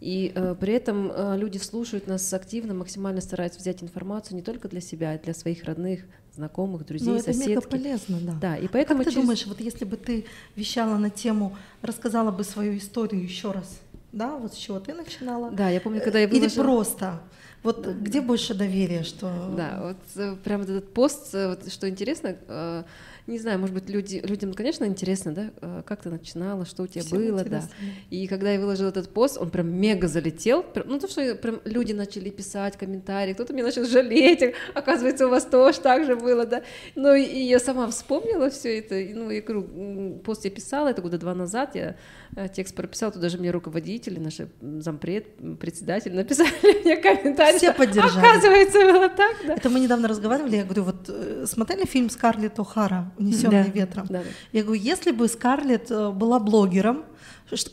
[0.00, 4.68] И э, при этом э, люди слушают нас активно, максимально стараются взять информацию не только
[4.68, 6.00] для себя, а для своих родных,
[6.34, 7.40] знакомых, друзей, Но соседки.
[7.40, 8.38] это мега полезно, да.
[8.40, 9.24] Да, и поэтому а как ты через...
[9.24, 10.24] думаешь, вот если бы ты
[10.56, 13.80] вещала на тему, рассказала бы свою историю еще раз,
[14.12, 15.50] да, вот с чего ты начинала?
[15.50, 16.62] Да, я помню, когда я выложила...
[16.62, 17.20] Или просто
[17.62, 19.52] вот где больше доверия, что...
[19.56, 22.84] Да, вот э, прям этот пост, э, вот, что интересно, э,
[23.30, 26.86] не знаю, может быть, люди, людям, конечно, интересно, да, э, как ты начинала, что у
[26.86, 27.70] тебя Всем было, интересно.
[27.80, 27.86] да.
[28.10, 31.92] И когда я выложила этот пост, он прям мега залетел, ну то, что прям люди
[31.92, 36.62] начали писать комментарии, кто-то меня начал жалеть, оказывается, у вас тоже так же было, да.
[36.96, 41.00] Ну и, и я сама вспомнила все это, ну я говорю, пост я писала, это
[41.00, 41.96] года два назад, я
[42.36, 47.58] э, текст прописала, туда даже мне руководители, наши зампред, председатель написали мне комментарий.
[47.58, 48.26] Все поддержали.
[48.26, 49.54] Оказывается, было так, да.
[49.54, 54.06] Это мы недавно разговаривали, я говорю, вот э, смотрели фильм Скарлетт О'Хара унесенный да, ветром.
[54.08, 54.28] Да, да.
[54.52, 57.04] Я говорю, если бы Скарлетт э, была блогером,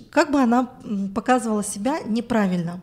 [0.10, 0.70] как бы она
[1.14, 2.82] показывала себя неправильно.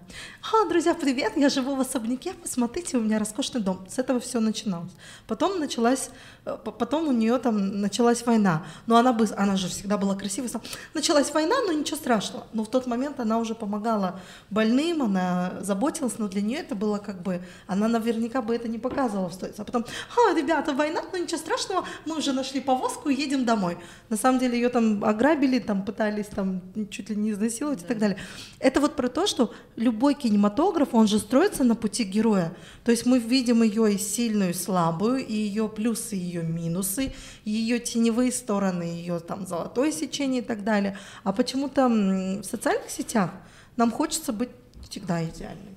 [0.53, 3.85] А, друзья, привет, я живу в особняке, посмотрите, у меня роскошный дом.
[3.89, 4.93] С этого все начиналось.
[5.27, 6.11] Потом началась,
[6.45, 8.67] э, потом у нее там началась война.
[8.87, 10.51] Но она, бы, она же всегда была красивой.
[10.93, 12.47] Началась война, но ничего страшного.
[12.53, 16.99] Но в тот момент она уже помогала больным, она заботилась, но для нее это было
[16.99, 19.63] как бы, она наверняка бы это не показывала в сторице.
[19.63, 23.79] А потом, а, ребята, война, но ничего страшного, мы уже нашли повозку и едем домой.
[24.11, 27.85] На самом деле ее там ограбили, там пытались там чуть ли не изнасиловать да.
[27.85, 28.19] и так далее.
[28.59, 32.55] Это вот про то, что любой кинематограф, он же строится на пути героя.
[32.85, 37.13] То есть мы видим ее и сильную, и слабую, и ее плюсы, и ее минусы,
[37.45, 40.99] и ее теневые стороны, ее там золотое сечение и так далее.
[41.23, 43.31] А почему-то в социальных сетях
[43.77, 44.51] нам хочется быть
[44.89, 45.77] всегда идеальными.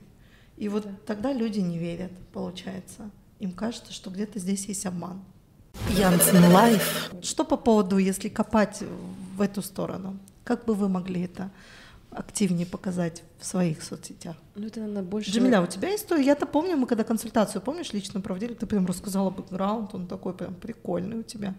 [0.58, 3.12] И вот тогда люди не верят, получается.
[3.40, 5.24] Им кажется, что где-то здесь есть обман.
[5.90, 7.12] Янцен Live.
[7.22, 8.84] Что по поводу, если копать
[9.36, 10.18] в эту сторону?
[10.48, 11.52] Как бы вы могли это
[12.10, 14.38] активнее показать в своих соцсетях?
[14.56, 15.30] Ну, это, наверное, больше...
[15.30, 16.24] Джамиля, у тебя история?
[16.24, 20.56] Я-то помню, мы когда консультацию, помнишь, лично проводили, ты прям рассказала бэкграунд, он такой прям
[20.56, 21.54] прикольный у тебя.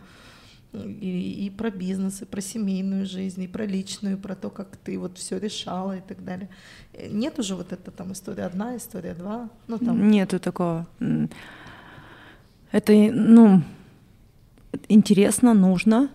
[0.72, 4.78] И, и про бизнес, и про семейную жизнь, и про личную, и про то, как
[4.78, 6.48] ты вот все решала и так далее.
[7.10, 9.50] Нет уже вот это там история одна, история два?
[9.66, 10.08] Ну, там...
[10.08, 10.86] Нету такого.
[12.72, 13.60] Это, ну,
[14.88, 16.08] интересно, нужно.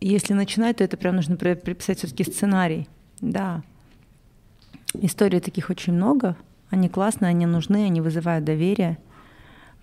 [0.00, 2.88] Если начинать, то это прям нужно приписать все-таки сценарий.
[3.20, 3.62] Да.
[4.94, 6.36] Историй таких очень много.
[6.70, 8.98] Они классные, они нужны, они вызывают доверие.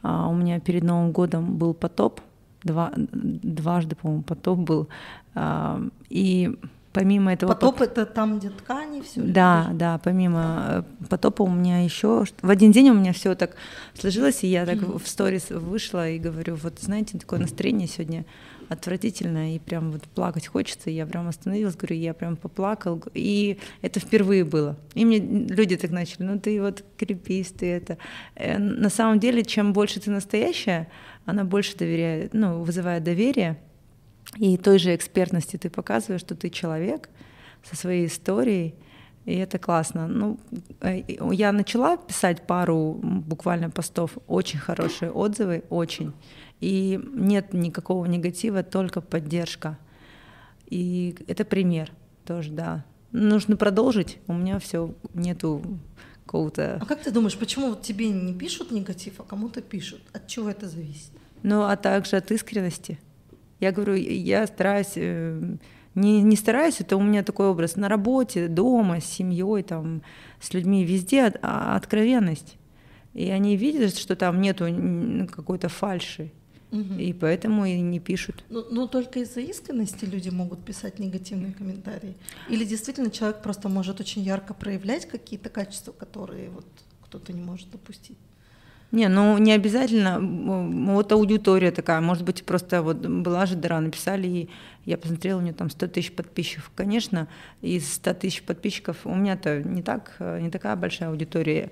[0.01, 2.21] А у меня перед Новым годом был потоп,
[2.63, 4.87] два, дважды, по-моему, потоп был.
[5.35, 6.57] А, и
[6.93, 7.53] помимо этого...
[7.53, 9.21] Потоп это там, где ткани, все.
[9.21, 13.55] Да, да, помимо э, потопа у меня еще в один день у меня все так
[13.93, 15.03] сложилось, и я так mm-hmm.
[15.03, 18.25] в сторис вышла и говорю, вот знаете, такое настроение сегодня
[18.69, 23.99] отвратительно, и прям вот плакать хочется, я прям остановилась, говорю, я прям поплакал, и это
[23.99, 24.77] впервые было.
[24.93, 27.97] И мне люди так начали, ну ты вот крепись, ты это.
[28.35, 30.89] Э, на самом деле, чем больше ты настоящая,
[31.25, 33.57] она больше доверяет, ну, вызывает доверие,
[34.37, 37.09] и той же экспертности ты показываешь, что ты человек
[37.63, 38.75] со своей историей,
[39.27, 40.07] и это классно.
[40.07, 40.39] Ну,
[40.81, 46.13] э, я начала писать пару буквально постов, очень хорошие отзывы, очень.
[46.59, 49.77] И нет никакого негатива, только поддержка.
[50.67, 51.91] И это пример
[52.25, 52.85] тоже, да.
[53.11, 54.19] Нужно продолжить.
[54.27, 55.61] У меня все нету
[56.25, 56.77] какого-то.
[56.81, 60.01] А как ты думаешь, почему вот тебе не пишут негатив, а кому-то пишут?
[60.13, 61.11] От чего это зависит?
[61.43, 62.99] Ну, а также от искренности.
[63.59, 65.55] Я говорю, я стараюсь, э,
[65.95, 70.01] не, не стараюсь, это у меня такой образ на работе, дома, с семьей, там,
[70.39, 72.57] с людьми, везде а откровенность.
[73.13, 74.65] И они видят, что там нету
[75.31, 76.31] какой-то фальши.
[76.71, 76.95] Угу.
[76.95, 78.43] И поэтому и не пишут.
[78.49, 82.15] Ну, ну, только из-за искренности люди могут писать негативные комментарии.
[82.49, 86.65] Или действительно человек просто может очень ярко проявлять какие-то качества, которые вот
[87.03, 88.17] кто-то не может допустить.
[88.91, 90.19] Не, ну не обязательно.
[90.19, 94.49] Вот аудитория такая, может быть, просто вот была же Дара, написали, и
[94.85, 96.71] я посмотрела, у нее там 100 тысяч подписчиков.
[96.73, 97.27] Конечно,
[97.61, 101.69] из 100 тысяч подписчиков у меня-то не, так, не такая большая аудитория.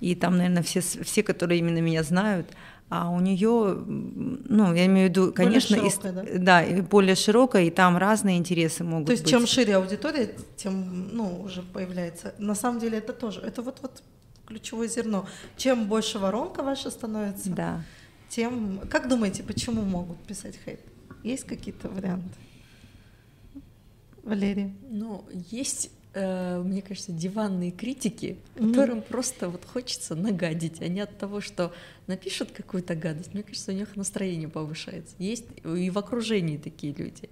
[0.00, 2.46] И там, наверное, все, все, которые именно меня знают,
[2.90, 6.64] а у нее, ну, я имею в виду, конечно, более широкая, и, да?
[6.64, 9.06] да, более широкая, и там разные интересы могут быть.
[9.06, 9.30] То есть быть.
[9.30, 12.34] чем шире аудитория, тем, ну, уже появляется.
[12.38, 14.02] На самом деле это тоже, это вот вот
[14.46, 15.26] ключевое зерно.
[15.56, 17.82] Чем больше воронка ваша становится, да.
[18.28, 20.80] тем, как думаете, почему могут писать хейт?
[21.22, 22.36] Есть какие-то варианты?
[24.22, 24.74] Валерия?
[24.90, 29.08] Ну, есть мне кажется, диванные критики, которым mm-hmm.
[29.08, 31.72] просто вот хочется нагадить, а не от того, что
[32.06, 33.34] напишут какую-то гадость.
[33.34, 35.14] Мне кажется, у них настроение повышается.
[35.18, 37.28] Есть и в окружении такие люди.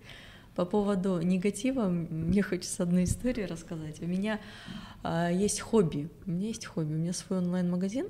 [0.55, 4.03] По поводу негатива, мне хочется одну историю рассказать.
[4.03, 4.39] У меня
[5.03, 6.11] а, есть хобби.
[6.27, 6.93] У меня есть хобби.
[6.93, 8.09] У меня свой онлайн-магазин.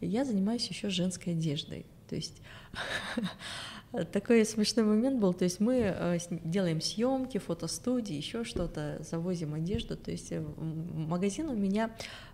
[0.00, 1.84] Я занимаюсь еще женской одеждой.
[2.08, 2.40] То есть
[4.12, 9.96] Такой смешной момент был, то есть мы э, делаем съемки, фотостудии, еще что-то, завозим одежду,
[9.96, 11.90] то есть э, магазин у меня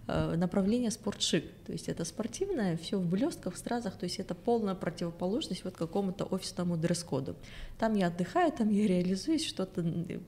[0.09, 4.35] э, направление спортшик, то есть это спортивное, все в блестках, в стразах, то есть это
[4.35, 7.37] полная противоположность вот какому-то офисному дресс-коду.
[7.79, 9.83] Там я отдыхаю, там я реализуюсь, что-то,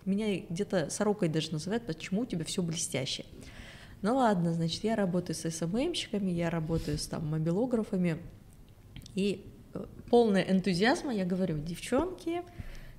[0.04, 3.24] меня где-то сорокой даже называют, почему у тебя все блестяще.
[4.00, 8.18] Ну ладно, значит, я работаю с СММщиками, я работаю с там мобилографами,
[9.16, 9.44] и
[10.10, 12.42] полная энтузиазма, я говорю, девчонки,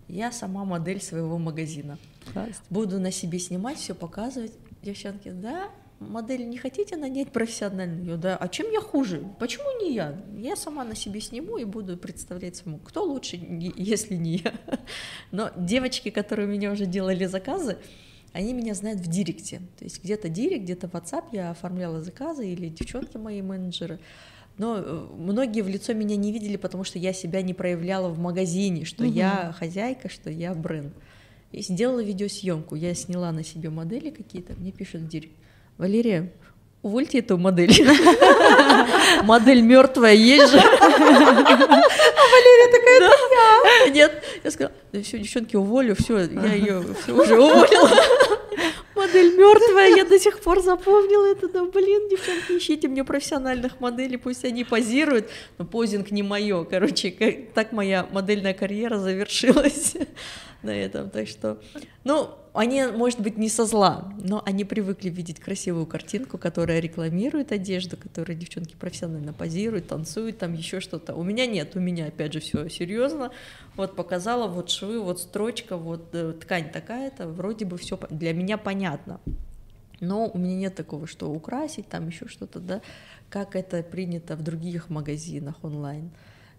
[0.07, 1.97] я сама модель своего магазина.
[2.31, 2.61] Класс.
[2.69, 4.53] Буду на себе снимать, все показывать.
[4.81, 5.69] Девчонки, да,
[5.99, 8.17] модель не хотите нанять профессиональную?
[8.17, 9.23] Да, а чем я хуже?
[9.39, 10.21] Почему не я?
[10.37, 12.79] Я сама на себе сниму и буду представлять самому.
[12.79, 13.37] Кто лучше,
[13.75, 14.53] если не я?
[15.31, 17.77] Но девочки, которые у меня уже делали заказы,
[18.33, 19.61] они меня знают в директе.
[19.77, 23.99] То есть где-то директ, где-то WhatsApp я оформляла заказы или девчонки мои менеджеры.
[24.57, 28.17] Но э, многие в лицо меня не видели, потому что я себя не проявляла в
[28.17, 29.13] магазине, что угу.
[29.13, 30.93] я хозяйка, что я бренд.
[31.51, 32.75] И сделала видеосъемку.
[32.75, 34.53] Я сняла на себе модели какие-то.
[34.53, 35.33] Мне пишут директ.
[35.77, 36.33] Валерия,
[36.81, 37.71] увольте эту модель.
[39.23, 40.59] Модель мертвая есть же.
[40.59, 40.89] А
[42.29, 43.13] Валерия такая, это
[43.85, 43.93] я.
[43.93, 44.73] Нет, я сказала,
[45.03, 47.07] все, девчонки, уволю, все, я ее уже
[47.39, 48.36] уволила
[49.07, 54.17] модель мертвая, я до сих пор запомнила это, да, блин, девчонки, ищите мне профессиональных моделей,
[54.17, 57.11] пусть они позируют, но позинг не мое, короче,
[57.53, 59.95] так моя модельная карьера завершилась.
[60.63, 61.09] на этом.
[61.09, 61.59] Так что,
[62.03, 67.51] ну, они, может быть, не со зла, но они привыкли видеть красивую картинку, которая рекламирует
[67.51, 71.15] одежду, которая девчонки профессионально позируют, танцуют, там еще что-то.
[71.15, 73.31] У меня нет, у меня опять же все серьезно.
[73.75, 78.57] Вот показала, вот швы, вот строчка, вот э, ткань такая-то, вроде бы все для меня
[78.57, 79.19] понятно.
[79.99, 82.81] Но у меня нет такого, что украсить, там еще что-то, да,
[83.29, 86.11] как это принято в других магазинах онлайн.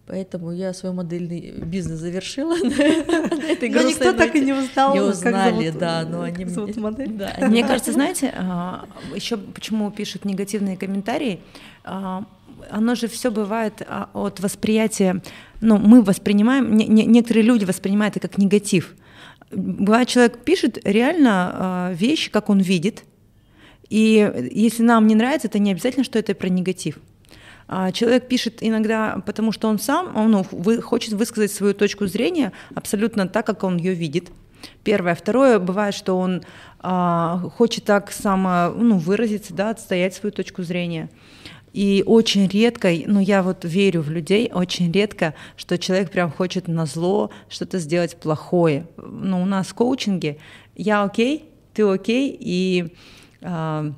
[0.09, 4.95] Поэтому я свой модельный бизнес завершила на этой Но никто так и не узнал.
[4.95, 7.11] Не узнали, да, но они модель.
[7.41, 11.41] Мне кажется, знаете, а, еще почему пишут негативные комментарии,
[11.85, 12.25] а,
[12.71, 15.23] оно же все бывает а, от восприятия,
[15.61, 18.95] ну, мы воспринимаем, некоторые люди воспринимают это как негатив.
[19.51, 23.05] Бывает, человек пишет реально вещи, как он видит,
[23.91, 26.99] и если нам не нравится, это не обязательно, что это про негатив.
[27.69, 32.07] А, человек пишет иногда, потому что он сам он, ну, вы, хочет высказать свою точку
[32.07, 34.31] зрения абсолютно так, как он ее видит.
[34.83, 35.15] Первое.
[35.15, 36.43] Второе, бывает, что он
[36.81, 41.11] а, хочет так само ну, выразиться, да, отстоять свою точку зрения.
[41.75, 46.67] И очень редко, ну я вот верю в людей, очень редко, что человек прям хочет
[46.67, 48.87] на зло что-то сделать плохое.
[48.97, 50.39] Ну, у нас в коучинге
[50.75, 52.95] я окей, ты окей, и
[53.43, 53.93] а,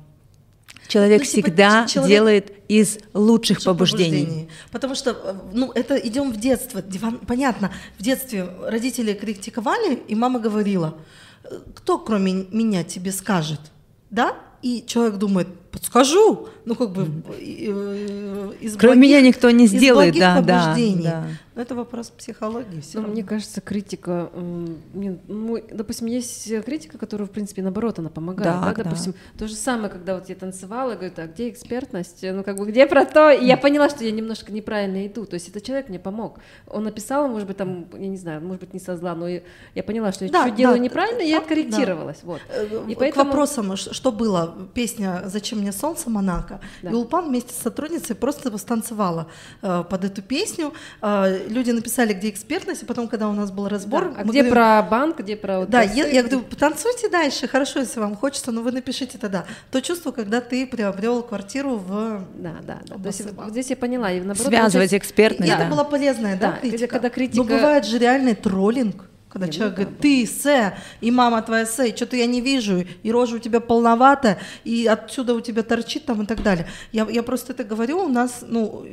[0.91, 2.09] человек ну, типа, всегда человек...
[2.09, 4.25] делает из лучших, побуждений.
[4.25, 4.49] побуждений.
[4.71, 6.83] Потому что, э, ну, это идем в детство.
[7.25, 10.97] Понятно, в детстве родители критиковали, и мама говорила,
[11.45, 13.61] «Э, кто кроме меня тебе скажет,
[14.09, 14.35] да?
[14.61, 20.17] И человек думает, подскажу, ну как бы э, из Кроме благих, меня никто не сделает,
[20.17, 21.27] да, да, да.
[21.53, 22.79] Но это вопрос психологии.
[22.79, 28.09] Все Но мне кажется, критика, мне, ну, допустим, есть критика, которая, в принципе, наоборот, она
[28.09, 28.61] помогает.
[28.61, 29.39] Да, да, допустим, да.
[29.39, 32.19] то же самое, когда вот я танцевала, говорю, а где экспертность?
[32.21, 33.31] Ну, как бы, где про то?
[33.31, 35.25] И я поняла, что я немножко неправильно иду.
[35.25, 36.39] То есть этот человек мне помог.
[36.67, 39.83] Он написал, может быть, там, я не знаю, может быть, не со зла, но я
[39.85, 42.19] поняла, что я да, чуть-чуть да, делаю неправильно, и я откорректировалась.
[42.21, 42.27] Да.
[42.27, 42.41] Вот.
[42.49, 43.25] Э, и поэтому...
[43.25, 44.69] К вопросам, что было?
[44.73, 46.59] Песня «Зачем мне солнце» Монако.
[46.81, 46.89] Да.
[46.89, 49.27] И Улпан вместе с сотрудницей просто станцевала
[49.61, 50.73] э, под эту песню.
[51.01, 54.11] Э, люди написали, где экспертность, и потом, когда у нас был разбор...
[54.11, 54.19] Да.
[54.19, 55.65] А где говорим, про банк, где про...
[55.65, 59.45] Да, я, я говорю, танцуйте дальше, хорошо, если вам хочется, но вы напишите тогда.
[59.71, 62.25] То чувство, когда ты приобрел квартиру в...
[62.35, 62.95] Да, да, да.
[62.95, 64.11] То есть вот здесь я поняла.
[64.11, 65.59] И наоборот, Связывать экспертность, да.
[65.59, 66.87] Это была полезная, да, да критика?
[66.87, 67.37] Когда критика...
[67.37, 69.10] Но бывает же реальный троллинг.
[69.31, 72.83] Когда не, человек ну, говорит, ты Сэ, и мама твоя Сэ, что-то я не вижу,
[73.01, 76.67] и рожа у тебя полновата, и отсюда у тебя торчит там и так далее.
[76.91, 78.85] Я, я просто это говорю, у нас, ну,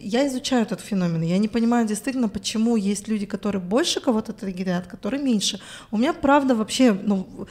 [0.00, 4.86] я изучаю этот феномен, я не понимаю действительно, почему есть люди, которые больше кого-то триггерят,
[4.86, 5.60] которые меньше.
[5.90, 7.46] У меня, правда, вообще, ну,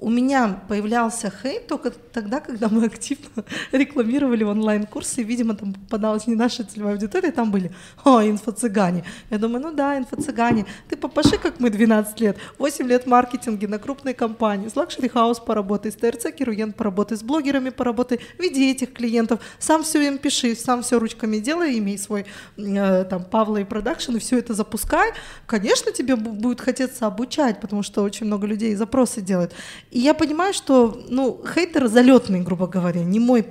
[0.00, 6.26] у меня появлялся хейт только тогда, когда мы активно рекламировали онлайн-курсы, и, видимо, там попадалась
[6.26, 7.70] не наша целевая аудитория, там были,
[8.04, 9.04] о, инфо-цыгане.
[9.30, 10.66] Я думаю, ну да, инфо-цыгане.
[10.88, 15.44] Ты попаши, как мы 12 лет, 8 лет маркетинге на крупной компании, с Luxury House
[15.44, 20.54] поработай, с ТРЦ Кируен поработай, с блогерами поработай, веди этих клиентов, сам все им пиши,
[20.54, 22.26] сам все ручками делай, имей свой
[22.56, 25.12] э, там Павла и продакшн, и все это запускай.
[25.46, 29.52] Конечно, тебе будет хотеться обучать, потому что очень много людей запросы делают.
[29.90, 33.46] И я понимаю, что, ну, хейтер залетный, грубо говоря, не мой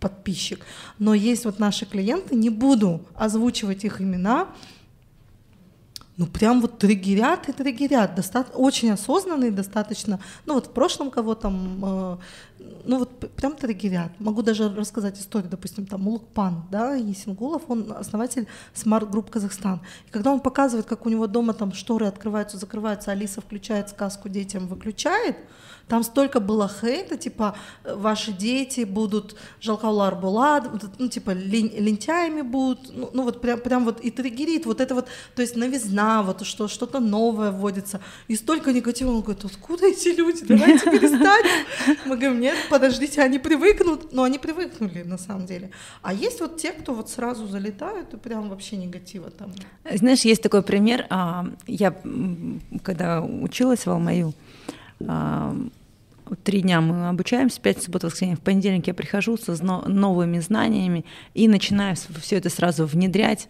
[0.00, 0.60] подписчик,
[0.98, 4.48] но есть вот наши клиенты, не буду озвучивать их имена,
[6.16, 11.34] ну прям вот триггерят и триггерят, достаточно, очень осознанные достаточно, ну вот в прошлом кого
[11.34, 12.16] там, э,
[12.84, 14.12] ну вот прям триггерят.
[14.20, 19.80] Могу даже рассказать историю, допустим, там Улукпан, да, Есингулов, он основатель Smart Group Казахстан.
[20.06, 24.28] И когда он показывает, как у него дома там шторы открываются, закрываются, Алиса включает сказку
[24.28, 25.36] детям, выключает,
[25.88, 33.10] там столько было хейта, типа, ваши дети будут жалкаулар булад, ну, типа, лентяями будут, ну,
[33.12, 36.68] ну вот прям, прям вот и триггерит, вот это вот, то есть новизна, вот что,
[36.68, 38.00] что-то новое вводится.
[38.28, 41.46] И столько негатива, он говорит, откуда эти люди, давайте перестать.
[42.06, 45.70] Мы говорим, нет, подождите, они привыкнут, но они привыкнули на самом деле.
[46.02, 49.52] А есть вот те, кто вот сразу залетают и прям вообще негатива там.
[49.92, 51.94] Знаешь, есть такой пример, а, я
[52.82, 54.32] когда училась в Алмаю,
[56.42, 58.36] Три дня мы обучаемся, пять суббота, воскресенье.
[58.36, 61.04] В понедельник я прихожу со новыми знаниями
[61.34, 63.48] и начинаю все это сразу внедрять.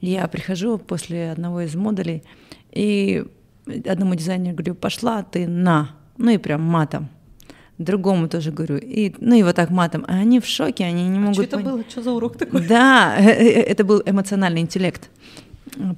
[0.00, 2.22] Я прихожу после одного из модулей
[2.72, 3.24] и
[3.86, 7.08] одному дизайнеру говорю, пошла ты на, ну и прям матом.
[7.78, 10.04] Другому тоже говорю, и, ну и вот так матом.
[10.06, 11.38] А они в шоке, они не могут...
[11.38, 11.82] А что это было?
[11.88, 12.66] Что за урок такой?
[12.66, 15.08] Да, э, э, это был эмоциональный интеллект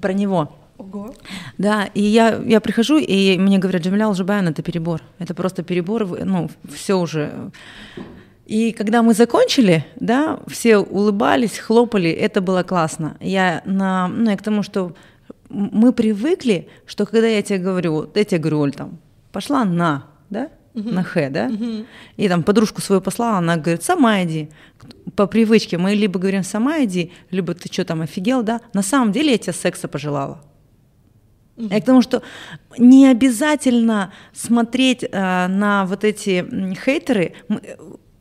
[0.01, 0.55] про него.
[0.93, 1.15] Ого.
[1.59, 5.01] Да, и я, я прихожу, и мне говорят, Джамиля Алжибаян, это перебор.
[5.19, 7.51] Это просто перебор, ну, все уже.
[8.47, 13.17] И когда мы закончили, да, все улыбались, хлопали, это было классно.
[13.21, 14.95] Я, на, ну, я к тому, что
[15.49, 18.99] мы привыкли, что когда я тебе говорю, вот я тебе говорю, Оль, там,
[19.33, 20.93] пошла на, да, uh-huh.
[20.93, 21.87] на Х, да, uh-huh.
[22.17, 24.51] и там подружку свою послала, она говорит, сама иди.
[25.15, 29.13] По привычке мы либо говорим, сама иди, либо ты что там офигел, да, на самом
[29.13, 30.43] деле я тебе секса пожелала.
[31.57, 32.23] Я к тому, что
[32.79, 37.35] не обязательно смотреть э, на вот эти хейтеры,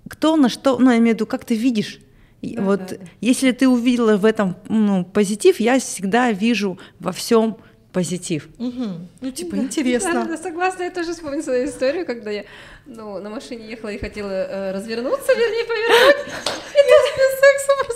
[0.07, 1.99] кто на что, ну, я имею в виду, как ты видишь.
[2.41, 3.05] Да, вот да, да.
[3.21, 7.57] если ты увидела в этом ну, позитив, я всегда вижу во всем
[7.93, 8.49] позитив.
[8.57, 8.85] Угу.
[9.21, 10.13] Ну, типа, интересно.
[10.13, 12.45] Да, да, согласна, я тоже вспомнила свою историю, когда я
[12.85, 16.27] ну, на машине ехала и хотела э, развернуться, вернее, повернуть.
[16.27, 17.85] И тут пошла.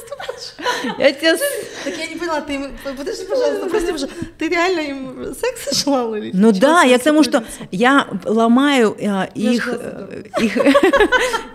[0.97, 1.37] Я тебя...
[1.83, 2.71] Так я не поняла, ты им...
[2.97, 4.25] Подожди, пожалуйста, прости, пожалуйста.
[4.37, 6.15] Ты реально им секс желала?
[6.15, 9.67] Или ну да, я к тому, что я ломаю э, их...
[9.71, 10.57] Э, их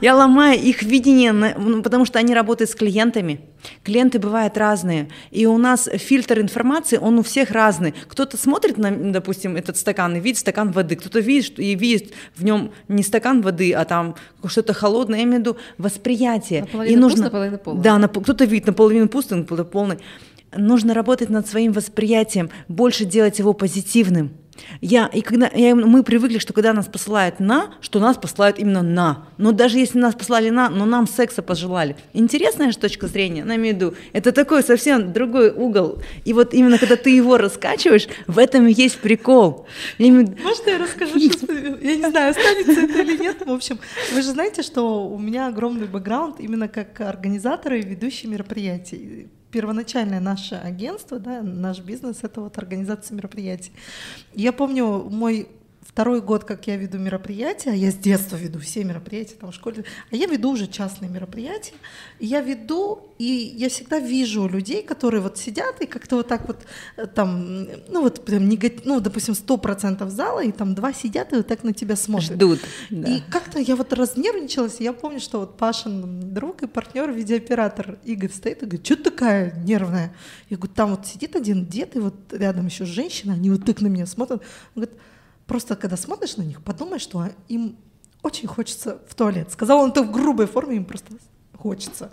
[0.01, 3.41] я ломаю их видение, ну, потому что они работают с клиентами.
[3.85, 5.11] Клиенты бывают разные.
[5.31, 7.95] И у нас фильтр информации, он у всех разный.
[8.09, 12.45] Кто-то смотрит на, допустим, этот стакан и видит стакан воды, кто-то видит и видит в
[12.45, 16.63] нем не стакан воды, а там что-то холодное, я имею в виду восприятие.
[16.63, 17.83] Наполовину и нужно, пусто, наполовину.
[17.83, 19.99] Да, на, кто-то видит наполовину пусто, наполовину полный.
[20.57, 24.33] Нужно работать над своим восприятием, больше делать его позитивным.
[24.81, 28.83] Я, и когда, я, мы привыкли, что когда нас посылают на, что нас посылают именно
[28.83, 29.27] на.
[29.39, 31.97] Но даже если нас послали на, но нам секса пожелали.
[32.13, 33.95] Интересная же точка зрения, на виду.
[34.13, 36.03] Это такой совсем другой угол.
[36.25, 39.67] И вот именно когда ты его раскачиваешь, в этом есть прикол.
[39.99, 41.43] Может, я расскажу сейчас?
[41.83, 43.45] Я не знаю, останется это или нет.
[43.45, 43.79] В общем,
[44.13, 50.21] вы же знаете, что у меня огромный бэкграунд именно как организатора и ведущий мероприятий первоначальное
[50.21, 53.73] наше агентство, да, наш бизнес— это вот организация мероприятий.
[54.35, 55.49] Я помню мой
[56.01, 59.85] второй год, как я веду мероприятия, я с детства веду все мероприятия там в школе,
[60.11, 61.75] а я веду уже частные мероприятия,
[62.19, 66.49] и я веду, и я всегда вижу людей, которые вот сидят и как-то вот так
[66.49, 66.61] вот
[66.97, 71.35] э, там, ну вот прям негатив, ну, допустим, сто процентов зала, и там два сидят
[71.35, 72.33] и вот так на тебя смотрят.
[72.33, 72.61] Ждут.
[72.89, 73.07] Да.
[73.07, 77.99] И как-то я вот разнервничалась, и я помню, что вот Пашин друг и партнер, видеооператор
[78.05, 80.15] Игорь стоит и говорит, что ты такая нервная?
[80.49, 83.83] Я говорю, там вот сидит один дед, и вот рядом еще женщина, они вот так
[83.83, 84.41] на меня смотрят.
[84.75, 84.99] Он говорит,
[85.51, 87.77] Просто когда смотришь на них, подумай, что им
[88.23, 89.51] очень хочется в туалет.
[89.51, 91.15] Сказал он это в грубой форме, им просто
[91.59, 92.13] хочется.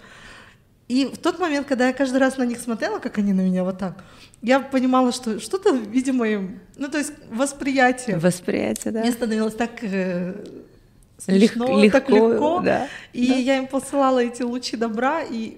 [0.87, 3.63] И в тот момент, когда я каждый раз на них смотрела, как они на меня
[3.63, 4.03] вот так,
[4.41, 8.17] я понимала, что что-то, видимо, им, ну то есть восприятие.
[8.17, 9.01] Восприятие, да.
[9.01, 10.43] Мне становилось так э,
[11.19, 12.61] смешно, легко, так легко.
[12.61, 12.87] Да.
[13.13, 13.35] И да.
[13.35, 15.57] я им посылала эти лучи добра, и,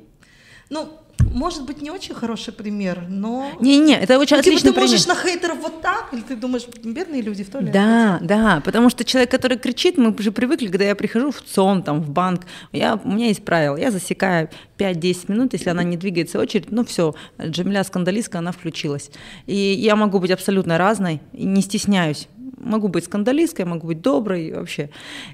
[0.70, 3.52] ну, может быть, не очень хороший пример, но...
[3.60, 6.66] Не-не, это очень ну, отличный типа, ты можешь на хейтеров вот так, или ты думаешь,
[6.84, 7.72] бедные люди в туалет?
[7.72, 11.84] Да, да, потому что человек, который кричит, мы уже привыкли, когда я прихожу в ЦОН,
[11.84, 15.98] там, в банк, я, у меня есть правило, я засекаю 5-10 минут, если она не
[15.98, 19.12] двигается очередь, ну все, Джамиля скандалистка, она включилась.
[19.46, 22.28] И я могу быть абсолютно разной, не стесняюсь
[22.60, 24.90] могу быть скандалисткой, могу быть доброй вообще.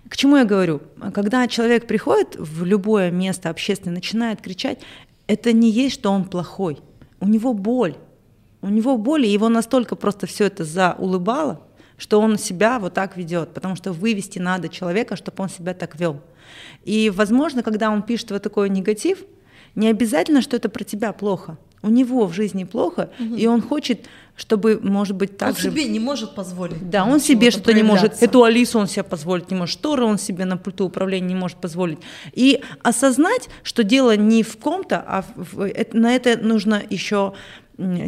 [0.07, 0.81] К чему я говорю?
[1.13, 4.79] Когда человек приходит в любое место общественное, начинает кричать,
[5.27, 6.79] это не есть, что он плохой.
[7.19, 7.95] У него боль.
[8.61, 11.61] У него боль, и его настолько просто все это заулыбало,
[11.97, 15.99] что он себя вот так ведет, потому что вывести надо человека, чтобы он себя так
[15.99, 16.21] вел.
[16.83, 19.23] И, возможно, когда он пишет вот такой негатив,
[19.75, 21.57] не обязательно, что это про тебя плохо.
[21.81, 23.35] У него в жизни плохо, угу.
[23.35, 25.71] и он хочет чтобы, может быть, так он же...
[25.71, 26.89] себе не может позволить.
[26.89, 28.21] Да, он себе что-то не может.
[28.21, 31.57] Эту Алису он себе позволить не может, шторы он себе на пульту управления не может
[31.57, 31.99] позволить.
[32.33, 37.33] И осознать, что дело не в ком-то, а в, на это нужно еще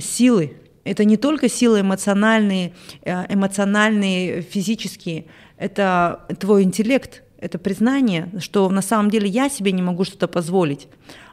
[0.02, 0.58] силы.
[0.84, 2.74] Это не только силы эмоциональные,
[3.04, 5.26] э, эмоциональные, физические.
[5.58, 10.88] Это твой интеллект, это признание, что на самом деле я себе не могу что-то позволить.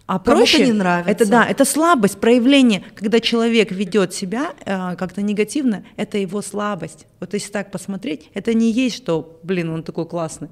[0.07, 1.11] А проще не нравится.
[1.11, 7.07] Это да, это слабость, проявление, когда человек ведет себя э, как-то негативно, это его слабость.
[7.21, 10.49] Вот если так посмотреть, это не есть, что, блин, он такой классный.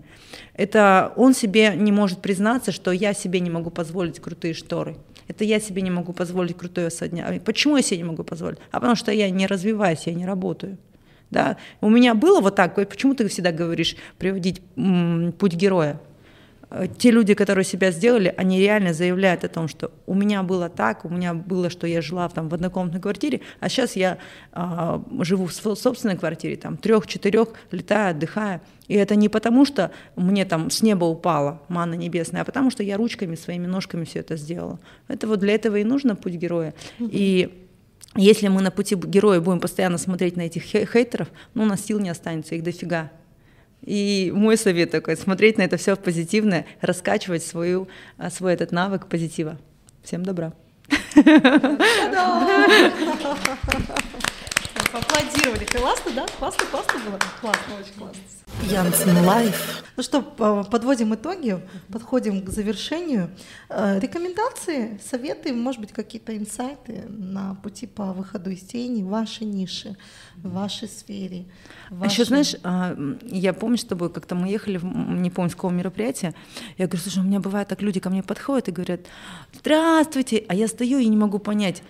[0.55, 4.97] Это он себе не может признаться, что я себе не могу позволить крутые шторы.
[5.29, 7.41] Это я себе не могу позволить крутое содня.
[7.45, 8.59] Почему я себе не могу позволить?
[8.71, 10.79] А потому что я не развиваюсь, я не работаю.
[11.31, 11.59] Да?
[11.81, 16.01] У меня было вот так, почему ты всегда говоришь приводить м, путь героя?
[16.73, 20.69] Э, те люди, которые себя сделали, они реально заявляют о том, что у меня было
[20.69, 24.19] так, у меня было, что я жила там, в однокомнатной квартире, а сейчас я
[24.53, 28.61] э, живу в собственной квартире, там, трех-четырех, летаю, отдыхаю.
[28.89, 32.83] И это не потому, что мне там с неба упала манна небесная, а потому что
[32.83, 34.79] я ручками, своими ножками все это сделала.
[35.09, 36.75] Это вот для этого и нужно путь героя.
[36.99, 37.67] И
[38.17, 41.99] если мы на пути героя будем постоянно смотреть на этих хейтеров, ну, у нас сил
[41.99, 43.11] не останется, их дофига.
[43.83, 49.07] И мой совет такой, смотреть на это все позитивное, раскачивать свою, а, свой этот навык
[49.07, 49.59] позитива.
[50.03, 50.53] Всем добра.
[54.93, 55.65] Аплодировали.
[55.65, 56.27] Классно, да?
[56.39, 57.19] Классно, классно было?
[57.41, 58.23] Классно, очень классно.
[58.71, 59.85] Янцен Live.
[59.97, 61.59] Ну что, подводим итоги,
[61.91, 63.31] подходим к завершению.
[63.71, 69.97] Э, рекомендации, советы, может быть, какие-то инсайты на пути по выходу из тени, вашей ниши,
[70.37, 71.47] в вашей сфере.
[71.89, 72.11] Вашей...
[72.11, 75.73] А еще, знаешь, а, я помню с тобой, как-то мы ехали, не помню, с какого
[75.73, 76.35] мероприятия,
[76.77, 79.01] я говорю, слушай, у меня бывает так, люди ко мне подходят и говорят,
[79.55, 81.83] здравствуйте, а я стою и не могу понять,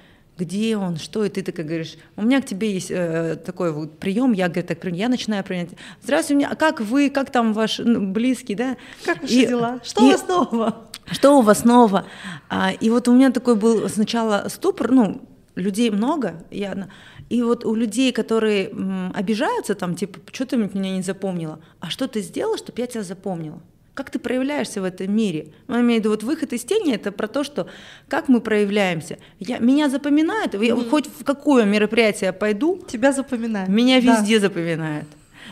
[0.42, 3.98] где он, что, и ты такая говоришь, у меня к тебе есть э, такой вот
[3.98, 5.70] прием, я, говорю, так, я начинаю принять,
[6.02, 8.76] здравствуйте, а как вы, как там ваш ну, близкий, да?
[9.04, 9.80] Как ваши и, дела?
[9.84, 10.88] Что и, у вас нового?
[11.10, 12.06] Что у вас нового?
[12.48, 15.22] А, и вот у меня такой был сначала ступор, ну,
[15.54, 16.88] людей много, я,
[17.28, 21.88] и вот у людей, которые м, обижаются, там, типа, что ты меня не запомнила, а
[21.88, 23.60] что ты сделала, чтобы я тебя запомнила?
[23.94, 25.52] Как ты проявляешься в этом мире?
[25.66, 27.68] Ну, я имею в виду, вот выход из тени это про то, что
[28.08, 29.18] как мы проявляемся.
[29.38, 30.88] Я, меня запоминают, mm-hmm.
[30.88, 32.82] хоть в какое мероприятие я пойду.
[32.88, 33.68] Тебя запоминают.
[33.68, 34.16] Меня да.
[34.16, 35.06] везде запоминают.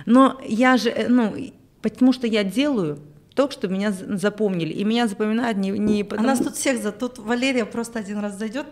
[0.06, 1.34] Но я же, э, ну,
[1.82, 2.98] потому что я делаю
[3.34, 4.72] то, что меня запомнили.
[4.72, 6.28] И меня запоминают не, не потому...
[6.28, 6.92] А нас тут всех за...
[6.92, 8.66] Тут Валерия просто один раз зайдет,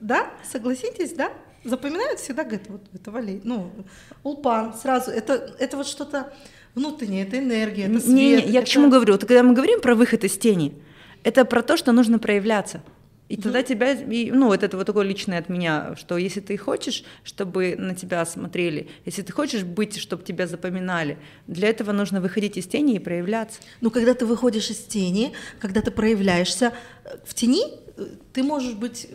[0.00, 0.26] да?
[0.50, 1.30] Согласитесь, да?
[1.64, 3.40] Запоминают всегда, говорят, вот это Валерия.
[3.44, 3.70] Ну,
[4.22, 5.10] Улпан сразу.
[5.10, 6.32] Это, это вот что-то
[6.74, 8.14] внутреннее, это энергия, это свет.
[8.14, 8.62] Не, не, я это...
[8.62, 9.12] к чему говорю?
[9.12, 10.74] Вот когда мы говорим про выход из тени,
[11.22, 12.82] это про то, что нужно проявляться.
[13.28, 16.40] И тогда mm тебя, и, ну, вот это вот такое личное от меня, что если
[16.40, 21.92] ты хочешь, чтобы на тебя смотрели, если ты хочешь быть, чтобы тебя запоминали, для этого
[21.92, 23.60] нужно выходить из тени и проявляться.
[23.80, 26.74] Ну, когда ты выходишь из тени, когда ты проявляешься
[27.04, 27.62] э, в тени,
[27.96, 29.08] э, ты можешь быть,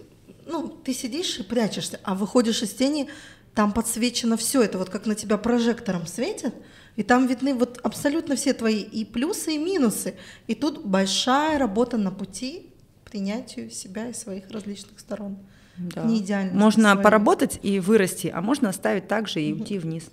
[0.48, 3.10] ну, ты сидишь и прячешься, а выходишь из тени,
[3.54, 6.56] там подсвечено все это, вот как на тебя прожектором светит,
[7.00, 10.16] и там видны вот абсолютно все твои и плюсы, и минусы.
[10.48, 12.74] И тут большая работа на пути
[13.06, 15.38] к принятию себя и своих различных сторон.
[15.78, 16.04] Да.
[16.04, 16.60] Не идеально.
[16.60, 17.04] Можно своей.
[17.06, 20.10] поработать и вырасти, а можно оставить так же и уйти вниз.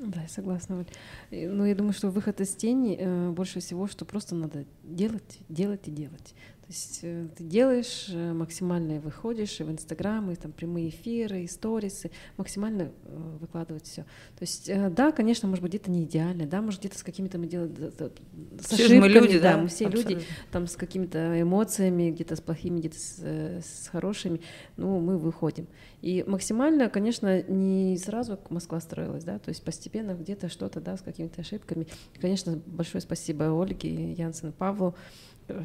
[0.00, 0.84] Да, я согласна.
[1.30, 5.86] Ну, я думаю, что выход из тени э, больше всего, что просто надо делать, делать
[5.86, 6.34] и делать.
[6.62, 11.42] То есть э, ты делаешь, э, максимально выходишь и в Инстаграм, и там прямые эфиры,
[11.42, 12.92] и сторисы, максимально
[13.40, 14.02] выкладывать все.
[14.02, 17.46] То есть, да, конечно, может быть, где-то не идеально, да, может, где-то с какими-то мы
[17.46, 20.10] делаем с все ошибками, мы люди, да, да, мы все Абсолютно.
[20.10, 24.40] люди, там с какими-то эмоциями, где-то с плохими, где-то с, с хорошими,
[24.76, 25.66] ну, мы выходим.
[26.00, 31.02] И максимально, конечно, не сразу Москва строилась, да, то есть постепенно где-то что-то, да, с
[31.18, 31.86] какими-то ошибками.
[32.14, 34.94] И, конечно, большое спасибо Ольге, Янсен, Павлу,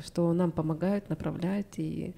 [0.06, 2.16] что нам помогают, направляют и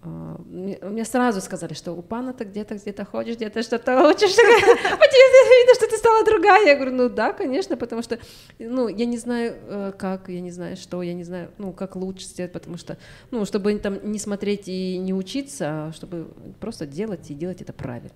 [0.00, 5.06] Uh, мне сразу сказали, что у пана ты где-то где-то ходишь, где-то что-то учишь, по
[5.08, 6.64] тебе видно, что ты стала другая.
[6.66, 8.20] Я говорю, ну да, конечно, потому что,
[8.60, 11.96] ну, я не знаю, э, как, я не знаю, что, я не знаю, ну, как
[11.96, 12.96] лучше сделать, потому что,
[13.32, 16.28] ну, чтобы там не смотреть и не учиться, а чтобы
[16.60, 18.10] просто делать и делать это правильно.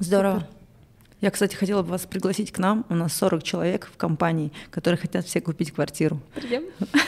[0.00, 0.40] Здорово.
[0.40, 0.63] Супер.
[1.24, 2.84] Я, кстати, хотела бы вас пригласить к нам.
[2.90, 6.20] У нас 40 человек в компании, которые хотят все купить квартиру.
[6.34, 6.64] Придем.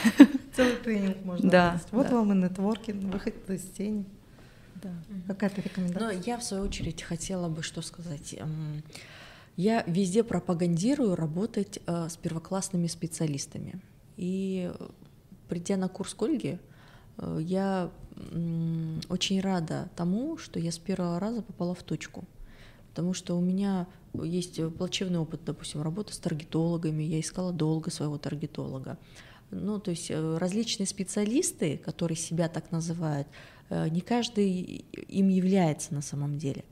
[0.55, 1.47] Целый тренинг можно.
[1.47, 1.81] Да.
[1.91, 4.05] Вот вам и нетворкинг, выход из тени.
[4.81, 4.89] Да.
[5.27, 6.17] Какая-то рекомендация?
[6.17, 8.33] Но я, в свою очередь, хотела бы что сказать.
[8.39, 8.81] Эм,
[9.55, 13.79] я везде пропагандирую работать э, с первоклассными специалистами.
[14.15, 14.71] И
[15.47, 16.59] придя на курс к Ольге,
[17.19, 17.91] э, я
[19.09, 22.25] очень рада тому, что я с первого раза попала в точку
[22.97, 23.85] потому что у меня
[24.23, 28.97] есть плачевный опыт, допустим, работы с таргетологами, я искала долго своего таргетолога.
[29.49, 33.27] Ну, то есть э, различные специалисты, которые себя так называют,
[33.69, 36.65] э, не каждый им является на самом деле.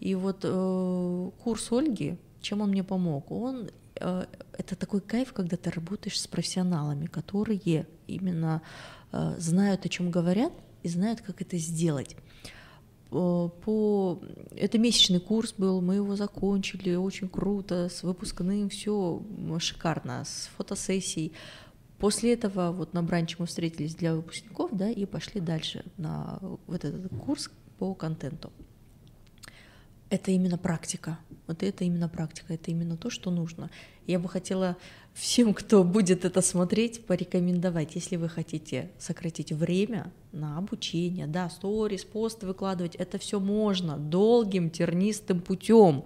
[0.00, 3.30] И вот э, курс Ольги, чем он мне помог?
[3.30, 8.62] Он э, это такой кайф, когда ты работаешь с профессионалами, которые именно
[9.12, 10.52] э, знают, о чем говорят,
[10.82, 12.16] и знают, как это сделать.
[13.10, 14.20] Э, по
[14.56, 19.22] это месячный курс был, мы его закончили, очень круто, с выпускным, все
[19.58, 21.32] шикарно, с фотосессией.
[21.98, 26.84] После этого вот на бранче мы встретились для выпускников, да, и пошли дальше на вот
[26.84, 28.52] этот курс по контенту.
[30.10, 31.18] Это именно практика.
[31.46, 33.70] Вот это именно практика, это именно то, что нужно.
[34.06, 34.76] Я бы хотела
[35.18, 42.04] всем, кто будет это смотреть, порекомендовать, если вы хотите сократить время на обучение, да, сторис,
[42.04, 46.04] посты выкладывать, это все можно долгим тернистым путем.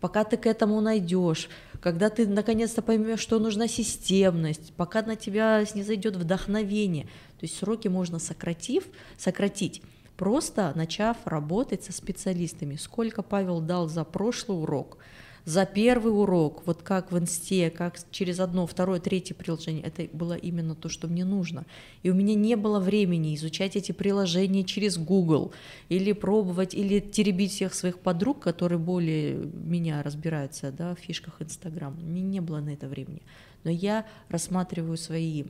[0.00, 1.48] Пока ты к этому найдешь,
[1.80, 7.04] когда ты наконец-то поймешь, что нужна системность, пока на тебя не зайдет вдохновение.
[7.38, 8.84] То есть сроки можно сократив,
[9.16, 9.82] сократить,
[10.16, 12.76] просто начав работать со специалистами.
[12.76, 14.98] Сколько Павел дал за прошлый урок,
[15.44, 20.34] за первый урок, вот как в инсте, как через одно, второе, третье приложение, это было
[20.34, 21.64] именно то, что мне нужно.
[22.02, 25.52] И у меня не было времени изучать эти приложения через Google,
[25.88, 31.96] или пробовать, или теребить всех своих подруг, которые более меня разбираются да, в фишках Инстаграм.
[32.00, 33.22] У меня не было на это времени.
[33.64, 35.44] Но я рассматриваю свои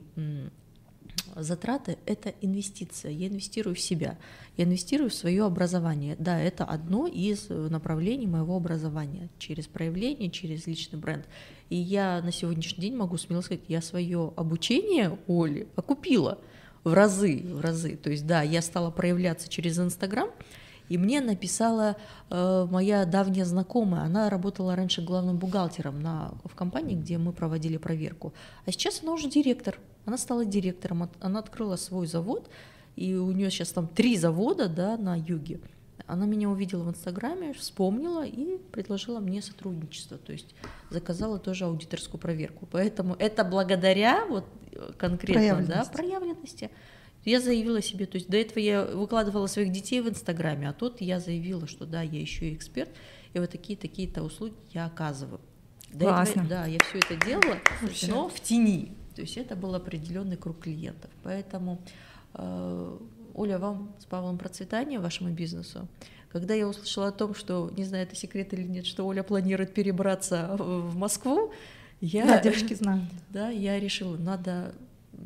[1.35, 3.11] затраты— это инвестиция.
[3.11, 4.17] Я инвестирую в себя,
[4.57, 6.15] я инвестирую в свое образование.
[6.19, 11.25] Да, это одно из направлений моего образования через проявление, через личный бренд.
[11.69, 16.39] И я на сегодняшний день могу смело сказать, я свое обучение Оли окупила
[16.83, 17.95] в разы, в разы.
[17.95, 20.29] То есть, да, я стала проявляться через Инстаграм,
[20.89, 21.95] и мне написала
[22.29, 27.77] э, моя давняя знакомая, она работала раньше главным бухгалтером на, в компании, где мы проводили
[27.77, 28.33] проверку,
[28.65, 32.49] а сейчас она уже директор она стала директором, она открыла свой завод,
[32.95, 35.59] и у нее сейчас там три завода да, на юге.
[36.07, 40.55] Она меня увидела в Инстаграме, вспомнила и предложила мне сотрудничество, то есть
[40.89, 42.67] заказала тоже аудиторскую проверку.
[42.71, 44.45] Поэтому это благодаря вот
[44.97, 45.91] конкретно проявленности.
[45.91, 46.69] Да, проявленности.
[47.23, 51.01] Я заявила себе, то есть до этого я выкладывала своих детей в Инстаграме, а тут
[51.01, 52.89] я заявила, что да, я еще и эксперт,
[53.33, 55.39] и вот такие такие-то услуги я оказываю.
[55.93, 56.41] До Классно.
[56.41, 58.07] Этого, да, я все это делала, Вообще.
[58.07, 58.97] но в тени.
[59.15, 61.09] То есть это был определенный круг клиентов.
[61.23, 61.79] Поэтому,
[62.33, 62.97] э,
[63.33, 65.87] Оля, вам с Павлом процветания вашему бизнесу.
[66.31, 69.73] Когда я услышала о том, что, не знаю, это секрет или нет, что Оля планирует
[69.73, 71.51] перебраться в Москву,
[71.99, 72.25] я...
[72.25, 73.03] Да, девушки знают.
[73.29, 74.73] Да, я решила, надо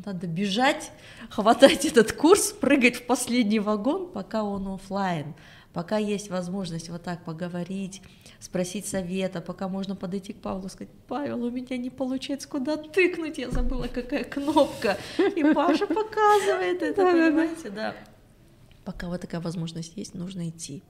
[0.06, 0.92] надо бежать,
[1.30, 5.34] хватать этот курс, прыгать в последний вагон, пока он офлайн,
[5.74, 8.02] пока есть возможность вот так поговорить,
[8.46, 12.78] спросить совета, пока можно подойти к Павлу и сказать, Павел, у меня не получается, куда
[12.78, 14.98] тыкнуть, я забыла, какая кнопка.
[15.36, 17.96] И Паша показывает это, понимаете, да.
[18.84, 20.84] Пока вот такая возможность есть, нужно идти.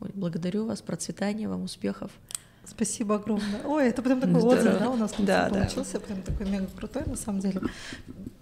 [0.00, 2.10] благодарю вас, процветания вам, успехов.
[2.66, 3.62] Спасибо огромное.
[3.64, 6.00] Ой, это прям такой отзыв, да, у нас да, получился, да.
[6.00, 7.60] прям такой мега крутой, на самом деле.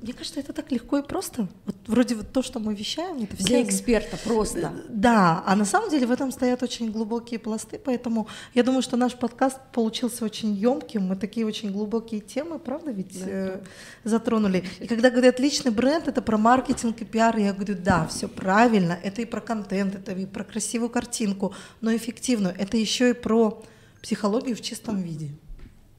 [0.02, 1.46] Мне кажется, это так легко и просто.
[1.64, 3.46] Вот вроде вот то, что мы вещаем, это все...
[3.46, 4.72] Для эксперта просто.
[4.88, 8.96] Да, а на самом деле в этом стоят очень глубокие пласты, поэтому я думаю, что
[8.96, 13.60] наш подкаст получился очень емким, мы такие очень глубокие темы, правда ведь, да, э,
[14.02, 14.64] затронули.
[14.80, 18.98] И когда говорят личный бренд, это про маркетинг и пиар, я говорю, да, все правильно,
[19.04, 23.62] это и про контент, это и про красивую картинку, но эффективную, это еще и про
[24.02, 25.30] психологию в чистом виде,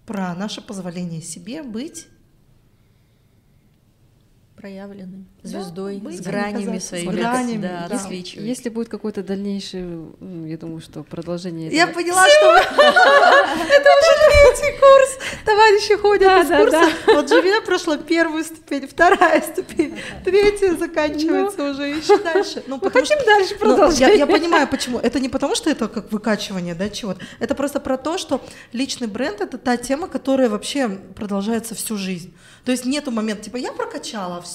[0.06, 2.08] про наше позволение себе быть
[4.64, 8.10] проявлены звездой, да, с гранями своими, с гранями, да, да.
[8.10, 9.82] Если будет какой-то дальнейший,
[10.46, 11.70] я думаю, что продолжение.
[11.70, 11.96] Я этого...
[11.96, 12.56] поняла, что
[13.76, 15.20] это уже третий курс.
[15.44, 16.90] Товарищи ходят из курса.
[17.08, 21.72] Вот Живе прошла первую ступень, вторая ступень, третья заканчивается ну.
[21.72, 22.64] уже, еще дальше.
[22.68, 24.18] Ну, Мы хотим дальше продолжать.
[24.18, 24.98] Я понимаю, почему.
[24.98, 27.20] Это не потому, что это как выкачивание, да, чего-то.
[27.42, 28.40] Это просто про то, что
[28.72, 32.34] личный бренд— это та тема, которая вообще продолжается всю жизнь.
[32.66, 34.53] То есть нету момента, типа, я прокачала, все,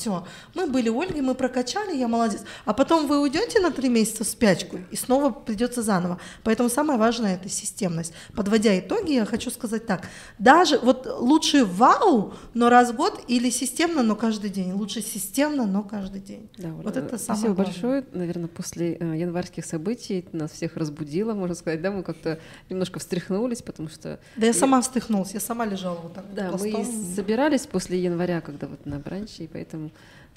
[0.54, 2.42] мы были Ольгой, мы прокачали, я молодец.
[2.64, 6.18] А потом вы уйдете на три месяца в спячку, и снова придется заново.
[6.44, 8.12] Поэтому самое важное это системность.
[8.34, 10.08] Подводя итоги, я хочу сказать так.
[10.38, 14.72] Даже вот лучше вау, но раз в год, или системно, но каждый день.
[14.72, 16.48] Лучше системно, но каждый день.
[16.56, 17.64] Да, вот это самое Спасибо главное.
[17.64, 18.04] большое.
[18.12, 22.38] Наверное, после э, январских событий нас всех разбудило, можно сказать, да, мы как-то
[22.70, 24.18] немножко встряхнулись, потому что...
[24.36, 24.52] Да я, я...
[24.52, 26.24] сама встряхнулась, я сама лежала вот так.
[26.34, 26.84] Да, мы
[27.14, 29.88] собирались после января, когда вот на бранче, и поэтому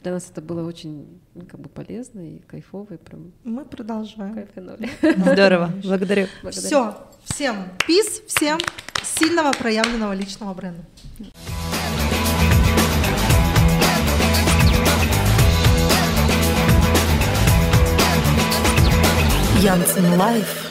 [0.01, 4.33] для нас это было очень ну, как бы полезно и кайфово, и прям мы продолжаем.
[4.33, 4.89] Кайфанули.
[5.33, 6.27] Здорово, благодарю.
[6.49, 8.59] Все, всем peace, всем
[9.03, 10.83] сильного проявленного личного бренда.
[19.61, 20.61] Янцен Live.